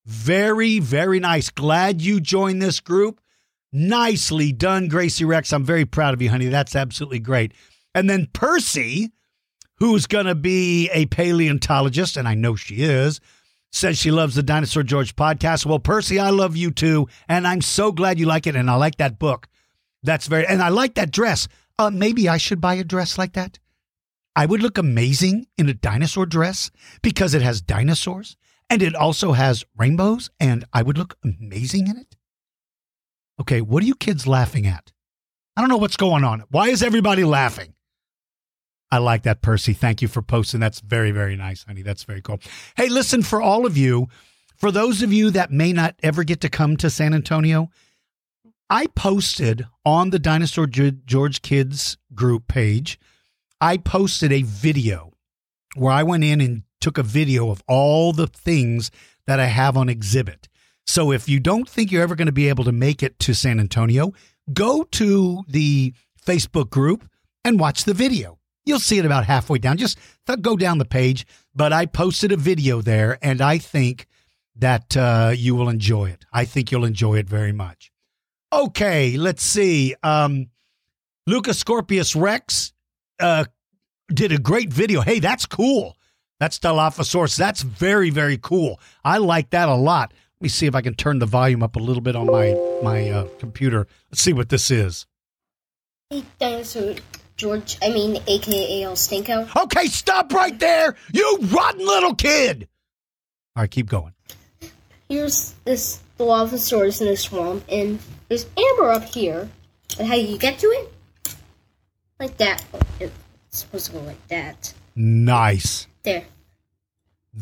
Very, 0.06 0.80
very 0.80 1.20
nice. 1.20 1.50
Glad 1.50 2.02
you 2.02 2.22
joined 2.22 2.62
this 2.62 2.80
group. 2.80 3.20
Nicely 3.72 4.52
done, 4.52 4.88
Gracie 4.88 5.26
Rex. 5.26 5.52
I'm 5.52 5.64
very 5.64 5.86
proud 5.86 6.14
of 6.14 6.22
you, 6.22 6.30
honey. 6.30 6.46
That's 6.46 6.76
absolutely 6.76 7.20
great. 7.20 7.54
And 7.96 8.08
then 8.08 8.28
Percy, 8.32 9.12
who's 9.78 10.06
going 10.06 10.28
to 10.28 10.36
be 10.36 10.90
a 10.92 11.08
paleontologist, 11.08 12.16
and 12.16 12.28
I 12.28 12.36
know 12.36 12.56
she 12.56 12.84
is, 12.84 13.20
says 13.72 13.98
she 13.98 14.12
loves 14.12 14.36
the 14.36 14.44
Dinosaur 14.44 14.84
George 14.84 15.16
podcast. 15.16 15.66
Well, 15.66 15.80
Percy, 15.80 16.20
I 16.20 16.30
love 16.30 16.56
you 16.56 16.70
too. 16.70 17.08
And 17.28 17.48
I'm 17.48 17.62
so 17.62 17.92
glad 17.92 18.20
you 18.20 18.28
like 18.28 18.46
it. 18.46 18.56
And 18.56 18.70
I 18.70 18.76
like 18.76 18.98
that 18.98 19.18
book. 19.18 19.48
That's 20.04 20.28
very, 20.28 20.46
and 20.46 20.62
I 20.62 20.70
like 20.70 20.96
that 20.96 21.12
dress. 21.12 21.48
Uh, 21.80 21.90
maybe 21.90 22.30
I 22.30 22.38
should 22.38 22.62
buy 22.62 22.76
a 22.76 22.84
dress 22.84 23.18
like 23.18 23.34
that. 23.34 23.60
I 24.36 24.46
would 24.46 24.62
look 24.62 24.78
amazing 24.78 25.48
in 25.58 25.70
a 25.70 25.74
dinosaur 25.74 26.26
dress 26.26 26.72
because 27.02 27.34
it 27.34 27.42
has 27.42 27.62
dinosaurs 27.62 28.36
and 28.70 28.82
it 28.82 28.96
also 28.96 29.34
has 29.34 29.64
rainbows 29.78 30.30
and 30.40 30.66
I 30.74 30.82
would 30.82 30.98
look 30.98 31.18
amazing 31.24 31.88
in 31.88 31.98
it. 31.98 32.16
Okay, 33.40 33.62
what 33.62 33.84
are 33.84 33.86
you 33.86 33.96
kids 33.96 34.28
laughing 34.28 34.66
at? 34.66 34.92
I 35.56 35.62
don't 35.62 35.70
know 35.70 35.78
what's 35.78 35.98
going 35.98 36.24
on. 36.24 36.44
Why 36.50 36.70
is 36.70 36.82
everybody 36.82 37.24
laughing? 37.24 37.74
I 38.92 38.98
like 38.98 39.24
that, 39.24 39.42
Percy. 39.42 39.74
Thank 39.74 40.02
you 40.02 40.08
for 40.08 40.22
posting. 40.22 40.60
That's 40.60 40.80
very, 40.80 41.12
very 41.12 41.36
nice, 41.36 41.64
honey. 41.64 41.82
That's 41.82 42.04
very 42.04 42.22
cool. 42.22 42.40
Hey, 42.76 42.90
listen, 42.90 43.24
for 43.24 43.42
all 43.42 43.66
of 43.66 43.76
you, 43.76 44.08
for 44.56 44.72
those 44.72 45.02
of 45.02 45.12
you 45.12 45.32
that 45.32 45.52
may 45.52 45.74
not 45.74 45.96
ever 46.04 46.24
get 46.24 46.42
to 46.42 46.50
come 46.50 46.78
to 46.78 46.90
San 46.90 47.14
Antonio, 47.14 47.70
I 48.74 48.88
posted 48.88 49.68
on 49.86 50.10
the 50.10 50.18
Dinosaur 50.18 50.66
George 50.66 51.44
Kids 51.44 51.96
group 52.16 52.48
page, 52.48 53.00
I 53.62 53.78
posted 53.78 54.32
a 54.32 54.42
video 54.42 55.12
where 55.76 55.92
I 55.92 56.02
went 56.02 56.24
in 56.24 56.42
and 56.42 56.64
took 56.82 56.98
a 56.98 57.04
video 57.04 57.52
of 57.52 57.62
all 57.68 58.14
the 58.14 58.26
things 58.26 58.90
that 59.28 59.40
I 59.40 59.46
have 59.46 59.78
on 59.78 59.90
exhibit. 59.90 60.50
So 60.88 61.12
if 61.12 61.30
you 61.30 61.40
don't 61.40 61.70
think 61.70 61.92
you're 61.92 62.02
ever 62.02 62.16
going 62.16 62.26
to 62.26 62.32
be 62.32 62.50
able 62.50 62.64
to 62.64 62.72
make 62.72 63.04
it 63.04 63.20
to 63.20 63.36
San 63.36 63.60
Antonio, 63.60 64.12
go 64.52 64.82
to 64.86 65.44
the 65.48 65.94
Facebook 66.26 66.72
group 66.72 67.08
and 67.46 67.60
watch 67.60 67.84
the 67.84 67.94
video. 67.94 68.40
You'll 68.66 68.80
see 68.80 68.98
it 68.98 69.06
about 69.06 69.26
halfway 69.26 69.60
down. 69.60 69.78
Just 69.78 70.00
go 70.42 70.58
down 70.58 70.80
the 70.80 70.86
page. 70.86 71.28
But 71.54 71.74
I 71.74 71.86
posted 71.86 72.32
a 72.32 72.38
video 72.38 72.82
there, 72.82 73.20
and 73.22 73.40
I 73.40 73.60
think 73.60 74.08
that 74.56 74.98
uh, 74.98 75.32
you 75.36 75.54
will 75.54 75.70
enjoy 75.70 76.10
it. 76.10 76.26
I 76.34 76.46
think 76.46 76.72
you'll 76.72 76.86
enjoy 76.86 77.20
it 77.20 77.30
very 77.30 77.52
much. 77.52 77.93
Okay, 78.54 79.18
let's 79.18 79.42
see. 79.42 79.96
Um, 80.04 80.48
Lucas 81.26 81.58
Scorpius 81.58 82.16
Rex 82.16 82.72
uh, 83.20 83.46
did 84.10 84.32
a 84.32 84.38
great 84.38 84.72
video. 84.72 85.02
Hey, 85.02 85.20
that's 85.20 85.48
cool. 85.48 85.98
That's 86.40 86.60
Dilophosaurus. 86.60 87.36
That's 87.36 87.64
very, 87.64 88.12
very 88.12 88.38
cool. 88.38 88.80
I 89.04 89.18
like 89.18 89.50
that 89.52 89.70
a 89.70 89.76
lot. 89.76 90.14
Let 90.40 90.42
me 90.42 90.50
see 90.50 90.68
if 90.68 90.76
I 90.76 90.82
can 90.82 90.94
turn 90.94 91.18
the 91.18 91.26
volume 91.26 91.64
up 91.64 91.78
a 91.78 91.80
little 91.80 92.02
bit 92.02 92.16
on 92.16 92.28
my 92.28 92.54
my 92.84 93.10
uh, 93.10 93.28
computer. 93.40 93.88
Let's 94.12 94.22
see 94.22 94.34
what 94.34 94.50
this 94.50 94.70
is. 94.70 95.08
Hey, 96.12 96.24
dinosaur 96.40 96.96
George. 97.38 97.78
I 97.82 97.90
mean, 97.90 98.22
AKA 98.28 98.84
El 98.84 98.94
Stinko. 98.94 99.64
Okay, 99.64 99.88
stop 99.88 100.32
right 100.32 100.58
there, 100.60 100.96
you 101.12 101.40
rotten 101.42 101.86
little 101.86 102.14
kid. 102.14 102.68
All 103.56 103.64
right, 103.64 103.72
keep 103.72 103.88
going. 103.88 104.14
Here's 105.10 105.54
this 105.64 106.02
Dilophosaurus 106.20 107.02
in 107.02 107.08
a 107.08 107.16
swamp, 107.16 107.64
and 107.70 108.00
there's 108.34 108.48
amber 108.58 108.90
up 108.90 109.04
here. 109.04 109.48
And 110.00 110.08
how 110.08 110.16
do 110.16 110.22
you 110.22 110.40
get 110.40 110.58
to 110.60 110.68
it? 110.68 110.92
Like 112.20 112.38
that. 112.38 112.64
Oh, 112.74 112.80
it's 113.00 113.14
supposed 113.52 113.86
to 113.88 113.92
go 113.92 114.00
like 114.00 114.28
that. 114.30 114.74
Nice. 114.96 115.88
There. 116.02 116.26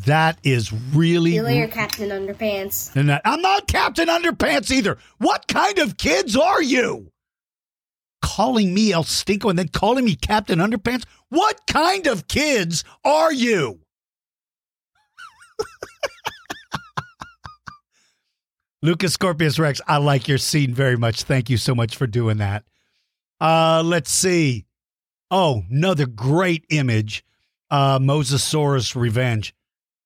That 0.06 0.38
is 0.42 0.72
really. 0.72 1.34
You 1.34 1.42
later, 1.42 1.68
Captain 1.68 2.10
Underpants. 2.10 2.90
I'm 3.24 3.40
not 3.40 3.68
Captain 3.68 4.08
Underpants 4.08 4.70
either. 4.70 4.98
What 5.18 5.48
kind 5.48 5.78
of 5.78 5.96
kids 5.96 6.36
are 6.36 6.62
you? 6.62 7.10
Calling 8.20 8.74
me 8.74 8.92
El 8.92 9.04
Stinko 9.04 9.50
and 9.50 9.58
then 9.58 9.68
calling 9.68 10.04
me 10.04 10.14
Captain 10.14 10.58
Underpants? 10.58 11.04
What 11.30 11.66
kind 11.66 12.06
of 12.06 12.28
kids 12.28 12.84
are 13.04 13.32
you? 13.32 13.80
Lucas 18.82 19.14
Scorpius 19.14 19.58
Rex, 19.58 19.80
I 19.86 19.98
like 19.98 20.26
your 20.26 20.38
scene 20.38 20.74
very 20.74 20.96
much. 20.96 21.22
Thank 21.22 21.48
you 21.48 21.56
so 21.56 21.74
much 21.74 21.96
for 21.96 22.06
doing 22.06 22.38
that. 22.38 22.64
Uh, 23.40 23.82
let's 23.84 24.10
see. 24.10 24.66
Oh, 25.30 25.62
another 25.70 26.06
great 26.06 26.64
image. 26.70 27.24
Uh, 27.70 27.98
Mosasaurus 27.98 28.94
Revenge. 28.96 29.54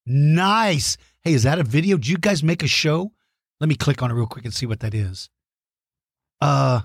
Nice. 0.05 0.97
Hey, 1.23 1.33
is 1.33 1.43
that 1.43 1.59
a 1.59 1.65
video? 1.65 1.97
Do 1.97 2.11
you 2.11 2.19
guys 2.19 2.43
make 2.43 2.63
a 2.63 2.69
show? 2.69 3.13
Let 3.61 3.69
me 3.69 3.75
click 3.75 4.03
on 4.03 4.11
it 4.11 4.15
real 4.15 4.27
quick 4.27 4.45
and 4.45 4.55
see 4.55 4.67
what 4.67 4.81
that 4.81 4.95
is. 4.95 5.31
Uh, 6.41 6.83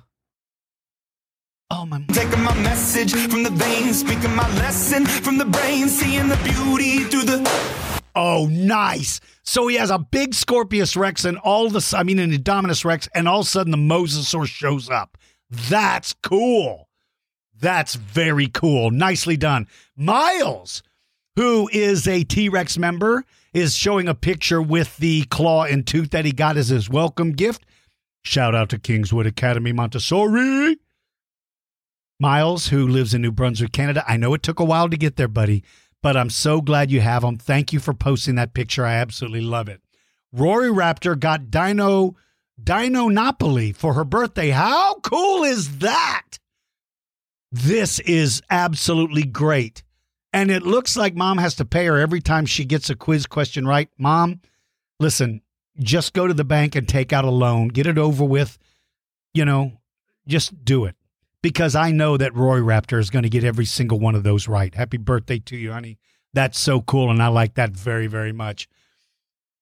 Oh 1.73 1.85
my! 1.85 2.03
Taking 2.11 2.43
my 2.43 2.53
message 2.55 3.13
from 3.13 3.43
the 3.43 3.49
veins, 3.49 4.01
speaking 4.01 4.35
my 4.35 4.45
lesson 4.55 5.05
from 5.05 5.37
the 5.37 5.45
brain, 5.45 5.87
seeing 5.87 6.27
the 6.27 6.35
beauty 6.43 7.05
through 7.05 7.23
the. 7.23 7.90
Oh, 8.15 8.47
nice! 8.47 9.19
So 9.43 9.67
he 9.67 9.75
has 9.75 9.89
a 9.89 9.99
big 9.99 10.33
Scorpius 10.33 10.95
Rex 10.95 11.25
and 11.25 11.37
all 11.37 11.69
the, 11.69 11.95
I 11.97 12.03
mean, 12.03 12.19
an 12.19 12.31
Indominus 12.31 12.83
Rex, 12.85 13.07
and 13.15 13.27
all 13.27 13.41
of 13.41 13.45
a 13.45 13.49
sudden 13.49 13.71
the 13.71 13.77
Mosasaur 13.77 14.45
shows 14.45 14.89
up. 14.89 15.17
That's 15.49 16.13
cool. 16.23 16.87
That's 17.59 17.95
very 17.95 18.47
cool. 18.47 18.91
Nicely 18.91 19.37
done. 19.37 19.67
Miles, 19.95 20.81
who 21.35 21.69
is 21.71 22.07
a 22.07 22.23
T 22.23 22.49
Rex 22.49 22.77
member, 22.77 23.23
is 23.53 23.75
showing 23.75 24.07
a 24.07 24.15
picture 24.15 24.61
with 24.61 24.97
the 24.97 25.23
claw 25.25 25.65
and 25.65 25.85
tooth 25.85 26.11
that 26.11 26.25
he 26.25 26.31
got 26.31 26.57
as 26.57 26.69
his 26.69 26.89
welcome 26.89 27.33
gift. 27.33 27.65
Shout 28.23 28.55
out 28.55 28.69
to 28.69 28.79
Kingswood 28.79 29.25
Academy 29.25 29.73
Montessori. 29.73 30.77
Miles, 32.19 32.67
who 32.67 32.87
lives 32.87 33.13
in 33.13 33.21
New 33.21 33.31
Brunswick, 33.31 33.71
Canada. 33.71 34.03
I 34.07 34.15
know 34.15 34.33
it 34.35 34.43
took 34.43 34.59
a 34.59 34.63
while 34.63 34.89
to 34.89 34.97
get 34.97 35.15
there, 35.15 35.27
buddy, 35.27 35.63
but 36.01 36.17
I'm 36.17 36.29
so 36.29 36.61
glad 36.61 36.91
you 36.91 37.01
have 37.01 37.21
them. 37.21 37.37
Thank 37.37 37.73
you 37.73 37.79
for 37.79 37.93
posting 37.93 38.35
that 38.35 38.53
picture. 38.53 38.85
I 38.85 38.95
absolutely 38.95 39.41
love 39.41 39.69
it. 39.69 39.81
Rory 40.33 40.69
Raptor 40.69 41.19
got 41.19 41.51
Dino 41.51 42.15
Dinonopoly 42.61 43.73
for 43.75 43.93
her 43.93 44.03
birthday. 44.03 44.49
How 44.49 44.95
cool 44.95 45.43
is 45.43 45.79
that? 45.79 46.39
This 47.51 47.99
is 47.99 48.41
absolutely 48.49 49.23
great. 49.23 49.83
And 50.33 50.49
it 50.49 50.63
looks 50.63 50.95
like 50.95 51.15
mom 51.15 51.37
has 51.37 51.55
to 51.55 51.65
pay 51.65 51.85
her 51.87 51.97
every 51.97 52.21
time 52.21 52.45
she 52.45 52.63
gets 52.63 52.89
a 52.89 52.95
quiz 52.95 53.25
question 53.25 53.67
right. 53.67 53.89
Mom, 53.97 54.39
listen, 54.99 55.41
just 55.79 56.13
go 56.13 56.27
to 56.27 56.33
the 56.33 56.45
bank 56.45 56.75
and 56.75 56.87
take 56.87 57.11
out 57.11 57.25
a 57.25 57.29
loan, 57.29 57.67
get 57.67 57.87
it 57.87 57.97
over 57.97 58.23
with. 58.23 58.57
You 59.33 59.45
know, 59.45 59.73
just 60.27 60.63
do 60.63 60.85
it 60.85 60.95
because 61.41 61.75
I 61.75 61.91
know 61.91 62.17
that 62.17 62.35
Roy 62.35 62.59
Raptor 62.59 62.99
is 62.99 63.09
going 63.09 63.23
to 63.23 63.29
get 63.29 63.43
every 63.43 63.65
single 63.65 63.99
one 63.99 64.15
of 64.15 64.23
those 64.23 64.47
right. 64.47 64.73
Happy 64.73 64.97
birthday 64.97 65.39
to 65.39 65.57
you, 65.57 65.71
honey. 65.71 65.97
That's 66.33 66.59
so 66.59 66.81
cool, 66.81 67.09
and 67.09 67.21
I 67.21 67.27
like 67.27 67.55
that 67.55 67.71
very, 67.71 68.07
very 68.07 68.31
much. 68.31 68.67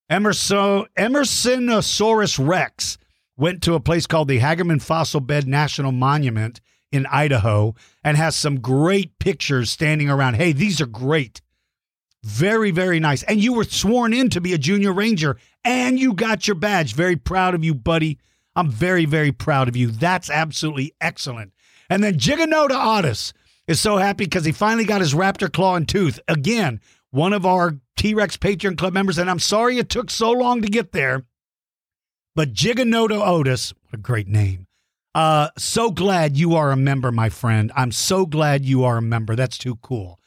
Emerson 0.09 0.85
Emersonosaurus 0.97 2.45
Rex 2.45 2.97
went 3.37 3.63
to 3.63 3.75
a 3.75 3.79
place 3.79 4.05
called 4.05 4.27
the 4.27 4.39
Hagerman 4.39 4.81
Fossil 4.81 5.21
Bed 5.21 5.47
National 5.47 5.91
Monument 5.91 6.59
in 6.91 7.05
Idaho 7.05 7.75
and 8.03 8.17
has 8.17 8.35
some 8.35 8.59
great 8.59 9.17
pictures 9.19 9.69
standing 9.69 10.09
around. 10.09 10.35
Hey, 10.35 10.51
these 10.51 10.81
are 10.81 10.87
great. 10.87 11.41
Very, 12.23 12.71
very 12.71 12.99
nice. 12.99 13.23
And 13.23 13.41
you 13.41 13.53
were 13.53 13.63
sworn 13.63 14.13
in 14.13 14.29
to 14.31 14.41
be 14.41 14.53
a 14.53 14.57
junior 14.57 14.91
ranger 14.91 15.37
and 15.63 15.99
you 15.99 16.13
got 16.13 16.47
your 16.47 16.55
badge. 16.55 16.93
Very 16.93 17.15
proud 17.15 17.55
of 17.55 17.63
you, 17.63 17.73
buddy. 17.73 18.19
I'm 18.55 18.69
very, 18.69 19.05
very 19.05 19.31
proud 19.31 19.69
of 19.69 19.75
you. 19.75 19.87
That's 19.87 20.29
absolutely 20.29 20.93
excellent. 20.99 21.53
And 21.89 22.03
then 22.03 22.15
Giganoda 22.17 22.97
Otis 22.97 23.33
is 23.67 23.81
so 23.81 23.97
happy 23.97 24.25
because 24.25 24.45
he 24.45 24.51
finally 24.51 24.85
got 24.85 25.01
his 25.01 25.13
raptor 25.13 25.51
claw 25.51 25.75
and 25.75 25.87
tooth. 25.87 26.19
Again, 26.27 26.79
one 27.11 27.33
of 27.33 27.45
our 27.45 27.77
T 27.97 28.13
Rex 28.13 28.37
Patreon 28.37 28.77
Club 28.77 28.93
members. 28.93 29.17
And 29.17 29.29
I'm 29.29 29.39
sorry 29.39 29.77
it 29.77 29.89
took 29.89 30.09
so 30.09 30.31
long 30.31 30.61
to 30.61 30.67
get 30.67 30.91
there. 30.91 31.23
But 32.35 32.53
Giganoda 32.53 33.25
Otis, 33.25 33.73
what 33.73 33.99
a 33.99 34.01
great 34.01 34.27
name. 34.27 34.67
Uh, 35.15 35.49
so 35.57 35.89
glad 35.91 36.37
you 36.37 36.55
are 36.55 36.71
a 36.71 36.77
member, 36.77 37.11
my 37.11 37.29
friend. 37.29 37.71
I'm 37.75 37.91
so 37.91 38.25
glad 38.25 38.63
you 38.63 38.83
are 38.83 38.97
a 38.97 39.01
member. 39.01 39.35
That's 39.35 39.57
too 39.57 39.75
cool. 39.77 40.19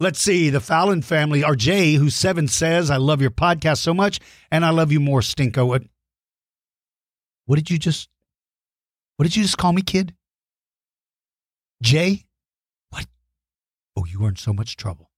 Let's 0.00 0.20
see. 0.20 0.50
The 0.50 0.60
Fallon 0.60 1.02
family, 1.02 1.44
or 1.44 1.54
Jay, 1.54 1.94
who's 1.94 2.16
seven, 2.16 2.48
says, 2.48 2.90
I 2.90 2.96
love 2.96 3.20
your 3.20 3.30
podcast 3.30 3.78
so 3.78 3.94
much, 3.94 4.18
and 4.50 4.64
I 4.64 4.70
love 4.70 4.90
you 4.90 4.98
more, 4.98 5.20
Stinko. 5.20 5.86
What 7.44 7.56
did 7.56 7.70
you 7.70 7.78
just 7.78 8.08
what 9.16 9.24
did 9.24 9.36
you 9.36 9.42
just 9.42 9.58
call 9.58 9.72
me, 9.72 9.82
kid? 9.82 10.14
Jay? 11.82 12.24
What? 12.90 13.06
Oh, 13.96 14.06
you 14.06 14.24
are 14.24 14.28
in 14.30 14.36
so 14.36 14.52
much 14.52 14.76
trouble. 14.76 15.10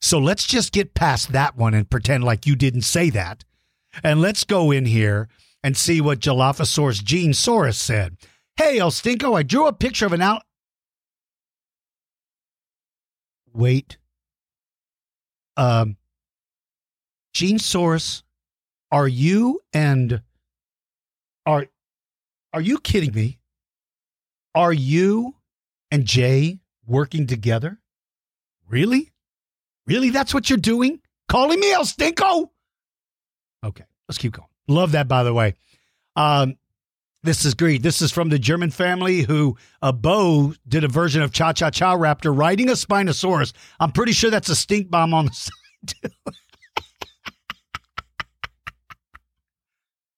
So 0.00 0.18
let's 0.18 0.46
just 0.46 0.72
get 0.72 0.94
past 0.94 1.32
that 1.32 1.56
one 1.56 1.72
and 1.74 1.88
pretend 1.88 2.24
like 2.24 2.46
you 2.46 2.54
didn't 2.54 2.82
say 2.82 3.10
that. 3.10 3.44
And 4.02 4.20
let's 4.20 4.44
go 4.44 4.70
in 4.70 4.84
here 4.84 5.28
and 5.62 5.76
see 5.76 6.00
what 6.00 6.20
Dilophosaurus 6.20 7.02
Gene 7.02 7.32
Saurus 7.32 7.76
said. 7.76 8.16
Hey, 8.56 8.78
El 8.78 8.90
Stinko, 8.90 9.36
I 9.36 9.42
drew 9.42 9.66
a 9.66 9.72
picture 9.72 10.04
of 10.04 10.12
an 10.12 10.20
out. 10.20 10.42
Wait. 13.52 13.96
Um, 15.56 15.96
Gene 17.32 17.58
Saurus, 17.58 18.22
are 18.92 19.08
you 19.08 19.60
and 19.72 20.20
are 21.46 21.66
are 22.52 22.60
you 22.60 22.78
kidding 22.78 23.12
me? 23.14 23.38
Are 24.54 24.72
you 24.72 25.34
and 25.90 26.04
Jay 26.04 26.60
working 26.86 27.26
together? 27.26 27.78
Really? 28.68 29.12
Really? 29.86 30.10
That's 30.10 30.32
what 30.34 30.48
you're 30.50 30.58
doing? 30.58 31.00
Calling 31.28 31.60
me 31.60 31.72
El 31.72 31.84
Stinko? 31.84 32.50
Okay, 33.64 33.84
let's 34.08 34.18
keep 34.18 34.32
going. 34.32 34.48
Love 34.68 34.92
that, 34.92 35.08
by 35.08 35.22
the 35.22 35.32
way. 35.34 35.54
Um, 36.16 36.56
This 37.22 37.44
is 37.46 37.54
great. 37.54 37.82
This 37.82 38.02
is 38.02 38.10
from 38.12 38.28
the 38.28 38.38
German 38.38 38.70
family 38.70 39.22
who 39.22 39.56
uh, 39.80 39.92
Bo 39.92 40.52
did 40.68 40.84
a 40.84 40.88
version 40.88 41.22
of 41.22 41.32
Cha 41.32 41.52
Cha 41.54 41.70
Cha 41.70 41.96
Raptor 41.96 42.36
riding 42.36 42.68
a 42.68 42.72
Spinosaurus. 42.72 43.52
I'm 43.80 43.92
pretty 43.92 44.12
sure 44.12 44.30
that's 44.30 44.50
a 44.50 44.54
stink 44.56 44.90
bomb 44.90 45.14
on 45.14 45.26
the 45.26 45.32
side 45.32 45.94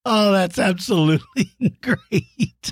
oh, 0.05 0.33
that's 0.33 0.59
absolutely 0.59 1.53
great. 1.83 2.71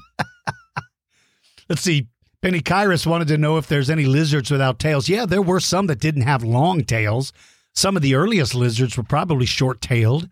Let's 1.68 1.82
see. 1.82 2.08
Penny 2.44 2.60
Kyrus 2.60 3.06
wanted 3.06 3.28
to 3.28 3.38
know 3.38 3.56
if 3.56 3.68
there's 3.68 3.88
any 3.88 4.04
lizards 4.04 4.50
without 4.50 4.78
tails. 4.78 5.08
Yeah, 5.08 5.24
there 5.24 5.40
were 5.40 5.60
some 5.60 5.86
that 5.86 5.98
didn't 5.98 6.24
have 6.24 6.44
long 6.44 6.84
tails. 6.84 7.32
Some 7.72 7.96
of 7.96 8.02
the 8.02 8.16
earliest 8.16 8.54
lizards 8.54 8.98
were 8.98 9.02
probably 9.02 9.46
short 9.46 9.80
tailed. 9.80 10.28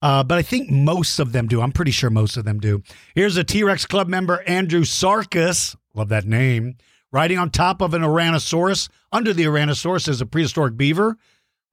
Uh, 0.00 0.22
but 0.22 0.38
I 0.38 0.42
think 0.42 0.70
most 0.70 1.18
of 1.18 1.32
them 1.32 1.48
do. 1.48 1.60
I'm 1.60 1.72
pretty 1.72 1.90
sure 1.90 2.08
most 2.08 2.36
of 2.36 2.44
them 2.44 2.60
do. 2.60 2.84
Here's 3.16 3.36
a 3.36 3.42
T 3.42 3.64
Rex 3.64 3.84
Club 3.84 4.06
member, 4.06 4.44
Andrew 4.46 4.82
Sarkis. 4.82 5.74
Love 5.92 6.08
that 6.10 6.24
name. 6.24 6.76
Riding 7.10 7.38
on 7.38 7.50
top 7.50 7.82
of 7.82 7.94
an 7.94 8.02
Ouranosaurus. 8.02 8.88
Under 9.10 9.32
the 9.32 9.46
Ouranosaurus 9.46 10.08
is 10.08 10.20
a 10.20 10.26
prehistoric 10.26 10.76
beaver. 10.76 11.16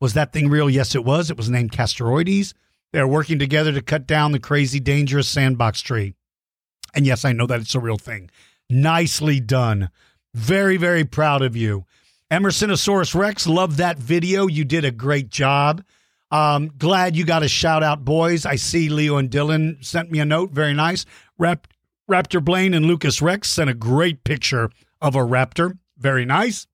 Was 0.01 0.15
that 0.15 0.33
thing 0.33 0.49
real? 0.49 0.71
Yes, 0.71 0.95
it 0.95 1.05
was. 1.05 1.29
It 1.29 1.37
was 1.37 1.51
named 1.51 1.71
Castoroides. 1.71 2.55
They're 2.93 3.07
working 3.07 3.37
together 3.37 3.71
to 3.71 3.81
cut 3.83 4.07
down 4.07 4.31
the 4.31 4.39
crazy, 4.39 4.79
dangerous 4.79 5.29
sandbox 5.29 5.81
tree. 5.81 6.15
And 6.95 7.05
yes, 7.05 7.23
I 7.25 7.31
know 7.31 7.45
that 7.45 7.61
it's 7.61 7.75
a 7.75 7.79
real 7.79 7.99
thing. 7.99 8.31
Nicely 8.73 9.39
done. 9.39 9.89
Very, 10.33 10.77
very 10.77 11.05
proud 11.05 11.41
of 11.41 11.55
you. 11.55 11.85
Emersonosaurus 12.31 13.13
Rex, 13.13 13.45
love 13.45 13.77
that 13.77 13.99
video. 13.99 14.47
You 14.47 14.65
did 14.65 14.83
a 14.83 14.91
great 14.91 15.29
job. 15.29 15.83
Um, 16.31 16.71
glad 16.79 17.15
you 17.15 17.25
got 17.25 17.43
a 17.43 17.47
shout 17.47 17.83
out, 17.83 18.03
boys. 18.03 18.45
I 18.45 18.55
see 18.55 18.89
Leo 18.89 19.17
and 19.17 19.29
Dylan 19.29 19.85
sent 19.85 20.09
me 20.09 20.19
a 20.19 20.25
note. 20.25 20.51
Very 20.51 20.73
nice. 20.73 21.05
Rap- 21.37 21.67
Raptor 22.09 22.43
Blaine 22.43 22.73
and 22.73 22.87
Lucas 22.87 23.21
Rex 23.21 23.49
sent 23.49 23.69
a 23.69 23.75
great 23.75 24.23
picture 24.23 24.71
of 24.99 25.15
a 25.15 25.19
raptor. 25.19 25.77
Very 25.97 26.25
nice. 26.25 26.65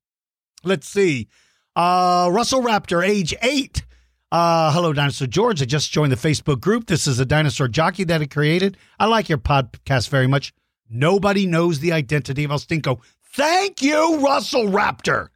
Let's 0.64 0.88
see. 0.88 1.28
Uh, 1.76 2.30
Russell 2.32 2.62
Raptor, 2.62 3.06
age 3.06 3.36
eight. 3.42 3.86
Uh, 4.32 4.72
hello, 4.72 4.94
Dinosaur 4.94 5.28
George. 5.28 5.62
I 5.62 5.66
just 5.66 5.92
joined 5.92 6.12
the 6.12 6.16
Facebook 6.16 6.62
group. 6.62 6.88
This 6.88 7.08
is 7.08 7.20
a 7.20 7.26
dinosaur 7.26 7.68
jockey 7.68 8.06
that 8.06 8.22
I 8.22 8.26
created. 8.28 8.78
I 9.00 9.08
like 9.08 9.28
your 9.28 9.40
podcast 9.40 10.10
very 10.10 10.28
much. 10.28 10.54
Nobody 10.90 11.46
knows 11.46 11.80
the 11.80 11.92
identity 11.92 12.44
of 12.44 12.52
Elstinko. 12.52 13.00
Thank 13.34 13.82
you, 13.82 14.20
Russell 14.20 14.66
Raptor. 14.66 15.28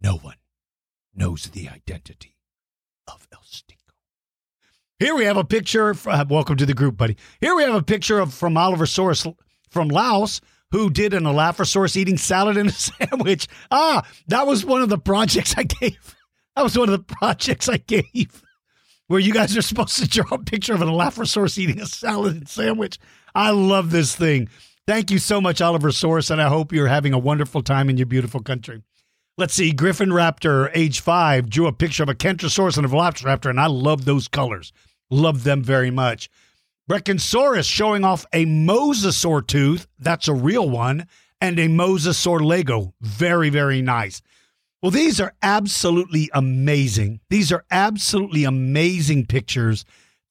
No 0.00 0.16
one 0.16 0.34
knows 1.14 1.44
the 1.44 1.68
identity 1.68 2.36
of 3.06 3.26
El 3.32 3.40
Stinko. 3.40 3.94
Here 4.98 5.14
we 5.14 5.24
have 5.24 5.36
a 5.38 5.44
picture. 5.44 5.94
uh, 6.06 6.24
welcome 6.28 6.56
to 6.56 6.66
the 6.66 6.74
group, 6.74 6.96
buddy. 6.96 7.16
Here 7.40 7.54
we 7.54 7.62
have 7.62 7.74
a 7.74 7.82
picture 7.82 8.18
of 8.18 8.34
from 8.34 8.56
Oliver 8.56 8.86
Source 8.86 9.26
from 9.70 9.88
Laos 9.88 10.40
who 10.70 10.90
did 10.90 11.14
an 11.14 11.24
Alaphosaurus 11.24 11.96
eating 11.96 12.18
salad 12.18 12.58
in 12.58 12.66
a 12.66 12.70
sandwich. 12.72 13.48
Ah, 13.70 14.06
that 14.26 14.46
was 14.46 14.66
one 14.66 14.82
of 14.82 14.90
the 14.90 14.98
projects 14.98 15.54
I 15.56 15.62
gave. 15.62 16.14
That 16.56 16.62
was 16.62 16.76
one 16.76 16.90
of 16.90 16.92
the 16.92 17.14
projects 17.14 17.68
I 17.68 17.78
gave 17.78 18.42
where 19.06 19.20
you 19.20 19.32
guys 19.32 19.56
are 19.56 19.62
supposed 19.62 19.96
to 19.96 20.06
draw 20.08 20.26
a 20.32 20.38
picture 20.38 20.74
of 20.74 20.82
an 20.82 20.88
Alaphosaurus 20.88 21.56
eating 21.56 21.80
a 21.80 21.86
salad 21.86 22.36
and 22.36 22.48
sandwich. 22.48 22.98
I 23.38 23.50
love 23.50 23.92
this 23.92 24.16
thing. 24.16 24.48
Thank 24.88 25.12
you 25.12 25.20
so 25.20 25.40
much, 25.40 25.60
Oliver 25.60 25.92
Source, 25.92 26.28
and 26.28 26.42
I 26.42 26.48
hope 26.48 26.72
you're 26.72 26.88
having 26.88 27.12
a 27.12 27.18
wonderful 27.20 27.62
time 27.62 27.88
in 27.88 27.96
your 27.96 28.06
beautiful 28.06 28.40
country. 28.40 28.82
Let's 29.36 29.54
see. 29.54 29.70
Griffin 29.70 30.08
Raptor, 30.08 30.72
age 30.74 30.98
five, 30.98 31.48
drew 31.48 31.68
a 31.68 31.72
picture 31.72 32.02
of 32.02 32.08
a 32.08 32.16
Kentrosaurus 32.16 32.76
and 32.76 32.84
a 32.84 32.88
Velociraptor, 32.88 33.48
and 33.48 33.60
I 33.60 33.66
love 33.66 34.06
those 34.06 34.26
colors. 34.26 34.72
Love 35.08 35.44
them 35.44 35.62
very 35.62 35.92
much. 35.92 36.28
Brachiosaurus 36.90 37.70
showing 37.70 38.02
off 38.02 38.26
a 38.32 38.44
mosasaur 38.44 39.46
tooth. 39.46 39.86
That's 40.00 40.26
a 40.26 40.34
real 40.34 40.68
one. 40.68 41.06
And 41.40 41.60
a 41.60 41.68
mosasaur 41.68 42.44
Lego. 42.44 42.92
Very, 43.00 43.50
very 43.50 43.82
nice. 43.82 44.20
Well, 44.82 44.90
these 44.90 45.20
are 45.20 45.34
absolutely 45.44 46.28
amazing. 46.34 47.20
These 47.30 47.52
are 47.52 47.64
absolutely 47.70 48.42
amazing 48.42 49.26
pictures. 49.26 49.84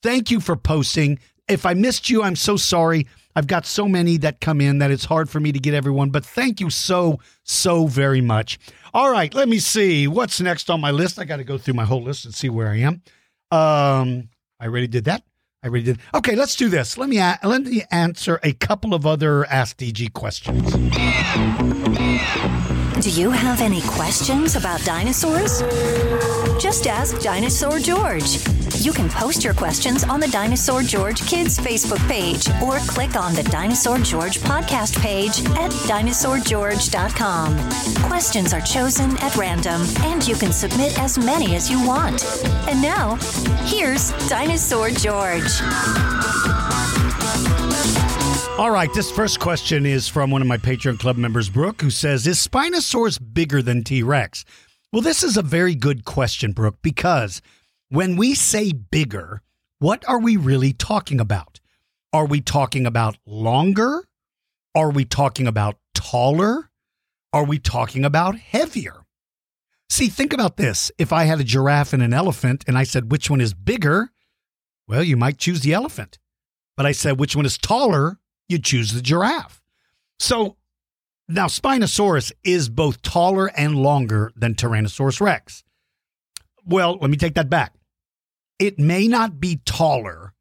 Thank 0.04 0.30
you 0.30 0.42
for 0.42 0.58
posting. 0.58 1.20
If 1.48 1.66
I 1.66 1.74
missed 1.74 2.10
you, 2.10 2.24
I'm 2.24 2.36
so 2.36 2.58
sorry. 2.58 3.08
I've 3.36 3.48
got 3.48 3.66
so 3.66 3.88
many 3.88 4.18
that 4.18 4.42
come 4.42 4.60
in 4.60 4.80
that 4.80 4.92
it's 4.92 5.06
hard 5.06 5.30
for 5.30 5.40
me 5.40 5.52
to 5.52 5.60
get 5.60 5.74
everyone, 5.74 6.10
but 6.10 6.26
thank 6.26 6.60
you 6.60 6.70
so, 6.70 7.20
so 7.44 7.86
very 7.88 8.20
much. 8.20 8.60
All 8.94 9.12
right, 9.12 9.34
let 9.34 9.48
me 9.48 9.60
see 9.60 10.08
what's 10.08 10.42
next 10.42 10.70
on 10.70 10.82
my 10.82 10.92
list. 10.92 11.20
I 11.20 11.24
got 11.24 11.38
to 11.38 11.44
go 11.44 11.58
through 11.58 11.76
my 11.76 11.86
whole 11.86 12.02
list 12.02 12.26
and 12.26 12.34
see 12.34 12.50
where 12.50 12.68
I 12.68 12.78
am. 12.78 13.02
Um, 13.52 14.30
I 14.60 14.66
already 14.66 14.88
did 14.88 15.06
that. 15.06 15.24
I 15.64 15.68
already 15.68 15.86
did. 15.86 16.00
Okay, 16.14 16.36
let's 16.36 16.56
do 16.56 16.68
this. 16.68 16.98
Let 16.98 17.10
me 17.10 17.20
let 17.44 17.64
me 17.64 17.84
answer 17.92 18.40
a 18.44 18.54
couple 18.54 18.94
of 18.94 19.06
other 19.06 19.46
Ask 19.46 19.78
DG 19.78 20.14
questions. 20.14 20.72
Do 23.04 23.10
you 23.12 23.30
have 23.30 23.62
any 23.62 23.82
questions 23.82 24.56
about 24.56 24.84
dinosaurs? 24.84 25.62
Just 26.62 26.88
ask 26.88 27.22
Dinosaur 27.22 27.80
George. 27.80 28.67
You 28.80 28.94
can 28.94 29.10
post 29.10 29.44
your 29.44 29.56
questions 29.56 30.04
on 30.04 30.20
the 30.20 30.28
Dinosaur 30.28 30.84
George 30.84 31.26
Kids 31.26 31.58
Facebook 31.58 32.06
page 32.08 32.48
or 32.62 32.78
click 32.88 33.16
on 33.16 33.34
the 33.34 33.42
Dinosaur 33.44 33.98
George 33.98 34.38
podcast 34.40 35.00
page 35.02 35.40
at 35.58 35.72
dinosaurgeorge.com. 35.90 37.58
Questions 38.08 38.54
are 38.54 38.62
chosen 38.62 39.18
at 39.18 39.36
random 39.36 39.82
and 40.02 40.28
you 40.28 40.36
can 40.36 40.52
submit 40.52 41.00
as 41.00 41.18
many 41.18 41.56
as 41.56 41.72
you 41.72 41.86
want. 41.88 42.24
And 42.70 42.80
now, 42.80 43.16
here's 43.66 44.12
Dinosaur 44.30 44.92
George. 44.92 45.62
All 48.60 48.72
right, 48.72 48.94
this 48.94 49.10
first 49.10 49.40
question 49.40 49.86
is 49.88 50.08
from 50.08 50.30
one 50.30 50.42
of 50.42 50.48
my 50.48 50.58
Patreon 50.58 51.00
Club 51.00 51.18
members, 51.18 51.50
Brooke, 51.50 51.82
who 51.82 51.90
says, 51.90 52.28
Is 52.28 52.46
Spinosaurus 52.46 53.20
bigger 53.34 53.62
than 53.64 53.84
T 53.84 54.04
Rex? 54.04 54.46
Well, 54.94 55.02
this 55.02 55.24
is 55.24 55.36
a 55.36 55.42
very 55.42 55.76
good 55.76 56.06
question, 56.06 56.54
Brooke, 56.54 56.78
because 56.82 57.42
when 57.90 58.16
we 58.16 58.34
say 58.34 58.72
bigger, 58.74 59.42
what 59.80 60.08
are 60.08 60.20
we 60.20 60.38
really 60.38 60.74
talking 60.74 61.20
about? 61.20 61.60
Are 62.14 62.26
we 62.26 62.42
talking 62.42 62.86
about 62.86 63.18
longer? 63.26 64.08
Are 64.76 64.92
we 64.92 65.06
talking 65.06 65.48
about 65.48 65.78
taller? 65.94 66.70
Are 67.34 67.46
we 67.46 67.60
talking 67.60 68.06
about 68.06 68.38
heavier? 68.38 69.06
See, 69.90 70.08
think 70.10 70.34
about 70.34 70.58
this. 70.58 70.92
If 70.98 71.14
I 71.14 71.24
had 71.24 71.40
a 71.40 71.44
giraffe 71.44 71.94
and 71.94 72.04
an 72.04 72.14
elephant 72.14 72.64
and 72.68 72.78
I 72.78 72.84
said, 72.84 73.12
which 73.12 73.30
one 73.30 73.42
is 73.42 73.54
bigger? 73.54 74.12
Well, 74.88 75.04
you 75.04 75.18
might 75.18 75.38
choose 75.38 75.62
the 75.62 75.74
elephant. 75.74 76.18
But 76.76 76.86
I 76.86 76.92
said, 76.92 77.20
which 77.20 77.36
one 77.36 77.46
is 77.46 77.58
taller? 77.58 78.20
You 78.50 78.60
choose 78.60 78.94
the 78.94 79.02
giraffe. 79.02 79.62
So 80.20 80.58
now 81.28 81.48
Spinosaurus 81.48 82.32
is 82.44 82.70
both 82.70 83.02
taller 83.02 83.48
and 83.58 83.76
longer 83.76 84.32
than 84.36 84.56
Tyrannosaurus 84.56 85.20
Rex. 85.20 85.64
Well, 86.66 86.98
let 87.00 87.10
me 87.10 87.18
take 87.18 87.36
that 87.36 87.50
back. 87.50 87.74
It 88.60 88.80
may 88.80 89.08
not 89.08 89.40
be 89.40 89.62
taller 89.66 90.34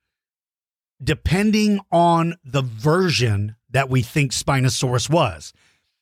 depending 1.02 1.80
on 1.92 2.34
the 2.44 2.62
version 2.62 3.56
that 3.70 3.90
we 3.90 4.02
think 4.02 4.32
Spinosaurus 4.32 5.10
was. 5.10 5.52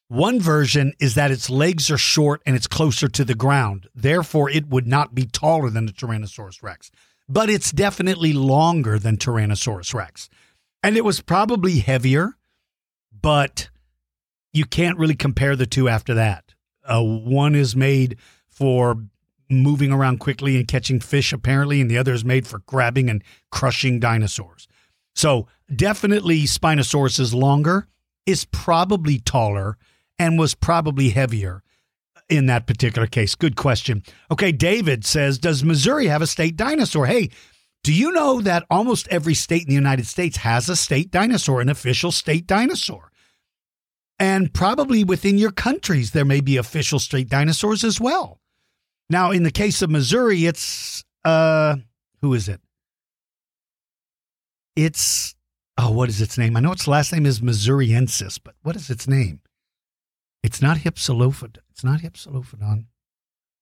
One 0.08 0.40
version 0.40 0.92
is 1.00 1.14
that 1.14 1.30
its 1.30 1.50
legs 1.50 1.90
are 1.90 1.98
short 1.98 2.42
and 2.46 2.54
it's 2.54 2.66
closer 2.66 3.08
to 3.08 3.24
the 3.24 3.34
ground. 3.34 3.88
Therefore, 3.94 4.48
it 4.50 4.68
would 4.68 4.86
not 4.86 5.14
be 5.14 5.26
taller 5.26 5.70
than 5.70 5.86
the 5.86 5.92
Tyrannosaurus 5.92 6.62
Rex, 6.62 6.90
but 7.28 7.50
it's 7.50 7.72
definitely 7.72 8.32
longer 8.32 8.98
than 8.98 9.16
Tyrannosaurus 9.16 9.94
Rex. 9.94 10.28
And 10.82 10.96
it 10.96 11.04
was 11.04 11.20
probably 11.20 11.78
heavier, 11.78 12.34
but 13.10 13.70
you 14.52 14.66
can't 14.66 14.98
really 14.98 15.16
compare 15.16 15.56
the 15.56 15.66
two 15.66 15.88
after 15.88 16.14
that. 16.14 16.54
Uh, 16.86 17.02
one 17.02 17.54
is 17.54 17.74
made 17.74 18.18
for 18.46 19.02
moving 19.50 19.92
around 19.92 20.18
quickly 20.18 20.56
and 20.56 20.66
catching 20.66 21.00
fish, 21.00 21.32
apparently, 21.32 21.80
and 21.80 21.90
the 21.90 21.98
other 21.98 22.12
is 22.12 22.24
made 22.24 22.46
for 22.46 22.60
grabbing 22.60 23.10
and 23.10 23.22
crushing 23.50 24.00
dinosaurs. 24.00 24.66
So 25.14 25.46
definitely 25.74 26.42
Spinosaurus 26.42 27.20
is 27.20 27.34
longer, 27.34 27.86
is 28.26 28.44
probably 28.46 29.18
taller, 29.18 29.76
and 30.18 30.38
was 30.38 30.54
probably 30.54 31.10
heavier 31.10 31.62
in 32.28 32.46
that 32.46 32.66
particular 32.66 33.06
case. 33.06 33.34
Good 33.34 33.56
question. 33.56 34.02
Okay, 34.30 34.52
David 34.52 35.04
says, 35.04 35.38
Does 35.38 35.64
Missouri 35.64 36.06
have 36.06 36.22
a 36.22 36.26
state 36.26 36.56
dinosaur? 36.56 37.06
Hey, 37.06 37.30
do 37.82 37.92
you 37.92 38.12
know 38.12 38.40
that 38.40 38.64
almost 38.70 39.08
every 39.08 39.34
state 39.34 39.62
in 39.62 39.68
the 39.68 39.74
United 39.74 40.06
States 40.06 40.38
has 40.38 40.68
a 40.68 40.76
state 40.76 41.10
dinosaur, 41.10 41.60
an 41.60 41.68
official 41.68 42.12
state 42.12 42.46
dinosaur? 42.46 43.10
And 44.18 44.54
probably 44.54 45.04
within 45.04 45.38
your 45.38 45.50
countries, 45.50 46.12
there 46.12 46.24
may 46.24 46.40
be 46.40 46.56
official 46.56 46.98
state 46.98 47.28
dinosaurs 47.28 47.84
as 47.84 48.00
well. 48.00 48.40
Now, 49.10 49.30
in 49.30 49.42
the 49.42 49.50
case 49.50 49.82
of 49.82 49.90
Missouri, 49.90 50.46
it's, 50.46 51.04
uh, 51.24 51.76
who 52.20 52.34
is 52.34 52.48
it? 52.48 52.60
It's, 54.76 55.34
oh, 55.78 55.90
what 55.90 56.08
is 56.08 56.20
its 56.20 56.38
name? 56.38 56.56
I 56.56 56.60
know 56.60 56.72
its 56.72 56.88
last 56.88 57.12
name 57.12 57.26
is 57.26 57.40
Missouriensis, 57.40 58.38
but 58.42 58.54
what 58.62 58.76
is 58.76 58.90
its 58.90 59.06
name? 59.06 59.40
It's 60.42 60.60
not 60.60 60.78
Hypsilophodon. 60.78 61.58
It's 61.70 61.84
not 61.84 62.00
Hypsilophodon. 62.00 62.86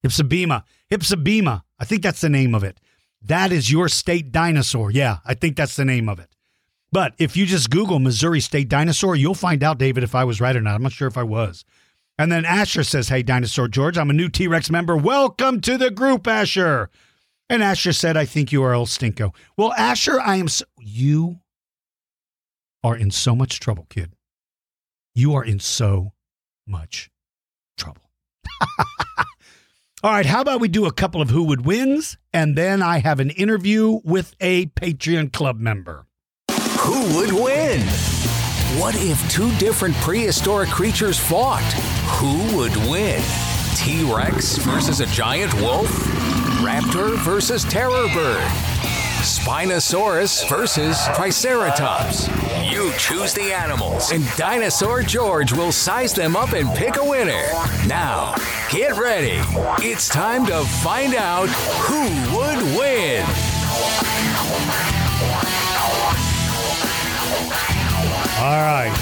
Hypsibema. 0.04 0.64
Hypsibema. 0.90 1.62
I 1.78 1.84
think 1.84 2.02
that's 2.02 2.20
the 2.20 2.28
name 2.28 2.54
of 2.54 2.64
it. 2.64 2.80
That 3.20 3.52
is 3.52 3.70
your 3.70 3.88
state 3.88 4.32
dinosaur. 4.32 4.90
Yeah, 4.90 5.18
I 5.24 5.34
think 5.34 5.56
that's 5.56 5.76
the 5.76 5.84
name 5.84 6.08
of 6.08 6.18
it. 6.18 6.28
But 6.90 7.14
if 7.18 7.36
you 7.36 7.46
just 7.46 7.70
Google 7.70 7.98
Missouri 7.98 8.40
State 8.40 8.68
dinosaur, 8.68 9.16
you'll 9.16 9.34
find 9.34 9.62
out, 9.62 9.78
David, 9.78 10.04
if 10.04 10.14
I 10.14 10.24
was 10.24 10.40
right 10.40 10.54
or 10.54 10.60
not. 10.60 10.74
I'm 10.74 10.82
not 10.82 10.92
sure 10.92 11.08
if 11.08 11.16
I 11.16 11.22
was. 11.22 11.64
And 12.22 12.30
then 12.30 12.44
Asher 12.44 12.84
says, 12.84 13.08
Hey, 13.08 13.24
Dinosaur 13.24 13.66
George, 13.66 13.98
I'm 13.98 14.08
a 14.08 14.12
new 14.12 14.28
T 14.28 14.46
Rex 14.46 14.70
member. 14.70 14.96
Welcome 14.96 15.60
to 15.62 15.76
the 15.76 15.90
group, 15.90 16.28
Asher. 16.28 16.88
And 17.50 17.64
Asher 17.64 17.92
said, 17.92 18.16
I 18.16 18.26
think 18.26 18.52
you 18.52 18.62
are 18.62 18.72
El 18.72 18.86
Stinko. 18.86 19.34
Well, 19.56 19.72
Asher, 19.72 20.20
I 20.20 20.36
am. 20.36 20.46
So, 20.46 20.64
you 20.78 21.40
are 22.84 22.94
in 22.94 23.10
so 23.10 23.34
much 23.34 23.58
trouble, 23.58 23.88
kid. 23.90 24.12
You 25.16 25.34
are 25.34 25.44
in 25.44 25.58
so 25.58 26.12
much 26.64 27.10
trouble. 27.76 28.08
All 30.04 30.12
right, 30.12 30.24
how 30.24 30.42
about 30.42 30.60
we 30.60 30.68
do 30.68 30.86
a 30.86 30.92
couple 30.92 31.20
of 31.20 31.30
who 31.30 31.42
would 31.42 31.66
wins, 31.66 32.18
and 32.32 32.56
then 32.56 32.84
I 32.84 32.98
have 32.98 33.18
an 33.18 33.30
interview 33.30 33.98
with 34.04 34.36
a 34.40 34.66
Patreon 34.66 35.32
club 35.32 35.58
member. 35.58 36.06
Who 36.78 37.16
would 37.16 37.32
win? 37.32 37.80
What 38.78 38.94
if 38.96 39.30
two 39.30 39.54
different 39.58 39.94
prehistoric 39.96 40.70
creatures 40.70 41.18
fought? 41.18 41.62
Who 42.16 42.56
would 42.56 42.74
win? 42.88 43.22
T 43.76 44.02
Rex 44.02 44.56
versus 44.56 45.00
a 45.00 45.06
giant 45.06 45.52
wolf? 45.54 45.88
Raptor 46.62 47.18
versus 47.18 47.64
terror 47.64 48.08
bird? 48.14 48.42
Spinosaurus 49.20 50.48
versus 50.48 51.06
Triceratops? 51.14 52.28
You 52.64 52.92
choose 52.96 53.34
the 53.34 53.52
animals, 53.52 54.10
and 54.10 54.24
Dinosaur 54.36 55.02
George 55.02 55.52
will 55.52 55.70
size 55.70 56.14
them 56.14 56.34
up 56.34 56.54
and 56.54 56.74
pick 56.74 56.96
a 56.96 57.04
winner. 57.04 57.44
Now, 57.86 58.34
get 58.70 58.96
ready. 58.96 59.38
It's 59.86 60.08
time 60.08 60.46
to 60.46 60.64
find 60.64 61.14
out 61.14 61.50
who 61.50 62.02
would 62.36 62.78
win. 62.78 63.51
All 68.42 68.48
right. 68.48 68.92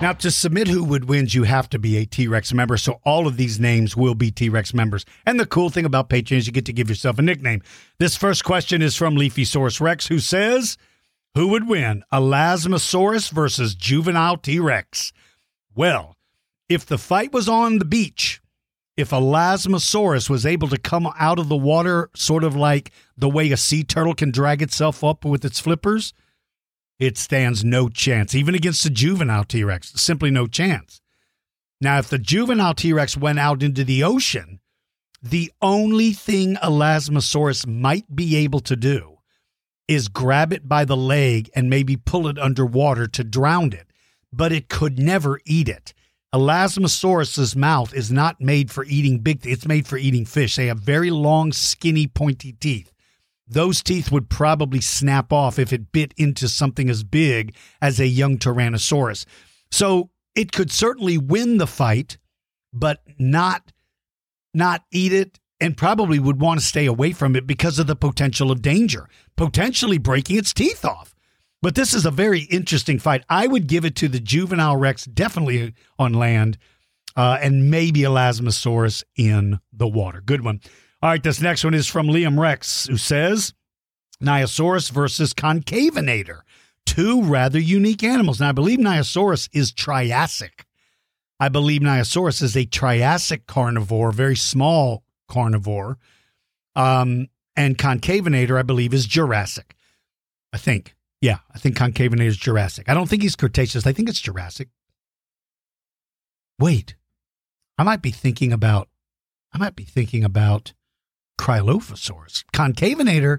Now, 0.00 0.12
to 0.12 0.30
submit 0.30 0.68
who 0.68 0.84
would 0.84 1.06
wins, 1.06 1.34
you 1.34 1.42
have 1.42 1.68
to 1.70 1.78
be 1.80 1.96
a 1.96 2.04
T 2.04 2.28
Rex 2.28 2.52
member. 2.52 2.76
So 2.76 3.00
all 3.04 3.26
of 3.26 3.36
these 3.36 3.58
names 3.58 3.96
will 3.96 4.14
be 4.14 4.30
T 4.30 4.48
Rex 4.48 4.72
members. 4.72 5.04
And 5.26 5.40
the 5.40 5.46
cool 5.46 5.70
thing 5.70 5.84
about 5.84 6.08
Patreon 6.08 6.36
is 6.36 6.46
you 6.46 6.52
get 6.52 6.66
to 6.66 6.72
give 6.72 6.88
yourself 6.88 7.18
a 7.18 7.22
nickname. 7.22 7.62
This 7.98 8.16
first 8.16 8.44
question 8.44 8.80
is 8.80 8.94
from 8.94 9.16
Leafysaurus 9.16 9.80
Rex, 9.80 10.06
who 10.06 10.20
says, 10.20 10.78
Who 11.34 11.48
would 11.48 11.66
win, 11.66 12.04
Elasmosaurus 12.12 13.32
versus 13.32 13.74
juvenile 13.74 14.36
T 14.36 14.60
Rex? 14.60 15.12
Well, 15.74 16.14
if 16.68 16.86
the 16.86 16.98
fight 16.98 17.32
was 17.32 17.48
on 17.48 17.80
the 17.80 17.84
beach, 17.84 18.40
if 18.98 19.10
Elasmosaurus 19.10 20.28
was 20.28 20.44
able 20.44 20.66
to 20.66 20.76
come 20.76 21.08
out 21.20 21.38
of 21.38 21.48
the 21.48 21.56
water 21.56 22.10
sort 22.16 22.42
of 22.42 22.56
like 22.56 22.90
the 23.16 23.28
way 23.28 23.52
a 23.52 23.56
sea 23.56 23.84
turtle 23.84 24.12
can 24.12 24.32
drag 24.32 24.60
itself 24.60 25.04
up 25.04 25.24
with 25.24 25.44
its 25.44 25.60
flippers, 25.60 26.12
it 26.98 27.16
stands 27.16 27.64
no 27.64 27.88
chance, 27.88 28.34
even 28.34 28.56
against 28.56 28.82
the 28.82 28.90
juvenile 28.90 29.44
T 29.44 29.62
Rex. 29.62 29.92
Simply 29.94 30.32
no 30.32 30.48
chance. 30.48 31.00
Now, 31.80 31.98
if 31.98 32.08
the 32.08 32.18
juvenile 32.18 32.74
T 32.74 32.92
Rex 32.92 33.16
went 33.16 33.38
out 33.38 33.62
into 33.62 33.84
the 33.84 34.02
ocean, 34.02 34.58
the 35.22 35.52
only 35.62 36.10
thing 36.12 36.56
Elasmosaurus 36.56 37.68
might 37.68 38.16
be 38.16 38.34
able 38.34 38.60
to 38.60 38.74
do 38.74 39.18
is 39.86 40.08
grab 40.08 40.52
it 40.52 40.68
by 40.68 40.84
the 40.84 40.96
leg 40.96 41.48
and 41.54 41.70
maybe 41.70 41.96
pull 41.96 42.26
it 42.26 42.36
underwater 42.36 43.06
to 43.06 43.22
drown 43.22 43.72
it, 43.72 43.86
but 44.32 44.50
it 44.50 44.68
could 44.68 44.98
never 44.98 45.38
eat 45.46 45.68
it. 45.68 45.94
Elasmosaurus's 46.34 47.56
mouth 47.56 47.94
is 47.94 48.12
not 48.12 48.40
made 48.40 48.70
for 48.70 48.84
eating 48.84 49.20
big, 49.20 49.46
it's 49.46 49.66
made 49.66 49.86
for 49.86 49.96
eating 49.96 50.24
fish. 50.24 50.56
They 50.56 50.66
have 50.66 50.80
very 50.80 51.10
long, 51.10 51.52
skinny, 51.52 52.06
pointy 52.06 52.52
teeth 52.52 52.92
those 53.48 53.82
teeth 53.82 54.12
would 54.12 54.28
probably 54.28 54.80
snap 54.80 55.32
off 55.32 55.58
if 55.58 55.72
it 55.72 55.92
bit 55.92 56.12
into 56.16 56.48
something 56.48 56.90
as 56.90 57.02
big 57.02 57.54
as 57.80 57.98
a 57.98 58.06
young 58.06 58.38
Tyrannosaurus. 58.38 59.24
So 59.70 60.10
it 60.34 60.52
could 60.52 60.70
certainly 60.70 61.18
win 61.18 61.58
the 61.58 61.66
fight, 61.66 62.18
but 62.72 63.02
not 63.18 63.72
not 64.54 64.84
eat 64.90 65.12
it 65.12 65.38
and 65.60 65.76
probably 65.76 66.18
would 66.18 66.40
want 66.40 66.60
to 66.60 66.66
stay 66.66 66.86
away 66.86 67.12
from 67.12 67.36
it 67.36 67.46
because 67.46 67.78
of 67.78 67.86
the 67.86 67.96
potential 67.96 68.50
of 68.50 68.62
danger, 68.62 69.08
potentially 69.36 69.98
breaking 69.98 70.36
its 70.36 70.52
teeth 70.52 70.84
off. 70.84 71.14
But 71.60 71.74
this 71.74 71.92
is 71.92 72.06
a 72.06 72.10
very 72.10 72.42
interesting 72.42 72.98
fight. 72.98 73.24
I 73.28 73.46
would 73.46 73.66
give 73.66 73.84
it 73.84 73.96
to 73.96 74.08
the 74.08 74.20
juvenile 74.20 74.76
Rex, 74.76 75.04
definitely 75.04 75.74
on 75.98 76.12
land, 76.12 76.56
uh, 77.16 77.38
and 77.40 77.70
maybe 77.70 78.00
Elasmosaurus 78.00 79.02
in 79.16 79.58
the 79.72 79.88
water. 79.88 80.20
Good 80.20 80.44
one. 80.44 80.60
All 81.02 81.10
right, 81.10 81.22
this 81.22 81.40
next 81.40 81.64
one 81.64 81.74
is 81.74 81.86
from 81.86 82.06
Liam 82.06 82.38
Rex, 82.38 82.86
who 82.86 82.96
says 82.96 83.54
Niasaurus 84.22 84.90
versus 84.90 85.34
Concavenator, 85.34 86.40
two 86.86 87.22
rather 87.22 87.58
unique 87.58 88.04
animals. 88.04 88.40
Now, 88.40 88.50
I 88.50 88.52
believe 88.52 88.78
Niasaurus 88.78 89.48
is 89.52 89.72
Triassic. 89.72 90.64
I 91.40 91.48
believe 91.48 91.82
Niasaurus 91.82 92.42
is 92.42 92.56
a 92.56 92.64
Triassic 92.66 93.46
carnivore, 93.46 94.12
very 94.12 94.36
small 94.36 95.04
carnivore. 95.28 95.98
Um, 96.74 97.28
and 97.56 97.76
Concavenator, 97.76 98.58
I 98.58 98.62
believe, 98.62 98.94
is 98.94 99.06
Jurassic. 99.06 99.74
I 100.52 100.58
think. 100.58 100.94
Yeah, 101.20 101.38
I 101.52 101.58
think 101.58 101.76
Concavenator 101.76 102.26
is 102.26 102.36
Jurassic. 102.36 102.88
I 102.88 102.94
don't 102.94 103.08
think 103.08 103.22
he's 103.22 103.36
Cretaceous. 103.36 103.86
I 103.86 103.92
think 103.92 104.08
it's 104.08 104.20
Jurassic. 104.20 104.68
Wait, 106.58 106.94
I 107.76 107.82
might 107.82 108.02
be 108.02 108.10
thinking 108.10 108.52
about. 108.52 108.88
I 109.52 109.58
might 109.58 109.76
be 109.76 109.84
thinking 109.84 110.24
about 110.24 110.74
Cryolophosaurus. 111.40 112.44
Concavenator, 112.52 113.38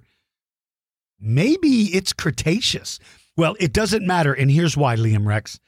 maybe 1.19 1.95
it's 1.95 2.13
Cretaceous. 2.13 2.99
Well, 3.37 3.55
it 3.59 3.73
doesn't 3.73 4.05
matter. 4.05 4.33
And 4.33 4.51
here's 4.51 4.75
why, 4.75 4.95
Liam 4.95 5.25
Rex. 5.25 5.59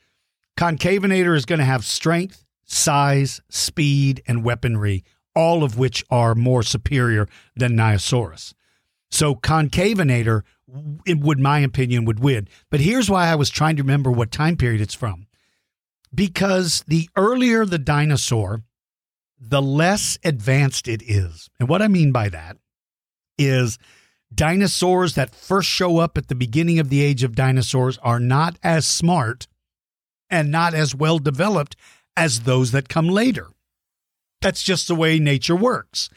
Concavenator 0.58 1.34
is 1.34 1.46
going 1.46 1.60
to 1.60 1.64
have 1.64 1.84
strength, 1.84 2.44
size, 2.64 3.40
speed, 3.48 4.22
and 4.26 4.44
weaponry, 4.44 5.04
all 5.34 5.64
of 5.64 5.78
which 5.78 6.04
are 6.10 6.34
more 6.34 6.62
superior 6.62 7.28
than 7.56 7.72
Niasaurus. 7.72 8.52
So 9.12 9.34
Concavenator, 9.34 10.42
in 11.06 11.20
would 11.20 11.38
my 11.38 11.60
opinion, 11.60 12.06
would 12.06 12.18
win. 12.18 12.48
But 12.70 12.80
here's 12.80 13.10
why 13.10 13.28
I 13.28 13.34
was 13.34 13.50
trying 13.50 13.76
to 13.76 13.82
remember 13.82 14.10
what 14.10 14.32
time 14.32 14.56
period 14.56 14.80
it's 14.80 14.94
from. 14.94 15.26
Because 16.14 16.82
the 16.88 17.08
earlier 17.14 17.64
the 17.64 17.78
dinosaur, 17.78 18.62
the 19.38 19.62
less 19.62 20.18
advanced 20.24 20.88
it 20.88 21.02
is. 21.02 21.50
And 21.60 21.68
what 21.68 21.82
I 21.82 21.88
mean 21.88 22.10
by 22.10 22.30
that 22.30 22.56
is 23.38 23.78
dinosaurs 24.34 25.14
that 25.14 25.34
first 25.34 25.68
show 25.68 25.98
up 25.98 26.16
at 26.16 26.28
the 26.28 26.34
beginning 26.34 26.78
of 26.78 26.88
the 26.88 27.02
age 27.02 27.22
of 27.22 27.34
dinosaurs 27.34 27.98
are 27.98 28.20
not 28.20 28.58
as 28.62 28.86
smart 28.86 29.46
and 30.30 30.50
not 30.50 30.72
as 30.72 30.94
well 30.94 31.18
developed 31.18 31.76
as 32.16 32.40
those 32.40 32.72
that 32.72 32.88
come 32.88 33.08
later. 33.08 33.48
That's 34.40 34.62
just 34.62 34.88
the 34.88 34.94
way 34.94 35.18
nature 35.18 35.56
works. 35.56 36.08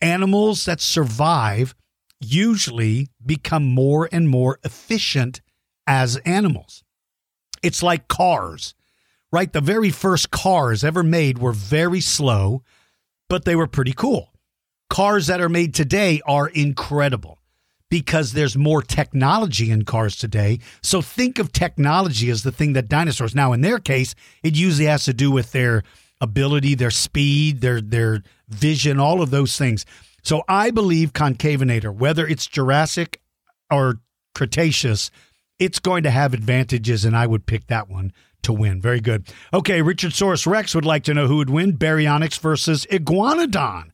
Animals 0.00 0.64
that 0.64 0.80
survive 0.80 1.74
usually 2.20 3.08
become 3.24 3.64
more 3.64 4.08
and 4.12 4.28
more 4.28 4.58
efficient 4.64 5.40
as 5.86 6.16
animals. 6.18 6.84
It's 7.62 7.82
like 7.82 8.08
cars 8.08 8.74
right? 9.32 9.52
The 9.52 9.60
very 9.60 9.90
first 9.90 10.30
cars 10.30 10.84
ever 10.84 11.02
made 11.02 11.38
were 11.38 11.52
very 11.52 12.00
slow, 12.00 12.62
but 13.28 13.44
they 13.44 13.56
were 13.56 13.66
pretty 13.66 13.92
cool. 13.92 14.32
Cars 14.88 15.28
that 15.28 15.40
are 15.40 15.48
made 15.48 15.74
today 15.74 16.20
are 16.26 16.48
incredible 16.48 17.38
because 17.88 18.32
there's 18.32 18.56
more 18.56 18.82
technology 18.82 19.70
in 19.70 19.84
cars 19.84 20.16
today. 20.16 20.58
So 20.82 21.00
think 21.00 21.38
of 21.38 21.52
technology 21.52 22.30
as 22.30 22.42
the 22.42 22.52
thing 22.52 22.72
that 22.74 22.88
dinosaurs. 22.88 23.34
Now, 23.34 23.52
in 23.52 23.60
their 23.60 23.78
case, 23.78 24.14
it 24.42 24.56
usually 24.56 24.86
has 24.86 25.04
to 25.04 25.12
do 25.12 25.30
with 25.30 25.52
their 25.52 25.82
ability, 26.20 26.74
their 26.74 26.90
speed, 26.90 27.60
their 27.60 27.80
their 27.80 28.22
vision, 28.48 29.00
all 29.00 29.22
of 29.22 29.30
those 29.30 29.56
things. 29.56 29.86
So 30.22 30.42
I 30.48 30.70
believe 30.70 31.12
Concavenator, 31.12 31.94
whether 31.94 32.26
it's 32.26 32.46
Jurassic 32.46 33.20
or 33.70 34.00
Cretaceous, 34.34 35.10
it's 35.58 35.78
going 35.78 36.02
to 36.04 36.10
have 36.10 36.34
advantages, 36.34 37.04
and 37.04 37.16
I 37.16 37.26
would 37.26 37.46
pick 37.46 37.66
that 37.66 37.88
one 37.88 38.12
to 38.42 38.52
win. 38.52 38.80
Very 38.80 39.00
good. 39.00 39.26
Okay, 39.52 39.80
Richardsaurus 39.80 40.46
Rex 40.46 40.74
would 40.74 40.84
like 40.84 41.04
to 41.04 41.14
know 41.14 41.26
who 41.26 41.36
would 41.36 41.50
win 41.50 41.76
Baryonyx 41.76 42.38
versus 42.38 42.86
Iguanodon. 42.86 43.90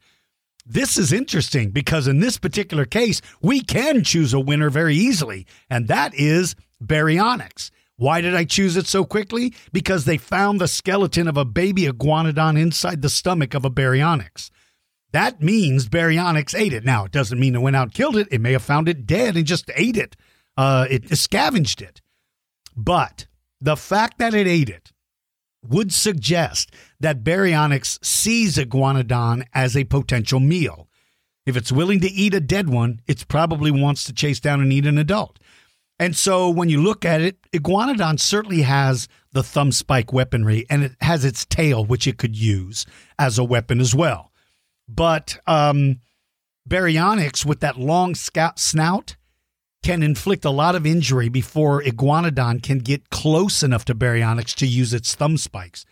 This 0.65 0.99
is 0.99 1.13
interesting 1.13 1.71
because 1.71 2.09
in 2.09 2.21
this 2.21 2.39
particular 2.39 2.85
case, 2.85 3.21
we 3.41 3.61
can 3.61 4.03
choose 4.03 4.35
a 4.35 4.41
winner 4.41 4.71
very 4.71 4.97
easily, 4.97 5.47
and 5.71 5.89
that 5.89 6.15
is 6.15 6.57
Baryonyx. 6.83 7.71
Why 7.97 8.21
did 8.21 8.35
I 8.35 8.45
choose 8.45 8.77
it 8.77 8.87
so 8.87 9.05
quickly? 9.05 9.55
Because 9.73 10.05
they 10.05 10.19
found 10.19 10.61
the 10.61 10.69
skeleton 10.69 11.29
of 11.29 11.37
a 11.37 11.45
baby 11.45 11.87
iguanodon 11.87 12.61
inside 12.61 13.01
the 13.01 13.09
stomach 13.09 13.55
of 13.55 13.65
a 13.65 13.71
baryonyx. 13.71 14.51
That 15.17 15.41
means 15.43 15.89
baryonyx 15.89 16.55
ate 16.55 16.75
it. 16.75 16.85
Now, 16.85 17.07
it 17.07 17.11
doesn't 17.11 17.41
mean 17.41 17.55
it 17.55 17.63
went 17.63 17.75
out 17.75 17.85
and 17.85 17.95
killed 17.95 18.19
it. 18.19 18.29
It 18.31 18.43
may 18.43 18.53
have 18.53 18.61
found 18.61 18.87
it 18.87 19.07
dead 19.07 19.35
and 19.35 19.47
just 19.47 19.71
ate 19.75 19.97
it. 19.97 20.15
Uh, 20.59 20.87
it 20.91 21.09
scavenged 21.17 21.81
it. 21.81 22.03
But 22.77 23.27
the 23.59 23.79
fact 23.79 24.19
that 24.19 24.35
it 24.35 24.47
ate 24.47 24.69
it 24.69 24.93
would 25.67 25.91
suggest 25.91 26.71
that 27.01 27.25
Baryonyx 27.25 28.05
sees 28.05 28.59
Iguanodon 28.59 29.47
as 29.55 29.75
a 29.75 29.85
potential 29.85 30.39
meal. 30.39 30.87
If 31.47 31.57
it's 31.57 31.73
willing 31.73 32.01
to 32.01 32.13
eat 32.13 32.35
a 32.35 32.41
dead 32.41 32.69
one, 32.69 33.01
it 33.07 33.27
probably 33.27 33.71
wants 33.71 34.05
to 34.05 34.13
chase 34.13 34.39
down 34.39 34.61
and 34.61 34.71
eat 34.71 34.85
an 34.85 34.99
adult. 34.99 35.39
And 35.99 36.15
so 36.15 36.51
when 36.51 36.69
you 36.69 36.83
look 36.83 37.07
at 37.07 37.23
it, 37.23 37.39
Iguanodon 37.53 38.21
certainly 38.21 38.61
has 38.63 39.09
the 39.33 39.43
thumb 39.43 39.73
spike 39.73 40.13
weaponry 40.13 40.67
and 40.69 40.85
it 40.85 40.93
has 41.01 41.25
its 41.25 41.47
tail, 41.47 41.87
which 41.87 42.07
it 42.07 42.19
could 42.19 42.37
use 42.37 42.85
as 43.19 43.39
a 43.39 43.45
weapon 43.45 43.81
as 43.81 43.95
well. 43.95 44.31
But 44.89 45.39
um, 45.47 46.01
Baryonyx, 46.69 47.45
with 47.45 47.61
that 47.61 47.79
long 47.79 48.15
snout, 48.15 49.17
can 49.83 50.03
inflict 50.03 50.45
a 50.45 50.51
lot 50.51 50.75
of 50.75 50.87
injury 50.87 51.29
before 51.29 51.83
Iguanodon 51.83 52.63
can 52.63 52.79
get 52.79 53.11
close 53.11 53.63
enough 53.63 53.85
to 53.85 53.95
Baryonyx 53.95 54.55
to 54.57 54.67
use 54.67 54.93
its 54.93 55.15
thumb 55.15 55.37
spikes. 55.37 55.85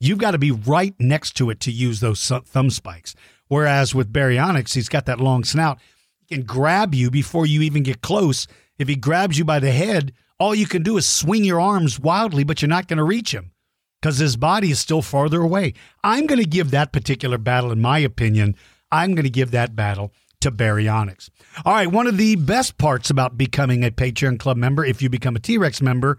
You've 0.00 0.18
got 0.18 0.32
to 0.32 0.38
be 0.38 0.50
right 0.50 0.94
next 0.98 1.36
to 1.36 1.50
it 1.50 1.60
to 1.60 1.72
use 1.72 2.00
those 2.00 2.26
thumb 2.28 2.70
spikes. 2.70 3.14
Whereas 3.48 3.94
with 3.94 4.12
Baryonyx, 4.12 4.74
he's 4.74 4.88
got 4.88 5.06
that 5.06 5.20
long 5.20 5.44
snout, 5.44 5.78
he 6.18 6.34
can 6.34 6.44
grab 6.44 6.94
you 6.94 7.10
before 7.10 7.46
you 7.46 7.62
even 7.62 7.82
get 7.82 8.00
close. 8.00 8.46
If 8.78 8.88
he 8.88 8.96
grabs 8.96 9.38
you 9.38 9.44
by 9.44 9.58
the 9.58 9.72
head, 9.72 10.12
all 10.38 10.54
you 10.54 10.66
can 10.66 10.82
do 10.82 10.96
is 10.96 11.06
swing 11.06 11.44
your 11.44 11.60
arms 11.60 11.98
wildly, 11.98 12.44
but 12.44 12.60
you're 12.60 12.68
not 12.68 12.86
going 12.86 12.98
to 12.98 13.04
reach 13.04 13.32
him 13.32 13.52
because 14.00 14.18
his 14.18 14.36
body 14.36 14.70
is 14.70 14.78
still 14.78 15.02
farther 15.02 15.40
away. 15.40 15.74
I'm 16.04 16.26
going 16.26 16.40
to 16.40 16.48
give 16.48 16.70
that 16.70 16.92
particular 16.92 17.38
battle, 17.38 17.72
in 17.72 17.80
my 17.80 17.98
opinion, 17.98 18.56
I'm 18.90 19.14
going 19.14 19.24
to 19.24 19.30
give 19.30 19.50
that 19.50 19.76
battle 19.76 20.12
to 20.40 20.52
Baryonyx. 20.52 21.30
All 21.64 21.74
right, 21.74 21.90
one 21.90 22.06
of 22.06 22.16
the 22.16 22.36
best 22.36 22.78
parts 22.78 23.10
about 23.10 23.36
becoming 23.36 23.84
a 23.84 23.90
Patreon 23.90 24.38
Club 24.38 24.56
member, 24.56 24.84
if 24.84 25.02
you 25.02 25.10
become 25.10 25.36
a 25.36 25.40
T 25.40 25.58
Rex 25.58 25.82
member, 25.82 26.16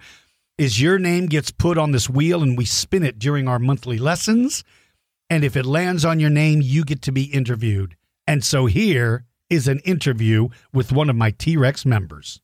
is 0.58 0.82
your 0.82 1.00
name 1.00 1.28
gets 1.28 1.52
put 1.52 1.78
on 1.78 1.92
this 1.92 2.10
wheel 2.10 2.44
and 2.44 2.58
we 2.58 2.66
spin 2.66 3.04
it 3.04 3.18
during 3.18 3.48
our 3.48 3.60
monthly 3.60 3.98
lessons. 3.98 4.64
And 5.30 5.44
if 5.44 5.56
it 5.56 5.66
lands 5.66 6.04
on 6.04 6.20
your 6.20 6.30
name, 6.30 6.62
you 6.62 6.84
get 6.84 7.02
to 7.04 7.12
be 7.12 7.24
interviewed. 7.24 7.96
And 8.28 8.44
so 8.44 8.66
here 8.66 9.26
is 9.50 9.68
an 9.68 9.80
interview 9.80 10.50
with 10.74 10.92
one 10.92 11.10
of 11.10 11.16
my 11.16 11.32
T 11.32 11.56
Rex 11.56 11.86
members. 11.86 12.42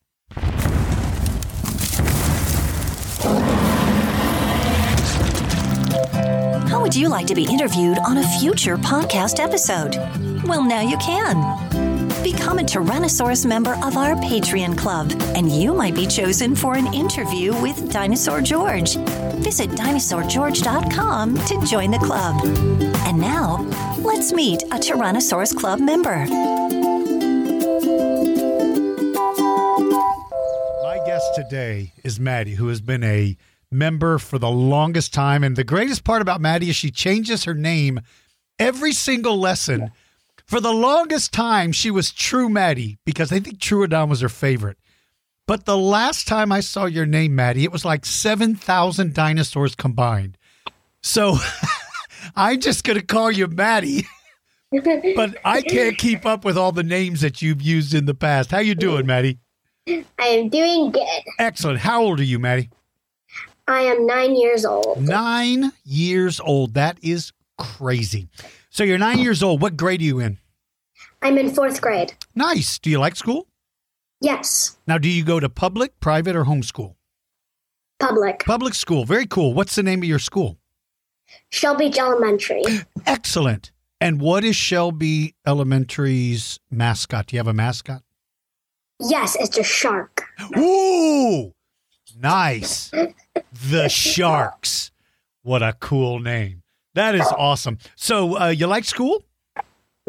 Would 6.85 6.95
you 6.95 7.09
like 7.09 7.25
to 7.25 7.33
be 7.33 7.51
interviewed 7.51 7.97
on 8.05 8.19
a 8.19 8.27
future 8.37 8.77
podcast 8.77 9.43
episode? 9.43 9.95
Well, 10.47 10.63
now 10.63 10.81
you 10.81 10.97
can. 10.97 11.35
Become 12.23 12.59
a 12.59 12.61
Tyrannosaurus 12.61 13.43
member 13.43 13.73
of 13.83 13.97
our 13.97 14.13
Patreon 14.17 14.77
club, 14.77 15.11
and 15.35 15.51
you 15.51 15.73
might 15.73 15.95
be 15.95 16.05
chosen 16.05 16.55
for 16.55 16.75
an 16.75 16.93
interview 16.93 17.59
with 17.59 17.91
Dinosaur 17.91 18.39
George. 18.39 18.97
Visit 19.37 19.71
dinosaurgeorge.com 19.71 21.35
to 21.35 21.65
join 21.65 21.89
the 21.89 21.97
club. 21.97 22.39
And 23.07 23.19
now, 23.19 23.61
let's 23.97 24.31
meet 24.31 24.61
a 24.65 24.77
Tyrannosaurus 24.77 25.57
Club 25.57 25.79
member. 25.79 26.27
My 30.83 31.01
guest 31.03 31.33
today 31.33 31.93
is 32.03 32.19
Maddie, 32.19 32.53
who 32.53 32.67
has 32.67 32.79
been 32.79 33.03
a 33.03 33.35
member 33.77 34.17
for 34.17 34.39
the 34.39 34.49
longest 34.49 35.13
time. 35.13 35.43
And 35.43 35.55
the 35.55 35.63
greatest 35.63 36.03
part 36.03 36.21
about 36.21 36.41
Maddie 36.41 36.69
is 36.69 36.75
she 36.75 36.91
changes 36.91 37.43
her 37.43 37.53
name 37.53 38.01
every 38.59 38.91
single 38.91 39.37
lesson. 39.39 39.91
For 40.45 40.59
the 40.59 40.73
longest 40.73 41.33
time, 41.33 41.71
she 41.71 41.89
was 41.89 42.11
True 42.11 42.49
Maddie 42.49 42.99
because 43.05 43.31
I 43.31 43.39
think 43.39 43.59
Troodon 43.59 44.09
was 44.09 44.21
her 44.21 44.29
favorite. 44.29 44.77
But 45.47 45.65
the 45.65 45.77
last 45.77 46.27
time 46.27 46.51
I 46.51 46.59
saw 46.59 46.85
your 46.85 47.05
name, 47.05 47.35
Maddie, 47.35 47.63
it 47.63 47.71
was 47.71 47.85
like 47.85 48.05
7,000 48.05 49.13
dinosaurs 49.13 49.75
combined. 49.75 50.37
So 51.01 51.37
I'm 52.35 52.59
just 52.59 52.83
going 52.83 52.99
to 52.99 53.05
call 53.05 53.31
you 53.31 53.47
Maddie. 53.47 54.05
but 55.15 55.37
I 55.45 55.61
can't 55.61 55.97
keep 55.97 56.25
up 56.25 56.43
with 56.43 56.57
all 56.57 56.71
the 56.71 56.83
names 56.83 57.21
that 57.21 57.41
you've 57.41 57.61
used 57.61 57.93
in 57.93 58.05
the 58.05 58.15
past. 58.15 58.51
How 58.51 58.59
you 58.59 58.75
doing, 58.75 59.05
Maddie? 59.05 59.39
I 59.87 60.03
am 60.19 60.49
doing 60.49 60.91
good. 60.91 61.23
Excellent. 61.37 61.79
How 61.79 62.01
old 62.01 62.19
are 62.19 62.23
you, 62.23 62.39
Maddie? 62.39 62.69
I 63.67 63.81
am 63.81 64.05
nine 64.05 64.35
years 64.35 64.65
old. 64.65 65.01
Nine 65.01 65.71
years 65.83 66.39
old. 66.39 66.73
That 66.75 66.97
is 67.01 67.31
crazy. 67.57 68.27
So 68.69 68.83
you're 68.83 68.97
nine 68.97 69.19
years 69.19 69.41
old. 69.41 69.61
What 69.61 69.75
grade 69.77 70.01
are 70.01 70.03
you 70.03 70.19
in? 70.19 70.37
I'm 71.21 71.37
in 71.37 71.49
fourth 71.53 71.81
grade. 71.81 72.13
Nice. 72.35 72.77
Do 72.77 72.89
you 72.89 72.99
like 72.99 73.15
school? 73.15 73.47
Yes, 74.21 74.77
Now, 74.87 74.97
do 74.97 75.09
you 75.09 75.23
go 75.25 75.39
to 75.39 75.49
public, 75.49 75.99
private, 75.99 76.35
or 76.35 76.45
homeschool? 76.45 76.95
public. 77.99 78.43
Public 78.45 78.73
school. 78.73 79.05
Very 79.05 79.25
cool. 79.25 79.53
What's 79.53 79.75
the 79.75 79.83
name 79.83 79.99
of 79.99 80.05
your 80.05 80.19
school? 80.19 80.57
Shelby 81.51 81.91
Elementary. 81.97 82.63
Excellent. 83.05 83.71
And 84.01 84.21
what 84.21 84.43
is 84.43 84.55
Shelby 84.55 85.35
Elementary's 85.45 86.59
mascot? 86.71 87.27
Do 87.27 87.35
you 87.35 87.39
have 87.39 87.47
a 87.47 87.53
mascot? 87.53 88.03
Yes, 88.99 89.35
it's 89.39 89.57
a 89.57 89.63
shark. 89.63 90.23
Ooh, 90.57 91.53
nice. 92.17 92.91
The 93.69 93.87
Sharks. 93.89 94.91
What 95.43 95.61
a 95.61 95.73
cool 95.73 96.19
name. 96.19 96.63
That 96.95 97.15
is 97.15 97.27
awesome. 97.37 97.77
So, 97.95 98.39
uh, 98.39 98.47
you 98.47 98.67
like 98.67 98.85
school? 98.85 99.23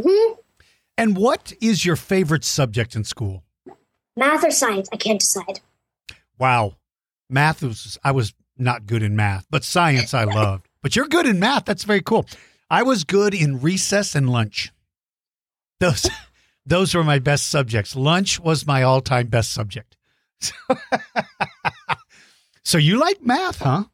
hmm 0.00 0.32
And 0.96 1.16
what 1.16 1.52
is 1.60 1.84
your 1.84 1.96
favorite 1.96 2.44
subject 2.44 2.94
in 2.94 3.04
school? 3.04 3.42
Math 4.16 4.44
or 4.44 4.50
science? 4.50 4.88
I 4.92 4.96
can't 4.96 5.20
decide. 5.20 5.60
Wow. 6.38 6.76
Math 7.28 7.62
was, 7.62 7.98
I 8.04 8.12
was 8.12 8.32
not 8.56 8.86
good 8.86 9.02
in 9.02 9.16
math, 9.16 9.46
but 9.50 9.64
science 9.64 10.14
I 10.14 10.24
loved. 10.24 10.68
But 10.80 10.94
you're 10.96 11.08
good 11.08 11.26
in 11.26 11.40
math. 11.40 11.64
That's 11.64 11.84
very 11.84 12.00
cool. 12.02 12.26
I 12.70 12.82
was 12.82 13.04
good 13.04 13.34
in 13.34 13.60
recess 13.60 14.14
and 14.14 14.30
lunch. 14.30 14.72
Those, 15.80 16.08
those 16.66 16.94
were 16.94 17.04
my 17.04 17.18
best 17.18 17.48
subjects. 17.48 17.96
Lunch 17.96 18.40
was 18.40 18.66
my 18.66 18.82
all 18.82 19.00
time 19.00 19.26
best 19.26 19.52
subject. 19.52 19.96
so 22.66 22.78
you 22.78 22.98
like 22.98 23.22
math, 23.24 23.58
huh? 23.60 23.84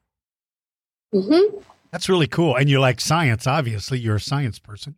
hmm 1.12 1.58
That's 1.90 2.08
really 2.08 2.26
cool. 2.26 2.56
And 2.56 2.70
you 2.70 2.80
like 2.80 3.00
science, 3.02 3.46
obviously. 3.46 3.98
You're 3.98 4.16
a 4.16 4.20
science 4.20 4.58
person. 4.58 4.94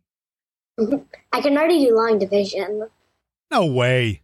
I 0.79 1.41
can 1.41 1.57
already 1.57 1.85
do 1.85 1.95
long 1.95 2.17
division. 2.19 2.87
No 3.51 3.65
way. 3.65 4.21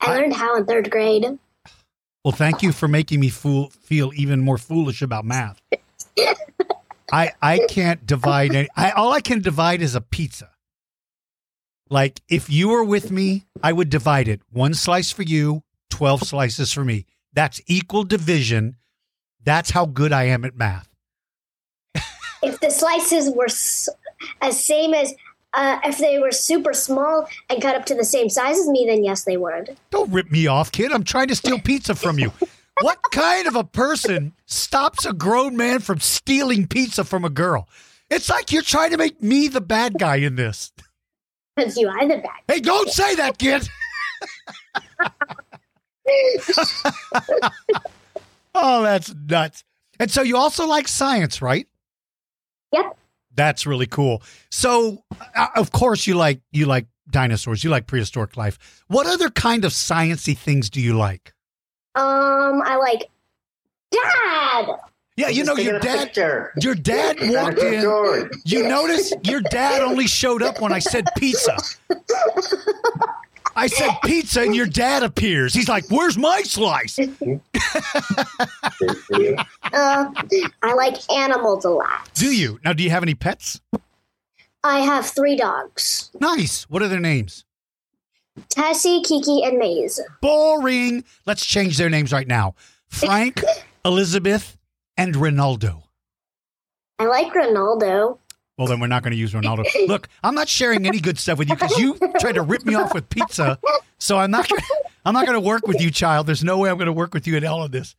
I 0.00 0.06
I- 0.12 0.16
learned 0.18 0.32
how 0.34 0.56
in 0.56 0.64
third 0.64 0.90
grade. 0.90 1.38
Well, 2.24 2.32
thank 2.32 2.62
you 2.62 2.72
for 2.72 2.88
making 2.88 3.20
me 3.20 3.28
fool, 3.28 3.68
feel 3.70 4.10
even 4.14 4.40
more 4.40 4.58
foolish 4.58 5.02
about 5.02 5.24
math. 5.24 5.60
I 7.12 7.32
I 7.40 7.60
can't 7.68 8.04
divide 8.06 8.54
any. 8.54 8.68
I, 8.76 8.90
all 8.90 9.12
I 9.12 9.20
can 9.20 9.40
divide 9.40 9.80
is 9.82 9.94
a 9.94 10.00
pizza. 10.00 10.50
Like 11.90 12.20
if 12.28 12.50
you 12.50 12.68
were 12.68 12.84
with 12.84 13.10
me, 13.10 13.46
I 13.62 13.72
would 13.72 13.88
divide 13.88 14.28
it 14.28 14.40
one 14.50 14.74
slice 14.74 15.10
for 15.10 15.22
you, 15.22 15.62
twelve 15.90 16.22
slices 16.22 16.72
for 16.72 16.84
me. 16.84 17.06
That's 17.38 17.60
equal 17.68 18.02
division. 18.02 18.74
That's 19.44 19.70
how 19.70 19.86
good 19.86 20.12
I 20.12 20.24
am 20.24 20.44
at 20.44 20.56
math. 20.56 20.88
If 22.42 22.58
the 22.58 22.68
slices 22.68 23.30
were 23.32 23.44
s- 23.44 23.88
as 24.42 24.60
same 24.60 24.92
as, 24.92 25.14
uh, 25.52 25.78
if 25.84 25.98
they 25.98 26.18
were 26.18 26.32
super 26.32 26.72
small 26.72 27.28
and 27.48 27.62
cut 27.62 27.76
up 27.76 27.84
to 27.86 27.94
the 27.94 28.02
same 28.02 28.28
size 28.28 28.58
as 28.58 28.66
me, 28.66 28.86
then 28.88 29.04
yes, 29.04 29.22
they 29.22 29.36
would. 29.36 29.76
Don't 29.90 30.10
rip 30.12 30.32
me 30.32 30.48
off, 30.48 30.72
kid. 30.72 30.90
I'm 30.90 31.04
trying 31.04 31.28
to 31.28 31.36
steal 31.36 31.60
pizza 31.60 31.94
from 31.94 32.18
you. 32.18 32.32
What 32.80 32.98
kind 33.12 33.46
of 33.46 33.54
a 33.54 33.62
person 33.62 34.32
stops 34.46 35.06
a 35.06 35.12
grown 35.12 35.56
man 35.56 35.78
from 35.78 36.00
stealing 36.00 36.66
pizza 36.66 37.04
from 37.04 37.24
a 37.24 37.30
girl? 37.30 37.68
It's 38.10 38.28
like 38.28 38.50
you're 38.50 38.62
trying 38.62 38.90
to 38.90 38.96
make 38.96 39.22
me 39.22 39.46
the 39.46 39.60
bad 39.60 39.96
guy 39.96 40.16
in 40.16 40.34
this. 40.34 40.72
Because 41.54 41.76
you 41.76 41.86
are 41.86 42.02
the 42.08 42.16
bad. 42.16 42.40
Hey, 42.48 42.58
don't 42.58 42.88
say 42.90 43.14
that, 43.14 43.38
kid. 43.38 43.68
oh, 48.54 48.82
that's 48.82 49.14
nuts. 49.14 49.64
And 50.00 50.10
so 50.10 50.22
you 50.22 50.36
also 50.36 50.66
like 50.66 50.88
science, 50.88 51.42
right? 51.42 51.66
Yep. 52.72 52.96
That's 53.34 53.66
really 53.66 53.86
cool. 53.86 54.22
So, 54.50 55.04
uh, 55.36 55.48
of 55.56 55.72
course, 55.72 56.06
you 56.06 56.14
like 56.14 56.40
you 56.52 56.66
like 56.66 56.86
dinosaurs. 57.10 57.64
You 57.64 57.70
like 57.70 57.86
prehistoric 57.86 58.36
life. 58.36 58.82
What 58.88 59.06
other 59.06 59.30
kind 59.30 59.64
of 59.64 59.72
sciency 59.72 60.36
things 60.36 60.70
do 60.70 60.80
you 60.80 60.96
like? 60.96 61.34
Um, 61.94 62.62
I 62.64 62.76
like 62.76 63.08
Dad. 63.90 64.68
Yeah, 65.16 65.30
you 65.30 65.42
know 65.42 65.56
your 65.56 65.80
dad. 65.80 66.16
Your 66.62 66.76
dad 66.76 67.16
walked 67.22 67.58
in. 67.58 68.30
You 68.44 68.68
notice 68.68 69.12
your 69.24 69.40
dad 69.40 69.82
only 69.82 70.06
showed 70.06 70.42
up 70.42 70.60
when 70.60 70.72
I 70.72 70.78
said 70.78 71.06
pizza. 71.16 71.56
I 73.56 73.66
said 73.66 73.90
pizza, 74.04 74.42
and 74.42 74.54
your 74.54 74.66
dad 74.66 75.02
appears. 75.02 75.52
He's 75.54 75.68
like, 75.68 75.84
"Where's 75.90 76.16
my 76.18 76.42
slice?" 76.42 76.98
Uh, 79.70 80.10
I 80.62 80.72
like 80.74 80.96
animals 81.12 81.64
a 81.64 81.70
lot. 81.70 82.08
Do 82.14 82.34
you 82.34 82.58
now? 82.64 82.72
Do 82.72 82.82
you 82.82 82.90
have 82.90 83.02
any 83.02 83.14
pets? 83.14 83.60
I 84.64 84.80
have 84.80 85.06
three 85.06 85.36
dogs: 85.36 86.10
Nice. 86.20 86.64
What 86.70 86.82
are 86.82 86.88
their 86.88 87.00
names? 87.00 87.44
Tessie, 88.48 89.02
Kiki, 89.02 89.42
and 89.44 89.58
Maze. 89.58 90.00
Boring. 90.22 91.04
Let's 91.26 91.44
change 91.44 91.76
their 91.76 91.90
names 91.90 92.12
right 92.12 92.26
now. 92.26 92.54
Frank, 92.88 93.42
Elizabeth, 93.84 94.56
and 94.96 95.14
Ronaldo. 95.14 95.82
I 96.98 97.06
like 97.06 97.32
Ronaldo. 97.32 98.18
Well, 98.58 98.66
then 98.66 98.80
we're 98.80 98.88
not 98.88 99.04
going 99.04 99.12
to 99.12 99.16
use 99.16 99.32
Ronaldo. 99.32 99.64
Look, 99.86 100.08
I'm 100.24 100.34
not 100.34 100.48
sharing 100.48 100.84
any 100.86 100.98
good 100.98 101.16
stuff 101.16 101.38
with 101.38 101.48
you 101.48 101.54
because 101.54 101.78
you 101.78 101.96
tried 102.18 102.32
to 102.32 102.42
rip 102.42 102.66
me 102.66 102.74
off 102.74 102.92
with 102.92 103.08
pizza. 103.08 103.58
So 103.98 104.18
I'm 104.18 104.32
not. 104.32 104.48
Gonna, 104.48 104.62
I'm 105.04 105.14
not 105.14 105.26
going 105.26 105.40
to 105.40 105.46
work 105.46 105.66
with 105.66 105.80
you, 105.80 105.90
child. 105.90 106.26
There's 106.26 106.44
no 106.44 106.58
way 106.58 106.68
I'm 106.68 106.76
going 106.76 106.86
to 106.86 106.92
work 106.92 107.14
with 107.14 107.26
you 107.26 107.36
in 107.36 107.46
all 107.46 107.62
of 107.62 107.70
this. 107.70 107.94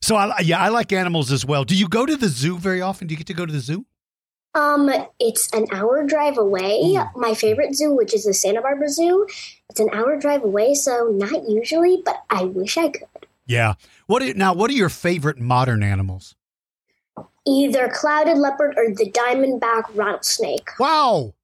So 0.00 0.16
I, 0.16 0.40
yeah, 0.40 0.58
I 0.58 0.70
like 0.70 0.92
animals 0.92 1.30
as 1.30 1.44
well. 1.44 1.64
Do 1.64 1.76
you 1.76 1.86
go 1.86 2.06
to 2.06 2.16
the 2.16 2.28
zoo 2.28 2.56
very 2.56 2.80
often? 2.80 3.06
Do 3.06 3.12
you 3.12 3.18
get 3.18 3.26
to 3.26 3.34
go 3.34 3.44
to 3.44 3.52
the 3.52 3.60
zoo? 3.60 3.84
Um, 4.54 4.90
it's 5.20 5.52
an 5.52 5.66
hour 5.70 6.04
drive 6.06 6.38
away. 6.38 6.98
My 7.14 7.34
favorite 7.34 7.74
zoo, 7.74 7.94
which 7.94 8.14
is 8.14 8.24
the 8.24 8.34
Santa 8.34 8.60
Barbara 8.62 8.88
Zoo, 8.88 9.26
it's 9.68 9.78
an 9.78 9.90
hour 9.92 10.18
drive 10.18 10.42
away, 10.42 10.74
so 10.74 11.12
not 11.12 11.48
usually, 11.48 12.02
but 12.04 12.24
I 12.30 12.44
wish 12.44 12.76
I 12.76 12.88
could. 12.88 13.06
Yeah. 13.46 13.74
What 14.06 14.22
are, 14.22 14.34
now? 14.34 14.54
What 14.54 14.70
are 14.70 14.74
your 14.74 14.88
favorite 14.88 15.38
modern 15.38 15.82
animals? 15.82 16.34
Either 17.46 17.88
clouded 17.88 18.38
leopard 18.38 18.74
or 18.76 18.94
the 18.94 19.10
diamondback 19.10 19.84
rattlesnake. 19.94 20.68
Wow. 20.78 21.34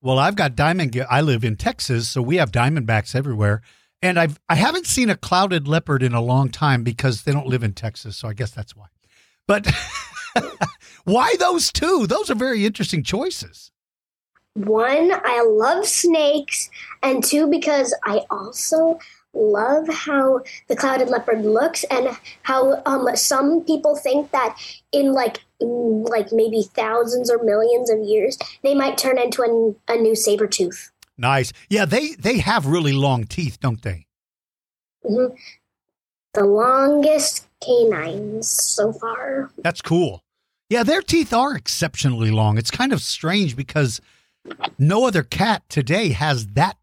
Well, 0.00 0.18
I've 0.18 0.36
got 0.36 0.56
diamond. 0.56 1.00
I 1.08 1.20
live 1.20 1.44
in 1.44 1.56
Texas, 1.56 2.08
so 2.08 2.22
we 2.22 2.36
have 2.36 2.50
diamondbacks 2.50 3.14
everywhere. 3.14 3.62
And 4.02 4.18
I've 4.18 4.40
I 4.48 4.56
haven't 4.56 4.86
seen 4.86 5.10
a 5.10 5.16
clouded 5.16 5.68
leopard 5.68 6.02
in 6.02 6.12
a 6.12 6.20
long 6.20 6.48
time 6.48 6.82
because 6.82 7.22
they 7.22 7.32
don't 7.32 7.46
live 7.46 7.62
in 7.62 7.72
Texas, 7.72 8.16
so 8.16 8.26
I 8.28 8.32
guess 8.32 8.50
that's 8.50 8.74
why. 8.74 8.86
But 9.46 9.72
why 11.04 11.34
those 11.38 11.70
two? 11.70 12.06
Those 12.08 12.28
are 12.28 12.34
very 12.34 12.66
interesting 12.66 13.04
choices. 13.04 13.70
One, 14.54 15.12
I 15.24 15.42
love 15.48 15.86
snakes, 15.86 16.68
and 17.02 17.24
two, 17.24 17.46
because 17.46 17.94
I 18.04 18.22
also 18.28 18.98
love 19.34 19.88
how 19.88 20.40
the 20.68 20.76
clouded 20.76 21.08
leopard 21.08 21.44
looks 21.44 21.84
and 21.84 22.16
how 22.42 22.82
um, 22.86 23.08
some 23.16 23.64
people 23.64 23.96
think 23.96 24.30
that 24.30 24.58
in 24.92 25.12
like 25.12 25.38
in 25.60 26.04
like 26.04 26.32
maybe 26.32 26.62
thousands 26.74 27.30
or 27.30 27.42
millions 27.42 27.90
of 27.90 27.98
years 28.00 28.38
they 28.62 28.74
might 28.74 28.98
turn 28.98 29.18
into 29.18 29.42
a, 29.42 29.92
a 29.92 29.96
new 29.96 30.14
saber 30.14 30.46
tooth. 30.46 30.90
Nice. 31.16 31.52
Yeah, 31.68 31.84
they 31.84 32.12
they 32.12 32.38
have 32.38 32.66
really 32.66 32.92
long 32.92 33.24
teeth, 33.24 33.58
don't 33.60 33.82
they? 33.82 34.06
Mhm. 35.04 35.36
The 36.34 36.44
longest 36.44 37.46
canines 37.62 38.48
so 38.48 38.92
far. 38.92 39.50
That's 39.58 39.82
cool. 39.82 40.22
Yeah, 40.70 40.82
their 40.82 41.02
teeth 41.02 41.34
are 41.34 41.54
exceptionally 41.54 42.30
long. 42.30 42.56
It's 42.56 42.70
kind 42.70 42.92
of 42.94 43.02
strange 43.02 43.54
because 43.54 44.00
no 44.78 45.06
other 45.06 45.22
cat 45.22 45.62
today 45.68 46.10
has 46.10 46.48
that 46.48 46.78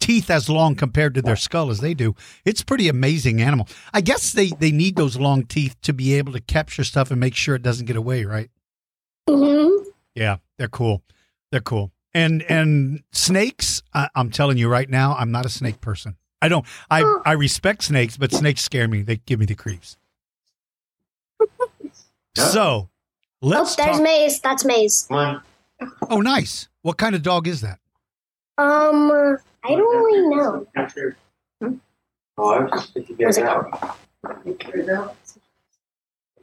teeth 0.00 0.30
as 0.30 0.48
long 0.48 0.74
compared 0.74 1.14
to 1.14 1.22
their 1.22 1.36
skull 1.36 1.70
as 1.70 1.80
they 1.80 1.94
do. 1.94 2.14
It's 2.44 2.62
pretty 2.62 2.88
amazing 2.88 3.40
animal. 3.40 3.68
I 3.92 4.00
guess 4.00 4.32
they 4.32 4.48
they 4.48 4.72
need 4.72 4.96
those 4.96 5.16
long 5.16 5.44
teeth 5.44 5.76
to 5.82 5.92
be 5.92 6.14
able 6.14 6.32
to 6.32 6.40
capture 6.40 6.84
stuff 6.84 7.10
and 7.10 7.20
make 7.20 7.34
sure 7.34 7.54
it 7.54 7.62
doesn't 7.62 7.86
get 7.86 7.96
away, 7.96 8.24
right? 8.24 8.50
hmm 9.28 9.68
Yeah, 10.14 10.38
they're 10.58 10.68
cool. 10.68 11.02
They're 11.50 11.60
cool. 11.60 11.92
And 12.12 12.42
and 12.44 13.02
snakes, 13.12 13.82
I, 13.94 14.08
I'm 14.14 14.30
telling 14.30 14.58
you 14.58 14.68
right 14.68 14.88
now, 14.88 15.14
I'm 15.14 15.30
not 15.30 15.46
a 15.46 15.50
snake 15.50 15.80
person. 15.80 16.16
I 16.42 16.48
don't. 16.48 16.64
I 16.90 17.20
I 17.24 17.32
respect 17.32 17.84
snakes, 17.84 18.16
but 18.16 18.32
snakes 18.32 18.62
scare 18.62 18.88
me. 18.88 19.02
They 19.02 19.16
give 19.16 19.38
me 19.38 19.46
the 19.46 19.54
creeps. 19.54 19.96
So, 22.36 22.88
let's 23.42 23.74
oh, 23.74 23.84
there's 23.84 23.96
talk. 23.96 24.02
Maze. 24.02 24.40
That's 24.40 24.64
Maze. 24.64 25.08
Oh, 26.08 26.20
nice. 26.20 26.68
What 26.82 26.96
kind 26.96 27.14
of 27.14 27.22
dog 27.22 27.46
is 27.48 27.60
that? 27.60 27.79
Um, 28.58 29.10
I 29.64 29.68
don't 29.70 30.04
really 30.04 30.36
know. 30.36 30.66
Where's 32.36 33.38
it 33.38 33.46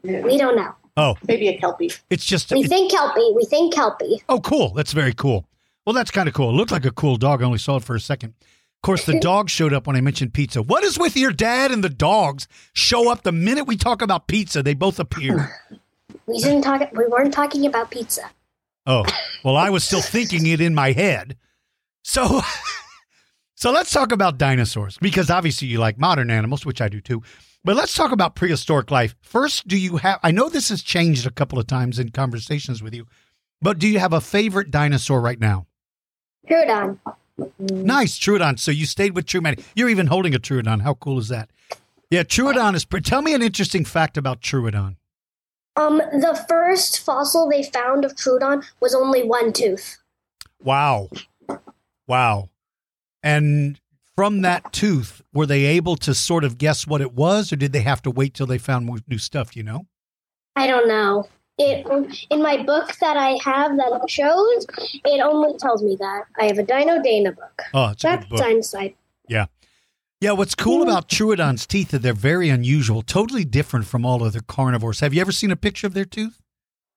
We 0.03 0.37
don't 0.37 0.55
know. 0.55 0.75
Oh, 0.95 1.15
Maybe 1.27 1.47
a 1.49 1.59
kelpie. 1.59 1.91
it's 2.09 2.25
just. 2.25 2.51
We 2.51 2.61
it- 2.63 2.69
think 2.69 2.91
Kelpie. 2.91 3.31
We 3.35 3.45
think 3.45 3.73
Kelpie. 3.73 4.23
oh, 4.29 4.39
cool. 4.39 4.73
That's 4.73 4.93
very 4.93 5.13
cool. 5.13 5.47
Well, 5.85 5.93
that's 5.93 6.11
kind 6.11 6.27
of 6.27 6.33
cool. 6.33 6.49
It 6.49 6.53
looked 6.53 6.71
like 6.71 6.85
a 6.85 6.91
cool 6.91 7.17
dog. 7.17 7.41
I 7.41 7.45
only 7.45 7.59
saw 7.59 7.77
it 7.77 7.83
for 7.83 7.95
a 7.95 7.99
second. 7.99 8.33
Of 8.41 8.81
course, 8.81 9.05
the 9.05 9.19
dog 9.21 9.49
showed 9.49 9.73
up 9.73 9.85
when 9.87 9.95
I 9.95 10.01
mentioned 10.01 10.33
pizza. 10.33 10.61
What 10.61 10.83
is 10.83 10.97
with 10.97 11.15
your 11.15 11.31
dad 11.31 11.71
and 11.71 11.83
the 11.83 11.89
dogs? 11.89 12.47
Show 12.73 13.11
up 13.11 13.21
the 13.23 13.31
minute 13.31 13.65
we 13.67 13.77
talk 13.77 14.01
about 14.01 14.27
pizza. 14.27 14.63
They 14.63 14.73
both 14.73 14.99
appear. 14.99 15.55
We 16.25 16.39
didn't 16.39 16.63
talk. 16.63 16.91
We 16.93 17.05
weren't 17.07 17.33
talking 17.33 17.65
about 17.67 17.91
pizza. 17.91 18.21
Oh, 18.87 19.05
well, 19.43 19.55
I 19.55 19.69
was 19.69 19.83
still 19.83 20.01
thinking 20.01 20.47
it 20.47 20.61
in 20.61 20.73
my 20.73 20.93
head. 20.93 21.37
So, 22.07 22.41
so 23.55 23.71
let's 23.71 23.91
talk 23.91 24.13
about 24.13 24.37
dinosaurs 24.37 24.97
because 24.99 25.29
obviously 25.29 25.67
you 25.67 25.77
like 25.77 25.99
modern 25.99 26.31
animals, 26.31 26.65
which 26.65 26.79
I 26.79 26.87
do 26.87 27.01
too. 27.01 27.21
But 27.65 27.75
let's 27.75 27.93
talk 27.93 28.13
about 28.13 28.33
prehistoric 28.33 28.89
life. 28.89 29.13
First, 29.21 29.67
do 29.67 29.77
you 29.77 29.97
have, 29.97 30.19
I 30.23 30.31
know 30.31 30.47
this 30.47 30.69
has 30.69 30.81
changed 30.81 31.27
a 31.27 31.31
couple 31.31 31.59
of 31.59 31.67
times 31.67 31.99
in 31.99 32.11
conversations 32.11 32.81
with 32.81 32.93
you, 32.93 33.07
but 33.61 33.77
do 33.77 33.87
you 33.89 33.99
have 33.99 34.13
a 34.13 34.21
favorite 34.21 34.71
dinosaur 34.71 35.19
right 35.19 35.39
now? 35.39 35.67
Troodon. 36.49 36.97
Nice, 37.59 38.17
Troodon. 38.17 38.57
So 38.57 38.71
you 38.71 38.85
stayed 38.85 39.13
with 39.13 39.25
Troodon. 39.25 39.61
You're 39.75 39.89
even 39.89 40.07
holding 40.07 40.33
a 40.33 40.39
Troodon. 40.39 40.81
How 40.83 40.93
cool 40.93 41.19
is 41.19 41.27
that? 41.27 41.49
Yeah, 42.09 42.23
Troodon 42.23 42.73
is, 42.73 42.85
pre- 42.85 43.01
tell 43.01 43.21
me 43.21 43.33
an 43.33 43.41
interesting 43.41 43.83
fact 43.83 44.17
about 44.17 44.39
Troodon. 44.39 44.95
Um, 45.75 45.97
the 45.97 46.41
first 46.47 47.01
fossil 47.01 47.49
they 47.49 47.63
found 47.63 48.05
of 48.05 48.15
Troodon 48.15 48.63
was 48.79 48.95
only 48.95 49.23
one 49.23 49.51
tooth. 49.51 49.97
Wow. 50.63 51.09
Wow. 52.07 52.49
And 53.21 53.79
from 54.15 54.41
that 54.41 54.71
tooth, 54.73 55.21
were 55.33 55.45
they 55.45 55.65
able 55.65 55.95
to 55.97 56.13
sort 56.15 56.43
of 56.43 56.57
guess 56.57 56.87
what 56.87 57.01
it 57.01 57.13
was, 57.13 57.51
or 57.51 57.55
did 57.55 57.73
they 57.73 57.81
have 57.81 58.01
to 58.03 58.11
wait 58.11 58.33
till 58.33 58.47
they 58.47 58.57
found 58.57 58.85
more 58.85 58.97
new 59.07 59.17
stuff? 59.17 59.55
You 59.55 59.63
know? 59.63 59.85
I 60.55 60.67
don't 60.67 60.87
know. 60.87 61.27
It 61.59 61.87
in 62.29 62.41
my 62.43 62.63
book 62.63 62.95
that 62.99 63.17
I 63.17 63.37
have 63.43 63.77
that 63.77 64.09
shows, 64.09 64.65
it 65.05 65.21
only 65.21 65.57
tells 65.57 65.81
me 65.83 65.95
that 65.99 66.23
I 66.39 66.45
have 66.45 66.59
a 66.59 66.63
Dino 66.63 67.01
Dana 67.01 67.31
book. 67.31 67.61
Oh, 67.73 67.89
it's 67.89 68.03
a 68.03 68.07
That's 68.07 68.25
good 68.25 68.29
book. 68.29 68.39
dinosaur. 68.39 68.89
Yeah. 69.27 69.45
Yeah. 70.21 70.31
What's 70.33 70.53
cool 70.55 70.83
about 70.83 71.09
Troodon's 71.09 71.65
teeth 71.65 71.93
is 71.95 72.01
they're 72.01 72.13
very 72.13 72.49
unusual, 72.49 73.01
totally 73.01 73.43
different 73.43 73.87
from 73.87 74.05
all 74.05 74.23
other 74.23 74.39
carnivores. 74.39 74.99
Have 74.99 75.15
you 75.15 75.21
ever 75.21 75.31
seen 75.31 75.51
a 75.51 75.55
picture 75.55 75.87
of 75.87 75.95
their 75.95 76.05
tooth? 76.05 76.39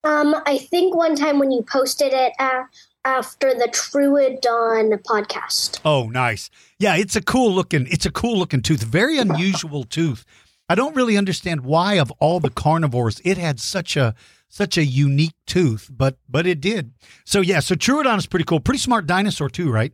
Um, 0.05 0.35
I 0.47 0.59
think 0.59 0.95
one 0.95 1.17
time 1.17 1.39
when 1.39 1.51
you 1.51 1.63
posted 1.63 2.13
it 2.13 2.33
uh, 2.39 2.63
after 3.05 3.55
the 3.55 3.69
Troodon 3.69 4.93
podcast. 5.03 5.81
Oh, 5.85 6.09
nice. 6.09 6.51
Yeah, 6.79 6.97
it's 6.97 7.17
a 7.17 7.23
cool 7.23 7.53
looking. 7.53 7.87
It's 7.91 8.07
a 8.07 8.11
cool 8.11 8.39
looking 8.39 8.63
tooth. 8.63 8.83
Very 8.83 9.19
unusual 9.19 9.85
tooth. 9.85 10.25
I 10.69 10.75
don't 10.75 10.95
really 10.95 11.17
understand 11.17 11.63
why 11.63 11.95
of 11.95 12.13
all 12.21 12.39
the 12.39 12.51
carnivores 12.51 13.21
it 13.25 13.39
had 13.39 13.59
such 13.59 13.97
a 13.97 14.15
such 14.49 14.77
a 14.79 14.85
unique 14.85 15.35
tooth, 15.47 15.91
but 15.91 16.19
but 16.29 16.47
it 16.47 16.61
did. 16.61 16.93
So 17.25 17.41
yeah, 17.41 17.61
so 17.61 17.75
Troodon 17.75 18.19
is 18.19 18.27
pretty 18.27 18.45
cool. 18.45 18.61
Pretty 18.61 18.79
smart 18.79 19.07
dinosaur 19.07 19.49
too, 19.49 19.71
right? 19.71 19.93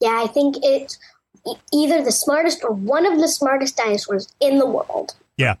Yeah, 0.00 0.22
I 0.22 0.26
think 0.28 0.56
it's 0.62 0.98
either 1.72 2.02
the 2.02 2.12
smartest 2.12 2.62
or 2.62 2.72
one 2.72 3.04
of 3.04 3.18
the 3.18 3.28
smartest 3.28 3.76
dinosaurs 3.76 4.32
in 4.40 4.58
the 4.58 4.66
world. 4.66 5.14
Yeah, 5.36 5.56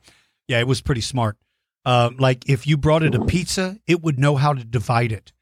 yeah, 0.46 0.60
it 0.60 0.66
was 0.66 0.80
pretty 0.80 1.00
smart. 1.00 1.36
Uh, 1.84 2.10
like 2.18 2.48
if 2.48 2.66
you 2.66 2.76
brought 2.76 3.02
it 3.02 3.14
a 3.14 3.24
pizza, 3.24 3.78
it 3.86 4.02
would 4.02 4.18
know 4.18 4.36
how 4.36 4.52
to 4.52 4.64
divide 4.64 5.12
it. 5.12 5.32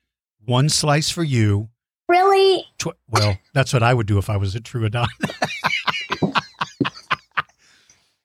One 0.46 0.68
slice 0.68 1.10
for 1.10 1.24
you. 1.24 1.68
Really? 2.08 2.64
Tw- 2.78 2.96
well, 3.08 3.36
that's 3.52 3.72
what 3.72 3.82
I 3.82 3.92
would 3.92 4.06
do 4.06 4.16
if 4.18 4.30
I 4.30 4.36
was 4.36 4.54
a 4.54 4.60
Troodon. 4.60 5.06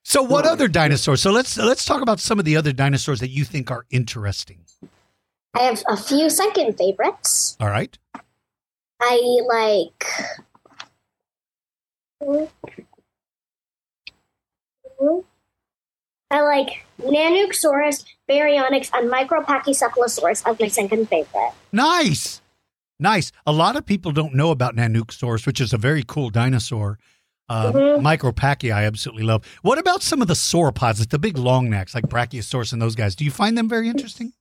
so, 0.04 0.22
what 0.22 0.46
other 0.46 0.68
dinosaurs? 0.68 1.22
So 1.22 1.32
let's 1.32 1.58
let's 1.58 1.84
talk 1.84 2.02
about 2.02 2.20
some 2.20 2.38
of 2.38 2.46
the 2.46 2.56
other 2.56 2.72
dinosaurs 2.72 3.20
that 3.22 3.30
you 3.30 3.44
think 3.44 3.72
are 3.72 3.86
interesting. 3.90 4.66
I 5.56 5.64
have 5.64 5.84
a 5.90 5.98
few 5.98 6.30
second 6.30 6.78
favorites. 6.78 7.58
All 7.60 7.70
right. 7.70 7.98
I 9.02 9.38
like. 9.48 10.06
Hmm? 12.24 12.44
Hmm? 15.00 15.20
I 16.32 16.42
like 16.42 16.86
Nanuqsaurus, 17.02 18.06
Baryonyx, 18.30 18.90
and 18.94 19.12
Micropachycephalosaurus 19.12 20.44
as 20.50 20.60
my 20.60 20.68
second 20.68 21.08
favorite. 21.10 21.52
Nice. 21.72 22.42
Nice. 23.00 23.32
A 23.46 23.52
lot 23.52 23.76
of 23.76 23.86
people 23.86 24.12
don't 24.12 24.34
know 24.34 24.52
about 24.52 24.76
Nanuqsaurus, 24.76 25.46
which 25.46 25.60
is 25.60 25.74
a 25.74 25.78
very 25.78 26.04
cool 26.08 26.30
dinosaur. 26.30 27.00
Uh, 27.50 27.72
Mhm. 27.74 28.02
Micropachy, 28.02 28.74
I 28.74 28.86
absolutely 28.86 29.24
love. 29.24 29.44
What 29.62 29.78
about 29.78 30.02
some 30.02 30.22
of 30.22 30.28
the 30.30 30.36
sauropods, 30.36 31.00
like 31.00 31.10
the 31.10 31.20
big 31.20 31.38
long 31.38 31.70
necks, 31.70 31.94
like 31.94 32.06
Brachiosaurus 32.08 32.72
and 32.72 32.82
those 32.82 32.96
guys? 32.96 33.14
Do 33.16 33.26
you 33.26 33.32
find 33.32 33.58
them 33.58 33.68
very 33.68 33.90
interesting? 33.90 34.32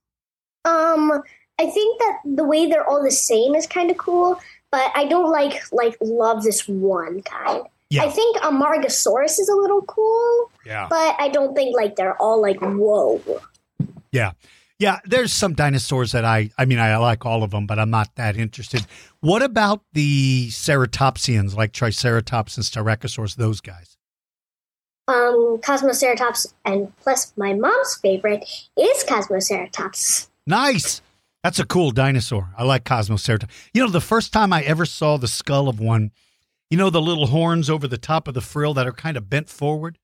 Um, 0.65 1.21
I 1.59 1.67
think 1.71 1.99
that 1.99 2.19
the 2.25 2.45
way 2.45 2.67
they're 2.67 2.89
all 2.89 3.03
the 3.03 3.11
same 3.11 3.55
is 3.57 3.67
kind 3.67 3.91
of 3.91 3.97
cool, 3.97 4.39
but 4.71 4.93
I 4.95 5.07
don't 5.07 5.31
like 5.33 5.61
like 5.73 5.97
love 6.01 6.45
this 6.45 6.69
one 6.69 7.23
kind. 7.23 7.65
Yeah. 7.91 8.05
I 8.05 8.09
think 8.11 8.37
Amargasaurus 8.39 9.39
is 9.41 9.49
a 9.53 9.57
little 9.57 9.83
cool, 9.83 10.51
Yeah. 10.65 10.87
but 10.89 11.17
I 11.19 11.29
don't 11.29 11.55
think 11.55 11.75
like 11.77 11.97
they're 11.97 12.17
all 12.23 12.41
like 12.41 12.59
whoa. 12.61 13.21
Yeah. 14.13 14.33
Yeah, 14.79 15.01
there's 15.05 15.31
some 15.33 15.53
dinosaurs 15.53 16.13
that 16.13 16.25
I 16.25 16.51
I 16.57 16.65
mean 16.65 16.79
I 16.79 16.97
like 16.97 17.27
all 17.27 17.43
of 17.43 17.51
them, 17.51 17.67
but 17.67 17.79
I'm 17.79 17.91
not 17.91 18.15
that 18.15 18.37
interested. 18.37 18.87
What 19.21 19.43
about 19.43 19.83
the 19.93 20.49
ceratopsians 20.51 21.55
like 21.55 21.73
Triceratops 21.73 22.57
and 22.57 22.65
Styracosaurus, 22.65 23.37
those 23.37 23.61
guys? 23.61 23.99
Um, 25.09 25.59
Cosmoceratops, 25.61 26.55
and 26.65 26.97
plus 26.99 27.33
my 27.37 27.53
mom's 27.53 27.97
favorite 27.97 28.45
is 28.79 29.05
Cosmoceratops. 29.05 30.29
Nice. 30.47 31.03
That's 31.43 31.59
a 31.59 31.67
cool 31.67 31.91
dinosaur. 31.91 32.51
I 32.57 32.65
like 32.65 32.85
Cosmoceratops. 32.85 33.49
You 33.75 33.83
know, 33.85 33.91
the 33.91 34.01
first 34.01 34.33
time 34.33 34.53
I 34.53 34.63
ever 34.63 34.87
saw 34.87 35.17
the 35.17 35.27
skull 35.29 35.69
of 35.69 35.81
one, 35.81 36.11
you 36.71 36.77
know, 36.77 36.89
the 36.89 37.03
little 37.03 37.27
horns 37.27 37.69
over 37.69 37.87
the 37.87 37.99
top 37.99 38.29
of 38.29 38.35
the 38.35 38.41
frill 38.41 38.75
that 38.75 38.87
are 38.87 38.93
kind 38.93 39.17
of 39.17 39.29
bent 39.29 39.49
forward? 39.49 39.99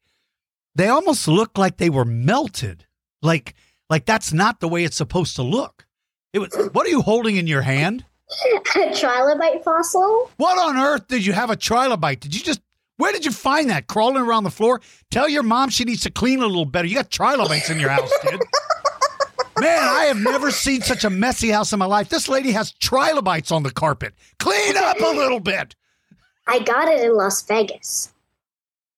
They 0.74 0.88
almost 0.88 1.26
look 1.26 1.56
like 1.56 1.78
they 1.78 1.88
were 1.88 2.04
melted. 2.04 2.86
Like, 3.22 3.54
like 3.88 4.04
that's 4.04 4.32
not 4.32 4.60
the 4.60 4.68
way 4.68 4.84
it's 4.84 4.96
supposed 4.96 5.36
to 5.36 5.42
look. 5.42 5.86
It 6.32 6.40
was, 6.40 6.54
what 6.72 6.86
are 6.86 6.90
you 6.90 7.00
holding 7.00 7.36
in 7.36 7.46
your 7.46 7.62
hand? 7.62 8.04
A 8.74 8.78
trilobite 8.90 9.62
fossil? 9.62 10.30
What 10.36 10.58
on 10.58 10.76
earth 10.76 11.08
did 11.08 11.24
you 11.24 11.32
have 11.32 11.48
a 11.48 11.56
trilobite? 11.56 12.20
Did 12.20 12.34
you 12.34 12.42
just 12.42 12.60
where 12.98 13.12
did 13.12 13.24
you 13.24 13.30
find 13.30 13.70
that? 13.70 13.86
Crawling 13.88 14.22
around 14.22 14.44
the 14.44 14.50
floor? 14.50 14.80
Tell 15.10 15.28
your 15.28 15.42
mom 15.42 15.68
she 15.68 15.84
needs 15.84 16.02
to 16.02 16.10
clean 16.10 16.40
a 16.40 16.46
little 16.46 16.64
better. 16.64 16.88
You 16.88 16.94
got 16.94 17.10
trilobites 17.10 17.70
in 17.70 17.78
your 17.78 17.90
house, 17.90 18.10
kid. 18.22 18.40
Man, 19.58 19.82
I 19.82 20.04
have 20.04 20.18
never 20.18 20.50
seen 20.50 20.82
such 20.82 21.04
a 21.04 21.10
messy 21.10 21.50
house 21.50 21.72
in 21.72 21.78
my 21.78 21.86
life. 21.86 22.08
This 22.08 22.28
lady 22.28 22.52
has 22.52 22.72
trilobites 22.72 23.52
on 23.52 23.62
the 23.62 23.70
carpet. 23.70 24.14
Clean 24.38 24.76
up 24.76 24.98
a 24.98 25.16
little 25.16 25.40
bit. 25.40 25.74
I 26.46 26.60
got 26.60 26.88
it 26.88 27.00
in 27.02 27.14
Las 27.14 27.42
Vegas. 27.42 28.12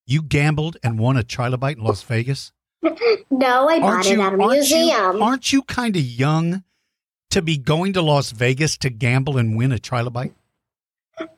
You 0.07 0.22
gambled 0.22 0.76
and 0.82 0.99
won 0.99 1.16
a 1.16 1.22
trilobite 1.22 1.76
in 1.76 1.84
Las 1.84 2.03
Vegas? 2.03 2.53
No, 3.30 3.68
I 3.68 3.78
bought 3.78 3.88
Aren't 3.88 4.07
it 4.07 4.12
you, 4.12 4.22
at 4.22 4.32
a 4.32 4.36
aren't 4.36 4.53
museum. 4.53 5.16
you, 5.16 5.22
aren't 5.22 5.53
you 5.53 5.62
kind 5.62 5.94
of 5.96 6.03
young 6.03 6.64
to 7.30 7.42
be 7.42 7.57
going 7.59 7.92
to 7.92 8.03
Las 8.03 8.30
Vegas 8.32 8.76
to 8.78 8.90
gamble 8.90 9.36
and 9.36 9.57
win 9.57 9.70
a 9.72 9.76
trilobite? 9.78 10.32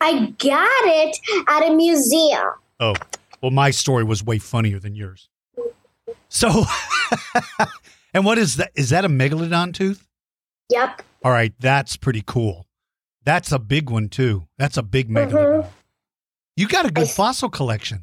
I 0.00 0.34
got 0.38 0.68
it 0.84 1.18
at 1.48 1.68
a 1.68 1.74
museum. 1.74 2.50
Oh, 2.78 2.94
well, 3.42 3.50
my 3.50 3.70
story 3.70 4.04
was 4.04 4.24
way 4.24 4.38
funnier 4.38 4.78
than 4.78 4.94
yours. 4.94 5.28
So, 6.28 6.64
and 8.14 8.24
what 8.24 8.38
is 8.38 8.56
that? 8.56 8.70
Is 8.74 8.90
that 8.90 9.04
a 9.04 9.08
megalodon 9.08 9.74
tooth? 9.74 10.06
Yep. 10.70 11.02
All 11.24 11.32
right, 11.32 11.52
that's 11.58 11.96
pretty 11.96 12.22
cool. 12.24 12.66
That's 13.24 13.50
a 13.52 13.58
big 13.58 13.90
one 13.90 14.08
too. 14.08 14.46
That's 14.58 14.76
a 14.76 14.82
big 14.82 15.08
megalodon. 15.08 15.62
Mm-hmm. 15.62 15.68
You 16.60 16.68
got 16.68 16.84
a 16.84 16.90
good 16.90 17.08
fossil 17.08 17.48
collection. 17.48 18.02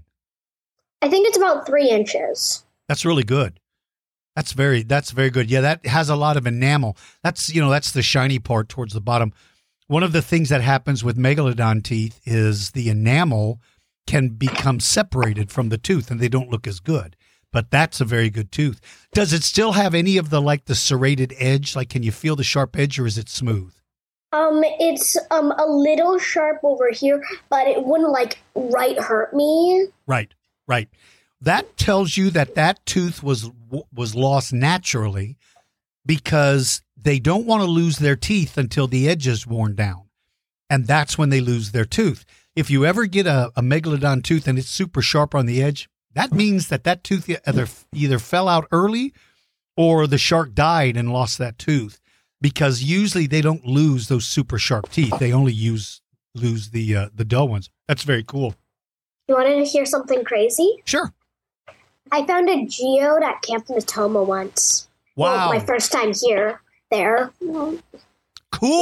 I 1.03 1.09
think 1.09 1.27
it's 1.27 1.37
about 1.37 1.67
three 1.67 1.91
inches. 1.91 2.63
That's 2.87 3.05
really 3.05 3.21
good. 3.21 3.59
That's 4.35 4.53
very 4.53 4.81
that's 4.81 5.11
very 5.11 5.29
good. 5.29 5.51
Yeah, 5.51 5.61
that 5.61 5.85
has 5.85 6.09
a 6.09 6.15
lot 6.15 6.37
of 6.37 6.47
enamel. 6.47 6.97
That's 7.21 7.53
you 7.53 7.61
know 7.61 7.69
that's 7.69 7.91
the 7.91 8.01
shiny 8.01 8.39
part 8.39 8.67
towards 8.67 8.95
the 8.95 8.99
bottom. 8.99 9.31
One 9.85 10.01
of 10.01 10.11
the 10.11 10.23
things 10.23 10.49
that 10.49 10.61
happens 10.61 11.03
with 11.03 11.19
megalodon 11.19 11.83
teeth 11.83 12.19
is 12.25 12.71
the 12.71 12.89
enamel 12.89 13.61
can 14.07 14.29
become 14.29 14.79
separated 14.79 15.51
from 15.51 15.69
the 15.69 15.77
tooth 15.77 16.09
and 16.09 16.19
they 16.19 16.27
don't 16.27 16.49
look 16.49 16.65
as 16.65 16.79
good. 16.79 17.15
But 17.53 17.69
that's 17.69 18.01
a 18.01 18.05
very 18.05 18.31
good 18.31 18.51
tooth. 18.51 18.81
Does 19.13 19.33
it 19.33 19.43
still 19.43 19.73
have 19.73 19.93
any 19.93 20.17
of 20.17 20.31
the 20.31 20.41
like 20.41 20.65
the 20.65 20.73
serrated 20.73 21.31
edge? 21.37 21.75
Like 21.75 21.89
can 21.89 22.01
you 22.01 22.11
feel 22.11 22.35
the 22.35 22.43
sharp 22.43 22.75
edge 22.75 22.97
or 22.97 23.05
is 23.05 23.19
it 23.19 23.29
smooth? 23.29 23.76
Um, 24.33 24.61
it's 24.63 25.17
um 25.31 25.51
a 25.51 25.65
little 25.65 26.19
sharp 26.19 26.59
over 26.63 26.91
here, 26.91 27.23
but 27.49 27.67
it 27.67 27.85
wouldn't 27.85 28.11
like 28.11 28.39
right 28.55 28.99
hurt 28.99 29.33
me. 29.33 29.87
Right, 30.05 30.33
right. 30.67 30.89
That 31.39 31.77
tells 31.77 32.17
you 32.17 32.29
that 32.31 32.55
that 32.55 32.85
tooth 32.85 33.23
was 33.23 33.49
was 33.93 34.15
lost 34.15 34.51
naturally 34.51 35.37
because 36.05 36.81
they 36.97 37.19
don't 37.19 37.45
want 37.45 37.61
to 37.61 37.69
lose 37.69 37.99
their 37.99 38.15
teeth 38.15 38.57
until 38.57 38.87
the 38.87 39.07
edge 39.07 39.27
is 39.27 39.47
worn 39.47 39.75
down, 39.75 40.09
and 40.69 40.87
that's 40.87 41.17
when 41.17 41.29
they 41.29 41.39
lose 41.39 41.71
their 41.71 41.85
tooth. 41.85 42.25
If 42.55 42.69
you 42.69 42.85
ever 42.85 43.05
get 43.05 43.27
a, 43.27 43.51
a 43.55 43.61
megalodon 43.61 44.23
tooth 44.23 44.47
and 44.47 44.57
it's 44.57 44.69
super 44.69 45.01
sharp 45.01 45.35
on 45.35 45.45
the 45.45 45.61
edge, 45.61 45.87
that 46.15 46.33
means 46.33 46.67
that 46.67 46.83
that 46.83 47.03
tooth 47.03 47.29
either 47.47 47.67
either 47.93 48.19
fell 48.19 48.49
out 48.49 48.67
early 48.71 49.13
or 49.77 50.05
the 50.05 50.17
shark 50.17 50.53
died 50.53 50.97
and 50.97 51.13
lost 51.13 51.37
that 51.37 51.57
tooth 51.57 52.01
because 52.41 52.83
usually 52.83 53.27
they 53.27 53.41
don't 53.41 53.65
lose 53.65 54.07
those 54.07 54.25
super 54.27 54.57
sharp 54.57 54.89
teeth. 54.89 55.17
They 55.19 55.33
only 55.33 55.53
use 55.53 56.01
lose 56.35 56.69
the 56.71 56.95
uh, 56.95 57.09
the 57.13 57.25
dull 57.25 57.47
ones. 57.47 57.69
That's 57.87 58.03
very 58.03 58.23
cool. 58.23 58.55
You 59.27 59.35
wanted 59.35 59.55
to 59.55 59.65
hear 59.65 59.85
something 59.85 60.23
crazy? 60.23 60.77
Sure. 60.85 61.13
I 62.11 62.25
found 62.25 62.49
a 62.49 62.65
geode 62.65 63.23
at 63.23 63.41
Camp 63.41 63.67
Natoma 63.67 64.25
once. 64.25 64.87
Wow. 65.15 65.49
Well, 65.49 65.59
my 65.59 65.59
first 65.65 65.91
time 65.91 66.13
here. 66.13 66.61
There. 66.89 67.31
Cool. 67.41 67.81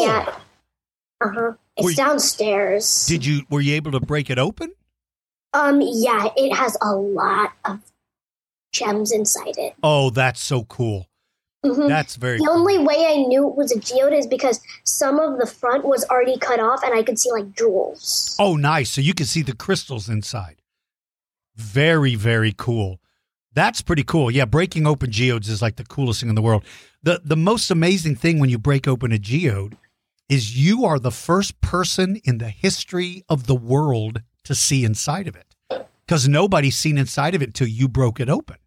Yeah. 0.05 0.35
Uh 1.21 1.29
huh. 1.29 1.51
It's 1.77 1.89
you- 1.89 1.95
downstairs. 1.95 3.07
Did 3.07 3.25
you 3.25 3.41
were 3.49 3.61
you 3.61 3.73
able 3.75 3.91
to 3.93 3.99
break 3.99 4.29
it 4.29 4.37
open? 4.37 4.73
Um. 5.53 5.81
Yeah. 5.81 6.27
It 6.37 6.53
has 6.53 6.77
a 6.81 6.93
lot 6.95 7.53
of 7.63 7.79
gems 8.71 9.11
inside 9.11 9.57
it. 9.57 9.73
Oh, 9.81 10.09
that's 10.11 10.41
so 10.41 10.65
cool. 10.65 11.07
Mhm. 11.65 11.87
That's 11.87 12.15
very 12.15 12.37
The 12.37 12.45
cool. 12.45 12.57
only 12.59 12.77
way 12.77 13.05
I 13.07 13.15
knew 13.27 13.47
it 13.49 13.55
was 13.55 13.71
a 13.71 13.79
geode 13.79 14.13
is 14.13 14.27
because 14.27 14.59
some 14.83 15.19
of 15.19 15.39
the 15.39 15.45
front 15.47 15.85
was 15.85 16.05
already 16.05 16.37
cut 16.37 16.59
off, 16.59 16.81
and 16.83 16.93
I 16.93 17.03
could 17.03 17.19
see 17.19 17.31
like 17.31 17.55
jewels. 17.55 18.35
Oh, 18.39 18.55
nice. 18.55 18.89
So 18.91 19.01
you 19.01 19.13
can 19.13 19.25
see 19.25 19.41
the 19.41 19.55
crystals 19.55 20.07
inside. 20.09 20.61
Very, 21.55 22.15
very 22.15 22.53
cool. 22.57 22.99
That's 23.53 23.81
pretty 23.81 24.03
cool. 24.03 24.29
Yeah, 24.29 24.45
breaking 24.45 24.85
open 24.85 25.11
geodes 25.11 25.47
is 25.47 25.61
like 25.61 25.77
the 25.77 25.85
coolest 25.85 26.19
thing 26.19 26.29
in 26.29 26.35
the 26.35 26.41
world. 26.41 26.63
The 27.03 27.21
the 27.23 27.37
most 27.37 27.71
amazing 27.71 28.15
thing 28.15 28.39
when 28.39 28.49
you 28.49 28.57
break 28.57 28.87
open 28.87 29.11
a 29.13 29.17
geode 29.17 29.77
is 30.27 30.57
you 30.57 30.83
are 30.85 30.99
the 30.99 31.11
first 31.11 31.61
person 31.61 32.19
in 32.25 32.39
the 32.39 32.49
history 32.49 33.23
of 33.29 33.47
the 33.47 33.55
world 33.55 34.21
to 34.43 34.53
see 34.55 34.83
inside 34.83 35.27
of 35.27 35.35
it. 35.35 35.55
Because 36.05 36.27
nobody's 36.27 36.75
seen 36.75 36.97
inside 36.97 37.33
of 37.35 37.41
it 37.41 37.47
until 37.49 37.67
you 37.67 37.87
broke 37.87 38.19
it 38.19 38.29
open. 38.29 38.57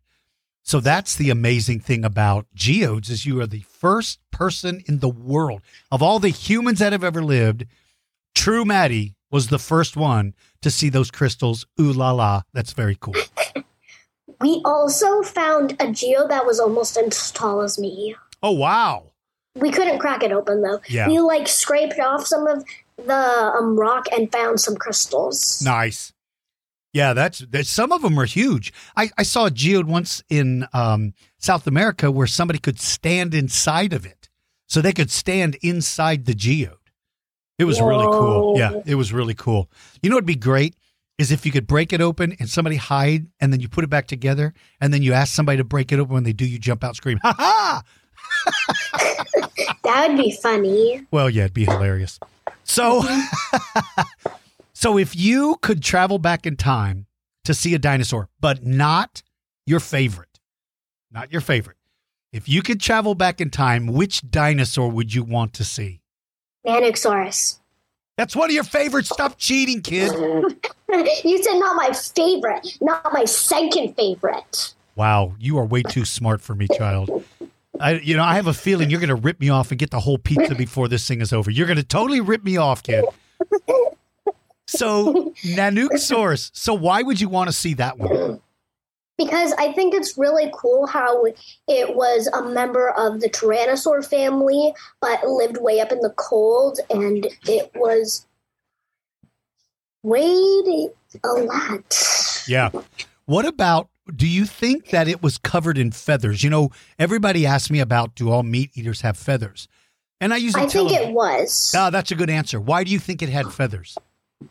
So 0.68 0.80
that's 0.80 1.16
the 1.16 1.30
amazing 1.30 1.80
thing 1.80 2.04
about 2.04 2.44
geodes 2.54 3.08
is 3.08 3.24
you 3.24 3.40
are 3.40 3.46
the 3.46 3.62
first 3.62 4.20
person 4.30 4.82
in 4.86 4.98
the 4.98 5.08
world 5.08 5.62
of 5.90 6.02
all 6.02 6.18
the 6.18 6.28
humans 6.28 6.80
that 6.80 6.92
have 6.92 7.02
ever 7.02 7.24
lived. 7.24 7.64
True 8.34 8.66
Maddie 8.66 9.14
was 9.30 9.48
the 9.48 9.58
first 9.58 9.96
one 9.96 10.34
to 10.60 10.70
see 10.70 10.90
those 10.90 11.10
crystals. 11.10 11.64
Ooh 11.80 11.90
la 11.90 12.10
la. 12.10 12.42
That's 12.52 12.74
very 12.74 12.98
cool. 13.00 13.14
We 14.40 14.62
also 14.64 15.22
found 15.22 15.72
a 15.80 15.90
geode 15.90 16.28
that 16.28 16.46
was 16.46 16.60
almost 16.60 16.96
as 16.96 17.32
tall 17.32 17.62
as 17.62 17.76
me. 17.76 18.14
Oh 18.40 18.52
wow. 18.52 19.10
We 19.56 19.72
couldn't 19.72 19.98
crack 19.98 20.22
it 20.22 20.30
open 20.30 20.62
though. 20.62 20.80
Yeah. 20.86 21.08
We 21.08 21.18
like 21.18 21.48
scraped 21.48 21.98
off 21.98 22.24
some 22.24 22.46
of 22.46 22.62
the 22.98 23.52
um, 23.58 23.76
rock 23.76 24.06
and 24.12 24.30
found 24.30 24.60
some 24.60 24.76
crystals. 24.76 25.60
Nice. 25.64 26.12
Yeah, 26.92 27.12
that's, 27.12 27.40
that's 27.40 27.68
some 27.68 27.92
of 27.92 28.02
them 28.02 28.18
are 28.18 28.24
huge. 28.24 28.72
I, 28.96 29.10
I 29.18 29.22
saw 29.22 29.46
a 29.46 29.50
geode 29.50 29.86
once 29.86 30.22
in 30.28 30.66
um, 30.72 31.12
South 31.38 31.66
America 31.66 32.10
where 32.10 32.26
somebody 32.26 32.58
could 32.58 32.80
stand 32.80 33.34
inside 33.34 33.92
of 33.92 34.06
it, 34.06 34.28
so 34.66 34.80
they 34.80 34.92
could 34.92 35.10
stand 35.10 35.56
inside 35.62 36.24
the 36.24 36.34
geode. 36.34 36.74
It 37.58 37.64
was 37.64 37.80
really 37.80 38.06
cool. 38.06 38.56
Yeah, 38.56 38.80
it 38.86 38.94
was 38.94 39.12
really 39.12 39.34
cool. 39.34 39.68
You 40.00 40.10
know 40.10 40.16
what'd 40.16 40.26
be 40.26 40.36
great 40.36 40.76
is 41.18 41.32
if 41.32 41.44
you 41.44 41.50
could 41.50 41.66
break 41.66 41.92
it 41.92 42.00
open 42.00 42.36
and 42.38 42.48
somebody 42.48 42.76
hide, 42.76 43.26
and 43.40 43.52
then 43.52 43.58
you 43.60 43.68
put 43.68 43.82
it 43.82 43.90
back 43.90 44.06
together, 44.06 44.54
and 44.80 44.94
then 44.94 45.02
you 45.02 45.12
ask 45.12 45.34
somebody 45.34 45.58
to 45.58 45.64
break 45.64 45.90
it 45.90 45.98
open. 45.98 46.14
When 46.14 46.22
they 46.22 46.32
do, 46.32 46.46
you 46.46 46.58
jump 46.58 46.84
out, 46.84 46.94
scream, 46.96 47.18
"Ha 47.22 47.34
ha!" 47.36 47.82
That 49.82 50.08
would 50.08 50.18
be 50.18 50.30
funny. 50.30 51.06
Well, 51.10 51.28
yeah, 51.30 51.44
it'd 51.44 51.54
be 51.54 51.64
hilarious. 51.64 52.20
So, 52.64 53.02
so 54.78 54.96
if 54.96 55.16
you 55.16 55.56
could 55.60 55.82
travel 55.82 56.18
back 56.18 56.46
in 56.46 56.54
time 56.54 57.06
to 57.42 57.52
see 57.52 57.74
a 57.74 57.80
dinosaur, 57.80 58.28
but 58.38 58.64
not 58.64 59.24
your 59.66 59.80
favorite, 59.80 60.38
not 61.10 61.32
your 61.32 61.40
favorite, 61.40 61.78
if 62.32 62.48
you 62.48 62.62
could 62.62 62.80
travel 62.80 63.16
back 63.16 63.40
in 63.40 63.50
time, 63.50 63.88
which 63.88 64.30
dinosaur 64.30 64.88
would 64.88 65.12
you 65.12 65.24
want 65.24 65.52
to 65.54 65.64
see? 65.64 66.00
Nanuqsaurus. 66.64 67.58
That's 68.16 68.36
one 68.36 68.50
of 68.50 68.54
your 68.54 68.62
favorites. 68.62 69.08
Stop 69.08 69.36
cheating, 69.36 69.82
kid. 69.82 70.12
you 71.24 71.42
said 71.42 71.58
not 71.58 71.74
my 71.74 71.90
favorite, 72.14 72.78
not 72.80 73.12
my 73.12 73.24
second 73.24 73.96
favorite. 73.96 74.74
Wow, 74.94 75.34
you 75.40 75.58
are 75.58 75.64
way 75.64 75.82
too 75.82 76.04
smart 76.04 76.40
for 76.40 76.54
me, 76.54 76.68
child. 76.78 77.24
I, 77.80 77.94
you 77.94 78.16
know, 78.16 78.22
I 78.22 78.36
have 78.36 78.46
a 78.46 78.54
feeling 78.54 78.90
you're 78.90 79.00
going 79.00 79.08
to 79.08 79.16
rip 79.16 79.40
me 79.40 79.48
off 79.48 79.72
and 79.72 79.78
get 79.78 79.90
the 79.90 79.98
whole 79.98 80.18
pizza 80.18 80.54
before 80.54 80.86
this 80.86 81.08
thing 81.08 81.20
is 81.20 81.32
over. 81.32 81.50
You're 81.50 81.66
going 81.66 81.78
to 81.78 81.82
totally 81.82 82.20
rip 82.20 82.44
me 82.44 82.56
off, 82.56 82.84
kid. 82.84 83.04
So, 84.68 85.32
Nanuqsaurus. 85.44 86.50
So, 86.52 86.74
why 86.74 87.02
would 87.02 87.20
you 87.20 87.28
want 87.28 87.48
to 87.48 87.52
see 87.52 87.72
that 87.74 87.98
one? 87.98 88.40
Because 89.16 89.52
I 89.58 89.72
think 89.72 89.94
it's 89.94 90.16
really 90.18 90.50
cool 90.54 90.86
how 90.86 91.24
it 91.24 91.96
was 91.96 92.28
a 92.28 92.42
member 92.42 92.90
of 92.90 93.20
the 93.20 93.30
Tyrannosaur 93.30 94.06
family, 94.06 94.74
but 95.00 95.26
lived 95.26 95.56
way 95.56 95.80
up 95.80 95.90
in 95.90 96.00
the 96.00 96.12
cold, 96.16 96.78
and 96.90 97.26
it 97.46 97.72
was 97.74 98.26
weighed 100.02 100.90
a 101.24 101.28
lot. 101.28 102.44
Yeah. 102.46 102.70
What 103.24 103.46
about? 103.46 103.88
Do 104.14 104.28
you 104.28 104.44
think 104.44 104.90
that 104.90 105.08
it 105.08 105.22
was 105.22 105.38
covered 105.38 105.78
in 105.78 105.92
feathers? 105.92 106.44
You 106.44 106.50
know, 106.50 106.70
everybody 106.98 107.46
asks 107.46 107.70
me 107.70 107.80
about 107.80 108.14
do 108.14 108.30
all 108.30 108.42
meat 108.42 108.70
eaters 108.74 109.00
have 109.00 109.16
feathers, 109.16 109.66
and 110.20 110.32
I 110.32 110.36
usually 110.36 110.64
I 110.64 110.66
tell 110.66 110.86
think 110.88 111.00
them, 111.00 111.10
it 111.10 111.14
was 111.14 111.74
Ah, 111.76 111.90
that's 111.90 112.10
a 112.10 112.14
good 112.14 112.30
answer. 112.30 112.60
Why 112.60 112.84
do 112.84 112.90
you 112.92 112.98
think 112.98 113.22
it 113.22 113.30
had 113.30 113.52
feathers? 113.52 113.98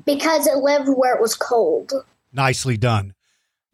Because 0.05 0.47
it 0.47 0.57
lived 0.57 0.89
where 0.89 1.15
it 1.15 1.21
was 1.21 1.35
cold. 1.35 1.93
Nicely 2.33 2.77
done. 2.77 3.13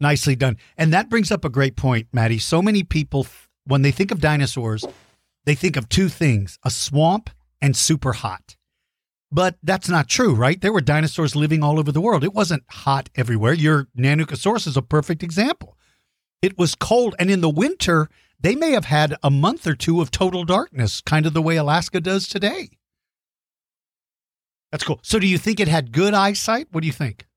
Nicely 0.00 0.36
done. 0.36 0.56
And 0.76 0.92
that 0.92 1.08
brings 1.08 1.30
up 1.30 1.44
a 1.44 1.48
great 1.48 1.76
point, 1.76 2.08
Maddie. 2.12 2.38
So 2.38 2.60
many 2.62 2.82
people, 2.82 3.26
when 3.66 3.82
they 3.82 3.90
think 3.90 4.10
of 4.10 4.20
dinosaurs, 4.20 4.84
they 5.44 5.54
think 5.54 5.76
of 5.76 5.88
two 5.88 6.08
things 6.08 6.58
a 6.64 6.70
swamp 6.70 7.30
and 7.60 7.76
super 7.76 8.12
hot. 8.12 8.56
But 9.30 9.56
that's 9.62 9.88
not 9.88 10.08
true, 10.08 10.34
right? 10.34 10.60
There 10.60 10.72
were 10.72 10.80
dinosaurs 10.80 11.34
living 11.34 11.62
all 11.62 11.78
over 11.78 11.90
the 11.90 12.00
world. 12.00 12.22
It 12.22 12.34
wasn't 12.34 12.62
hot 12.70 13.10
everywhere. 13.16 13.52
Your 13.52 13.88
Nanuqsaurus 13.98 14.66
is 14.68 14.76
a 14.76 14.82
perfect 14.82 15.22
example. 15.22 15.76
It 16.40 16.56
was 16.56 16.74
cold, 16.74 17.16
and 17.18 17.30
in 17.30 17.40
the 17.40 17.50
winter, 17.50 18.08
they 18.38 18.54
may 18.54 18.72
have 18.72 18.84
had 18.84 19.16
a 19.22 19.30
month 19.30 19.66
or 19.66 19.74
two 19.74 20.00
of 20.00 20.10
total 20.10 20.44
darkness, 20.44 21.00
kind 21.00 21.26
of 21.26 21.32
the 21.32 21.42
way 21.42 21.56
Alaska 21.56 22.00
does 22.00 22.28
today. 22.28 22.68
That's 24.74 24.82
cool. 24.82 24.98
So, 25.02 25.20
do 25.20 25.28
you 25.28 25.38
think 25.38 25.60
it 25.60 25.68
had 25.68 25.92
good 25.92 26.14
eyesight? 26.14 26.66
What 26.72 26.80
do 26.80 26.88
you 26.88 26.92
think? 26.92 27.28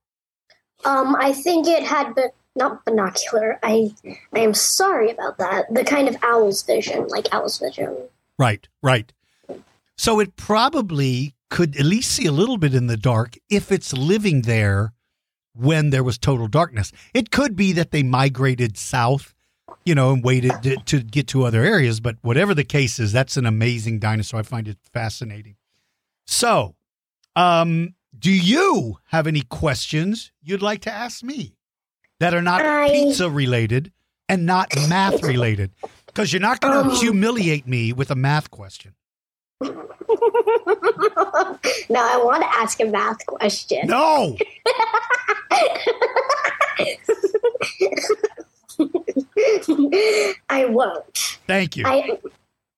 Um, 0.85 1.15
I 1.19 1.34
think 1.34 1.68
it 1.68 1.84
had, 1.84 2.15
but 2.15 2.34
not 2.55 2.84
binocular. 2.84 3.59
I, 3.61 3.91
I 4.34 4.39
am 4.39 4.55
sorry 4.55 5.11
about 5.11 5.38
that. 5.38 5.72
The 5.72 5.84
kind 5.84 6.07
of 6.07 6.18
owl's 6.23 6.64
vision, 6.64 7.05
like 7.09 7.31
owl's 7.31 7.59
vision. 7.59 7.95
Right, 8.39 8.68
right. 8.81 9.14
So 9.99 10.19
it 10.19 10.35
probably 10.35 11.35
could 11.51 11.77
at 11.77 11.85
least 11.85 12.11
see 12.11 12.26
a 12.26 12.31
little 12.31 12.57
bit 12.57 12.73
in 12.73 12.88
the 12.88 12.97
dark 12.97 13.35
if 13.51 13.72
it's 13.72 13.93
living 13.93 14.41
there 14.41 14.93
when 15.53 15.91
there 15.91 16.03
was 16.03 16.18
total 16.18 16.47
darkness. 16.47 16.91
It 17.14 17.30
could 17.30 17.55
be 17.55 17.72
that 17.73 17.91
they 17.91 18.01
migrated 18.01 18.80
south, 18.80 19.35
you 19.85 19.93
know, 19.93 20.11
and 20.11 20.23
waited 20.23 20.64
to, 20.64 20.77
to 20.77 21.03
get 21.03 21.27
to 21.27 21.43
other 21.43 21.64
areas. 21.64 21.99
But 21.99 22.15
whatever 22.23 22.55
the 22.55 22.64
case 22.64 22.97
is, 22.97 23.11
that's 23.11 23.38
an 23.38 23.45
amazing 23.45 23.99
dinosaur. 23.99 24.39
I 24.39 24.43
find 24.43 24.68
it 24.68 24.80
fascinating. 24.91 25.57
So, 26.26 26.73
um, 27.38 27.93
do 28.18 28.31
you 28.31 28.97
have 29.05 29.27
any 29.27 29.41
questions 29.41 30.31
you'd 30.41 30.61
like 30.61 30.81
to 30.81 30.91
ask 30.91 31.23
me 31.23 31.55
that 32.19 32.34
are 32.34 32.41
not 32.41 32.61
I- 32.65 32.89
pizza 32.89 33.30
related 33.30 33.91
and 34.27 34.45
not 34.45 34.73
math 34.89 35.22
related? 35.23 35.72
Because 36.07 36.34
you're 36.34 36.41
not 36.41 36.59
going 36.59 36.73
to 36.84 36.89
Um. 36.89 36.95
humiliate 36.95 37.68
me 37.68 37.93
with 37.93 38.09
a 38.11 38.15
math 38.15 38.49
question. 38.51 38.93
no, 39.61 39.69
I 41.89 42.22
want 42.23 42.41
to 42.43 42.49
ask 42.55 42.80
a 42.80 42.85
math 42.85 43.26
question. 43.26 43.88
No. 43.88 44.35
I 50.49 50.65
won't. 50.65 51.39
Thank 51.47 51.77
you. 51.77 51.84
I 51.85 52.18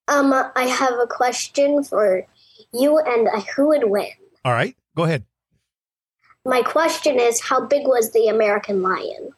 um 0.07 0.33
I 0.33 0.63
have 0.63 0.93
a 0.99 1.07
question 1.07 1.83
for 1.83 2.25
you 2.73 2.97
and 2.99 3.27
who 3.55 3.67
would 3.69 3.89
win. 3.89 4.07
All 4.45 4.53
right. 4.53 4.75
Go 4.95 5.03
ahead. 5.03 5.25
My 6.45 6.61
question 6.61 7.19
is 7.19 7.41
how 7.41 7.65
big 7.65 7.85
was 7.85 8.11
the 8.11 8.27
American 8.27 8.81
lion? 8.81 9.31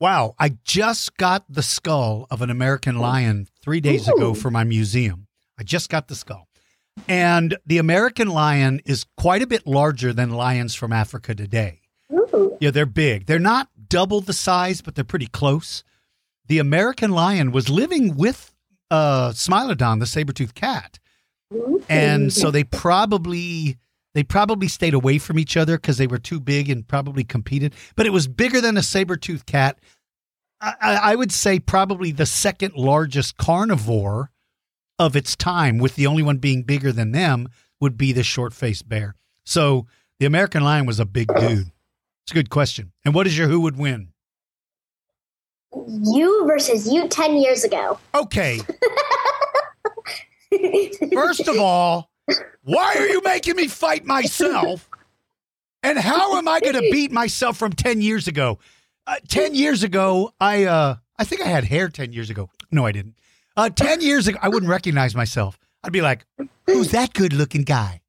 Wow. 0.00 0.34
I 0.38 0.56
just 0.64 1.16
got 1.16 1.44
the 1.48 1.62
skull 1.62 2.26
of 2.30 2.42
an 2.42 2.50
American 2.50 2.98
lion 2.98 3.48
three 3.62 3.80
days 3.80 4.08
ago 4.08 4.34
for 4.34 4.50
my 4.50 4.64
museum. 4.64 5.26
I 5.58 5.62
just 5.62 5.88
got 5.88 6.08
the 6.08 6.14
skull. 6.14 6.48
And 7.08 7.56
the 7.66 7.78
American 7.78 8.28
lion 8.28 8.80
is 8.84 9.04
quite 9.16 9.42
a 9.42 9.46
bit 9.46 9.66
larger 9.66 10.12
than 10.12 10.30
lions 10.30 10.74
from 10.74 10.92
Africa 10.92 11.34
today. 11.34 11.80
Ooh. 12.12 12.56
Yeah, 12.60 12.70
they're 12.70 12.86
big. 12.86 13.26
They're 13.26 13.38
not 13.38 13.68
double 13.88 14.20
the 14.20 14.32
size, 14.32 14.80
but 14.80 14.94
they're 14.94 15.04
pretty 15.04 15.26
close. 15.26 15.82
The 16.46 16.58
American 16.58 17.10
lion 17.10 17.50
was 17.50 17.68
living 17.68 18.16
with 18.16 18.54
uh, 18.90 19.30
Smilodon, 19.30 19.98
the 19.98 20.06
saber-toothed 20.06 20.54
cat. 20.54 20.98
and 21.88 22.32
so 22.32 22.50
they 22.50 22.64
probably 22.64 23.78
they 24.14 24.22
probably 24.22 24.68
stayed 24.68 24.94
away 24.94 25.18
from 25.18 25.38
each 25.38 25.56
other 25.56 25.76
because 25.76 25.98
they 25.98 26.06
were 26.06 26.18
too 26.18 26.40
big 26.40 26.70
and 26.70 26.86
probably 26.86 27.24
competed. 27.24 27.74
But 27.96 28.06
it 28.06 28.10
was 28.10 28.28
bigger 28.28 28.60
than 28.60 28.76
a 28.76 28.82
saber-toothed 28.82 29.46
cat. 29.46 29.78
I, 30.60 30.74
I 30.80 30.94
I 31.12 31.14
would 31.16 31.32
say 31.32 31.58
probably 31.58 32.12
the 32.12 32.26
second 32.26 32.74
largest 32.74 33.36
carnivore 33.36 34.30
of 34.98 35.16
its 35.16 35.34
time, 35.34 35.78
with 35.78 35.96
the 35.96 36.06
only 36.06 36.22
one 36.22 36.38
being 36.38 36.62
bigger 36.62 36.92
than 36.92 37.10
them, 37.10 37.48
would 37.80 37.98
be 37.98 38.12
the 38.12 38.22
short-faced 38.22 38.88
bear. 38.88 39.16
So 39.44 39.86
the 40.20 40.26
American 40.26 40.62
lion 40.62 40.86
was 40.86 41.00
a 41.00 41.04
big 41.04 41.28
dude. 41.34 41.72
It's 42.24 42.30
a 42.30 42.34
good 42.34 42.50
question. 42.50 42.92
And 43.04 43.14
what 43.14 43.26
is 43.26 43.36
your 43.36 43.48
who 43.48 43.60
would 43.60 43.76
win? 43.76 44.08
You 45.88 46.46
versus 46.46 46.90
you 46.90 47.08
10 47.08 47.36
years 47.36 47.64
ago. 47.64 47.98
Okay. 48.14 48.60
First 51.12 51.48
of 51.48 51.58
all, 51.58 52.10
why 52.62 52.94
are 52.96 53.06
you 53.06 53.20
making 53.22 53.56
me 53.56 53.68
fight 53.68 54.04
myself? 54.04 54.88
And 55.82 55.98
how 55.98 56.36
am 56.38 56.48
I 56.48 56.60
going 56.60 56.74
to 56.74 56.88
beat 56.90 57.12
myself 57.12 57.56
from 57.58 57.72
10 57.72 58.00
years 58.00 58.26
ago? 58.26 58.58
Uh, 59.06 59.16
10 59.28 59.54
years 59.54 59.82
ago, 59.82 60.32
I 60.40 60.64
uh 60.64 60.96
I 61.18 61.24
think 61.24 61.42
I 61.42 61.46
had 61.46 61.64
hair 61.64 61.88
10 61.88 62.12
years 62.12 62.30
ago. 62.30 62.48
No, 62.70 62.86
I 62.86 62.92
didn't. 62.92 63.16
Uh 63.56 63.68
10 63.68 64.00
years 64.00 64.26
ago, 64.26 64.38
I 64.40 64.48
wouldn't 64.48 64.70
recognize 64.70 65.14
myself. 65.14 65.58
I'd 65.82 65.92
be 65.92 66.00
like, 66.00 66.24
"Who's 66.66 66.90
that 66.92 67.12
good-looking 67.12 67.64
guy?" 67.64 68.00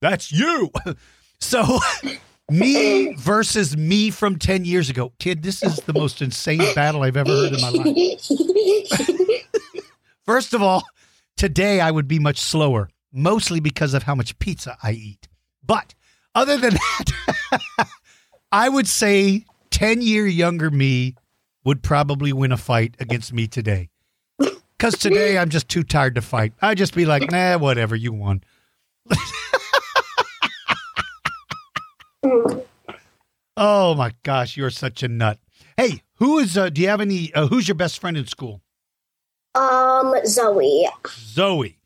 That's 0.00 0.32
you. 0.32 0.70
so, 1.40 1.80
me 2.50 3.12
versus 3.14 3.76
me 3.76 4.10
from 4.10 4.38
10 4.38 4.64
years 4.64 4.88
ago. 4.88 5.12
Kid, 5.18 5.42
this 5.42 5.62
is 5.62 5.76
the 5.80 5.92
most 5.92 6.22
insane 6.22 6.64
battle 6.74 7.02
I've 7.02 7.16
ever 7.18 7.30
heard 7.30 7.52
in 7.52 7.60
my 7.60 7.68
life. 7.68 8.26
First 10.24 10.54
of 10.54 10.62
all, 10.62 10.84
today 11.36 11.80
I 11.80 11.90
would 11.90 12.08
be 12.08 12.18
much 12.18 12.38
slower, 12.38 12.88
mostly 13.18 13.60
because 13.60 13.94
of 13.94 14.04
how 14.04 14.14
much 14.14 14.38
pizza 14.38 14.76
I 14.82 14.92
eat. 14.92 15.28
But 15.64 15.94
other 16.34 16.56
than 16.56 16.74
that, 16.74 17.88
I 18.52 18.68
would 18.68 18.86
say 18.86 19.44
10 19.70 20.02
year 20.02 20.26
younger 20.26 20.70
me 20.70 21.14
would 21.64 21.82
probably 21.82 22.32
win 22.32 22.52
a 22.52 22.56
fight 22.56 22.94
against 22.98 23.32
me 23.32 23.46
today. 23.46 23.90
Because 24.38 24.96
today 24.98 25.36
I'm 25.36 25.48
just 25.48 25.68
too 25.68 25.82
tired 25.82 26.14
to 26.14 26.22
fight. 26.22 26.52
I'd 26.62 26.78
just 26.78 26.94
be 26.94 27.04
like, 27.04 27.30
nah, 27.30 27.58
whatever, 27.58 27.96
you 27.96 28.12
won. 28.12 28.44
oh 33.56 33.94
my 33.96 34.12
gosh, 34.22 34.56
you're 34.56 34.70
such 34.70 35.02
a 35.02 35.08
nut. 35.08 35.38
Hey, 35.76 36.02
who 36.14 36.38
is, 36.38 36.56
uh, 36.56 36.70
do 36.70 36.80
you 36.80 36.88
have 36.88 37.00
any, 37.00 37.34
uh, 37.34 37.48
who's 37.48 37.66
your 37.66 37.74
best 37.74 37.98
friend 38.00 38.16
in 38.16 38.26
school? 38.26 38.62
um, 39.58 40.14
Zoe. 40.24 40.88
Zoe. 41.08 41.77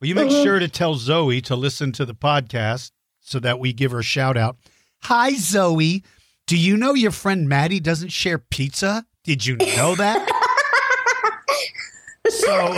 Will 0.00 0.08
you 0.08 0.14
make 0.14 0.30
Mhm. 0.30 0.42
sure 0.42 0.58
to 0.58 0.68
tell 0.68 0.94
Zoe 0.96 1.40
to 1.42 1.56
listen 1.56 1.92
to 1.92 2.04
the 2.04 2.14
podcast 2.14 2.90
so 3.20 3.38
that 3.40 3.58
we 3.58 3.72
give 3.72 3.92
her 3.92 4.00
a 4.00 4.04
shout 4.04 4.36
out? 4.36 4.56
Hi, 5.04 5.34
Zoe. 5.34 6.02
Do 6.46 6.56
you 6.56 6.76
know 6.76 6.94
your 6.94 7.10
friend 7.10 7.48
Maddie 7.48 7.80
doesn't 7.80 8.10
share 8.10 8.38
pizza? 8.38 9.06
Did 9.24 9.46
you 9.46 9.56
know 9.56 9.94
that? 9.96 10.28
so, 12.28 12.76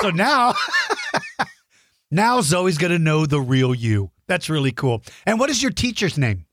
so 0.00 0.10
now, 0.10 0.54
now 2.10 2.40
Zoe's 2.40 2.78
going 2.78 2.92
to 2.92 2.98
know 2.98 3.26
the 3.26 3.40
real 3.40 3.74
you. 3.74 4.10
That's 4.26 4.48
really 4.48 4.72
cool. 4.72 5.02
And 5.26 5.38
what 5.38 5.50
is 5.50 5.62
your 5.62 5.70
teacher's 5.70 6.16
name? 6.16 6.46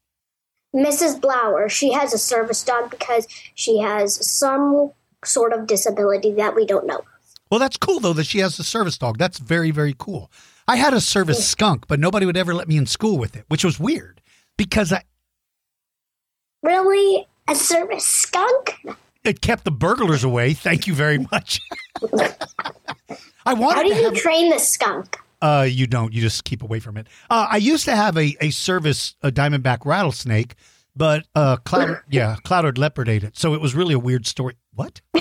Mrs. 0.75 1.19
Blower. 1.19 1.69
She 1.69 1.93
has 1.93 2.13
a 2.13 2.17
service 2.17 2.63
dog 2.63 2.91
because 2.91 3.27
she 3.55 3.79
has 3.79 4.29
some 4.29 4.91
sort 5.23 5.53
of 5.53 5.67
disability 5.67 6.33
that 6.33 6.55
we 6.55 6.65
don't 6.65 6.85
know. 6.85 7.01
Well, 7.51 7.59
that's 7.59 7.77
cool 7.77 7.99
though 7.99 8.13
that 8.13 8.25
she 8.25 8.39
has 8.39 8.57
a 8.57 8.63
service 8.63 8.97
dog. 8.97 9.17
That's 9.17 9.37
very, 9.37 9.71
very 9.71 9.93
cool. 9.97 10.31
I 10.67 10.77
had 10.77 10.93
a 10.93 11.01
service 11.01 11.45
skunk, 11.47 11.85
but 11.87 11.99
nobody 11.99 12.25
would 12.25 12.37
ever 12.37 12.53
let 12.55 12.67
me 12.69 12.77
in 12.77 12.85
school 12.85 13.17
with 13.17 13.35
it, 13.35 13.43
which 13.49 13.65
was 13.65 13.77
weird 13.79 14.21
because 14.57 14.93
I, 14.93 15.03
Really? 16.63 17.27
A 17.47 17.55
service 17.55 18.05
skunk? 18.05 18.79
it 19.23 19.41
kept 19.41 19.65
the 19.65 19.71
burglars 19.71 20.23
away. 20.23 20.53
Thank 20.53 20.87
you 20.87 20.93
very 20.93 21.17
much. 21.17 21.59
I 23.45 23.53
wanted 23.53 23.73
to. 23.73 23.75
How 23.75 23.83
do 23.83 23.89
you 23.89 24.03
have. 24.05 24.13
train 24.13 24.49
the 24.49 24.59
skunk? 24.59 25.17
Uh, 25.41 25.67
you 25.69 25.87
don't. 25.87 26.13
You 26.13 26.21
just 26.21 26.43
keep 26.43 26.61
away 26.61 26.79
from 26.79 26.97
it. 26.97 27.07
Uh, 27.29 27.47
I 27.49 27.57
used 27.57 27.85
to 27.85 27.95
have 27.95 28.15
a, 28.15 28.37
a 28.39 28.51
service 28.51 29.15
a 29.23 29.31
diamondback 29.31 29.79
rattlesnake, 29.85 30.53
but 30.95 31.25
uh, 31.35 31.57
cloud 31.57 31.99
yeah, 32.09 32.37
clouded 32.43 32.77
leopard 32.77 33.09
ate 33.09 33.23
it. 33.23 33.35
So 33.37 33.53
it 33.55 33.59
was 33.61 33.75
really 33.75 33.95
a 33.95 33.99
weird 33.99 34.25
story. 34.27 34.55
What? 34.73 35.01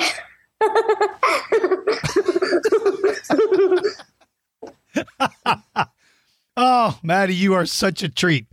oh, 6.57 6.98
Maddie, 7.02 7.35
you 7.35 7.55
are 7.55 7.66
such 7.66 8.02
a 8.02 8.09
treat. 8.09 8.47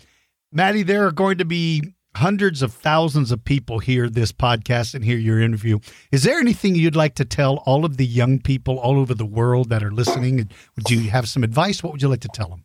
Maddie, 0.52 0.84
there 0.84 1.06
are 1.06 1.12
going 1.12 1.38
to 1.38 1.46
be 1.46 1.94
hundreds 2.16 2.64
of 2.64 2.74
thousands 2.74 3.32
of 3.32 3.44
people 3.46 3.78
hear 3.80 4.10
this 4.10 4.32
podcast 4.32 4.96
and 4.96 5.04
hear 5.04 5.18
your 5.18 5.40
interview. 5.40 5.78
Is 6.12 6.24
there 6.24 6.40
anything 6.40 6.76
you'd 6.76 6.96
like 6.96 7.14
to 7.16 7.26
tell 7.26 7.58
all 7.66 7.86
of 7.86 7.98
the 7.98 8.06
young 8.06 8.40
people 8.40 8.80
all 8.80 9.00
over 9.00 9.14
the 9.14 9.26
world 9.26 9.70
that 9.70 9.84
are 9.84 9.92
listening? 9.92 10.50
Would 10.76 10.90
you 10.90 11.10
have 11.12 11.30
some 11.30 11.44
advice? 11.44 11.84
What 11.84 11.94
would 11.94 12.02
you 12.02 12.08
like 12.08 12.22
to 12.22 12.30
tell 12.30 12.50
them? 12.50 12.64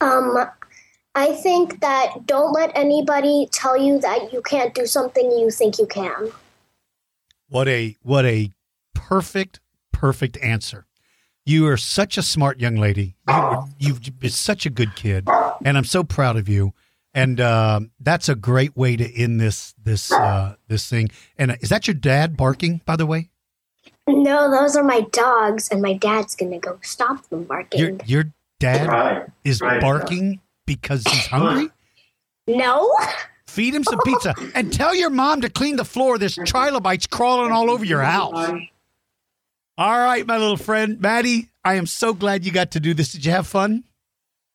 Um, 0.00 0.46
I 1.14 1.32
think 1.32 1.80
that 1.80 2.26
don't 2.26 2.52
let 2.52 2.70
anybody 2.76 3.48
tell 3.50 3.76
you 3.76 3.98
that 4.00 4.32
you 4.32 4.42
can't 4.42 4.74
do 4.74 4.86
something 4.86 5.30
you 5.32 5.50
think 5.50 5.78
you 5.78 5.86
can. 5.86 6.30
What 7.48 7.68
a 7.68 7.96
what 8.02 8.24
a 8.24 8.50
perfect 8.94 9.60
perfect 9.92 10.36
answer. 10.38 10.86
You 11.46 11.66
are 11.68 11.76
such 11.76 12.16
a 12.16 12.22
smart 12.22 12.58
young 12.60 12.76
lady. 12.76 13.16
You, 13.28 13.64
you've 13.78 14.18
been 14.18 14.30
such 14.30 14.64
a 14.64 14.70
good 14.70 14.96
kid, 14.96 15.28
and 15.64 15.76
I'm 15.76 15.84
so 15.84 16.02
proud 16.02 16.36
of 16.36 16.48
you. 16.48 16.72
And 17.12 17.38
uh, 17.40 17.80
that's 18.00 18.28
a 18.28 18.34
great 18.34 18.76
way 18.76 18.96
to 18.96 19.04
end 19.14 19.40
this 19.40 19.74
this 19.82 20.10
uh, 20.10 20.56
this 20.68 20.88
thing. 20.88 21.10
And 21.38 21.52
uh, 21.52 21.56
is 21.60 21.68
that 21.68 21.86
your 21.86 21.94
dad 21.94 22.36
barking? 22.36 22.80
By 22.86 22.96
the 22.96 23.06
way, 23.06 23.28
No, 24.08 24.50
those 24.50 24.74
are 24.74 24.82
my 24.82 25.02
dogs, 25.12 25.68
and 25.68 25.80
my 25.80 25.92
dad's 25.92 26.34
gonna 26.34 26.58
go 26.58 26.78
stop 26.82 27.28
them 27.28 27.44
barking. 27.44 27.78
Your 27.80 27.90
your 28.06 28.24
dad 28.58 28.88
Right. 28.88 29.26
is 29.44 29.60
Right. 29.60 29.80
barking 29.80 30.40
because 30.66 31.04
he's 31.06 31.26
hungry. 31.26 31.68
no, 32.48 32.96
Feed 33.46 33.74
him 33.74 33.84
some 33.84 34.00
pizza 34.04 34.34
and 34.54 34.72
tell 34.72 34.94
your 34.94 35.10
mom 35.10 35.42
to 35.42 35.48
clean 35.50 35.76
the 35.76 35.84
floor. 35.84 36.18
There's 36.18 36.34
trilobites 36.46 37.06
crawling 37.06 37.52
all 37.52 37.70
over 37.70 37.84
your 37.84 38.02
house. 38.02 38.50
All 39.76 39.98
right, 39.98 40.24
my 40.26 40.36
little 40.38 40.56
friend 40.56 41.00
Maddie, 41.00 41.48
I 41.64 41.74
am 41.74 41.86
so 41.86 42.14
glad 42.14 42.44
you 42.44 42.52
got 42.52 42.72
to 42.72 42.80
do 42.80 42.94
this. 42.94 43.12
Did 43.12 43.24
you 43.24 43.32
have 43.32 43.46
fun? 43.46 43.84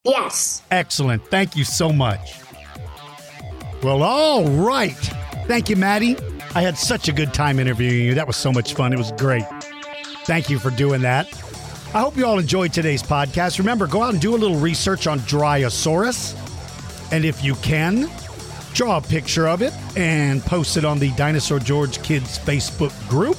yes, 0.05 0.61
Excellent. 0.71 1.25
Thank 1.27 1.57
you 1.57 1.65
so 1.65 1.91
much. 1.91 2.39
Well, 3.83 4.01
all 4.01 4.45
right. 4.49 4.95
Thank 5.45 5.69
you, 5.69 5.75
Maddie. 5.75 6.15
I 6.55 6.61
had 6.61 6.77
such 6.77 7.07
a 7.09 7.11
good 7.11 7.33
time 7.33 7.59
interviewing 7.59 8.05
you. 8.05 8.13
That 8.13 8.27
was 8.27 8.37
so 8.37 8.51
much 8.51 8.73
fun. 8.73 8.93
It 8.93 8.97
was 8.97 9.11
great. 9.13 9.43
Thank 10.25 10.49
you 10.49 10.57
for 10.57 10.69
doing 10.69 11.01
that. 11.01 11.27
I 11.93 11.99
hope 12.01 12.15
you 12.15 12.25
all 12.25 12.39
enjoyed 12.39 12.71
today's 12.71 13.03
podcast. 13.03 13.57
Remember, 13.59 13.87
go 13.87 14.01
out 14.03 14.13
and 14.13 14.21
do 14.21 14.35
a 14.35 14.37
little 14.37 14.57
research 14.57 15.05
on 15.07 15.19
Dryosaurus. 15.21 16.35
And 17.11 17.25
if 17.25 17.43
you 17.43 17.55
can, 17.55 18.09
draw 18.73 18.97
a 18.97 19.01
picture 19.01 19.47
of 19.47 19.61
it 19.61 19.73
and 19.97 20.41
post 20.43 20.77
it 20.77 20.85
on 20.85 20.99
the 20.99 21.11
Dinosaur 21.11 21.59
George 21.59 22.01
Kids 22.03 22.37
Facebook 22.39 22.93
group. 23.09 23.37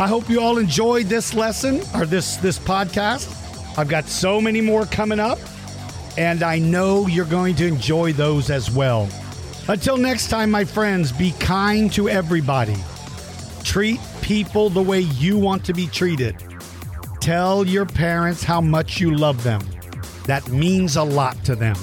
I 0.00 0.08
hope 0.08 0.30
you 0.30 0.40
all 0.40 0.56
enjoyed 0.56 1.08
this 1.08 1.34
lesson 1.34 1.82
or 1.94 2.06
this 2.06 2.38
this 2.38 2.58
podcast. 2.58 3.36
I've 3.76 3.90
got 3.90 4.06
so 4.06 4.40
many 4.40 4.62
more 4.62 4.86
coming 4.86 5.20
up 5.20 5.38
and 6.16 6.42
I 6.42 6.58
know 6.58 7.06
you're 7.06 7.26
going 7.26 7.54
to 7.56 7.66
enjoy 7.66 8.14
those 8.14 8.48
as 8.48 8.70
well. 8.70 9.10
Until 9.68 9.98
next 9.98 10.28
time, 10.28 10.50
my 10.50 10.64
friends, 10.64 11.12
be 11.12 11.32
kind 11.32 11.92
to 11.92 12.08
everybody. 12.08 12.78
Treat 13.62 14.00
people 14.22 14.70
the 14.70 14.80
way 14.80 15.00
you 15.00 15.36
want 15.36 15.66
to 15.66 15.74
be 15.74 15.86
treated. 15.86 16.34
Tell 17.20 17.66
your 17.66 17.84
parents 17.84 18.42
how 18.42 18.62
much 18.62 19.00
you 19.00 19.14
love 19.14 19.44
them. 19.44 19.60
That 20.24 20.48
means 20.48 20.96
a 20.96 21.02
lot 21.02 21.44
to 21.44 21.54
them. 21.54 21.76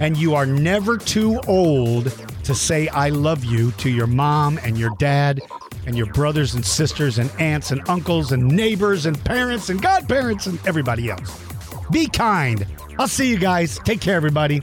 And 0.00 0.16
you 0.16 0.34
are 0.34 0.44
never 0.44 0.98
too 0.98 1.38
old 1.46 2.06
to 2.42 2.52
say, 2.52 2.88
I 2.88 3.10
love 3.10 3.44
you 3.44 3.70
to 3.70 3.88
your 3.88 4.08
mom 4.08 4.58
and 4.64 4.76
your 4.76 4.90
dad 4.98 5.40
and 5.86 5.96
your 5.96 6.06
brothers 6.06 6.54
and 6.54 6.64
sisters 6.64 7.18
and 7.18 7.30
aunts 7.38 7.70
and 7.70 7.86
uncles 7.88 8.32
and 8.32 8.46
neighbors 8.46 9.06
and 9.06 9.22
parents 9.24 9.68
and 9.68 9.80
godparents 9.82 10.46
and 10.46 10.58
everybody 10.66 11.10
else. 11.10 11.40
Be 11.90 12.06
kind. 12.06 12.66
I'll 12.98 13.08
see 13.08 13.28
you 13.28 13.38
guys. 13.38 13.78
Take 13.80 14.00
care, 14.00 14.16
everybody. 14.16 14.62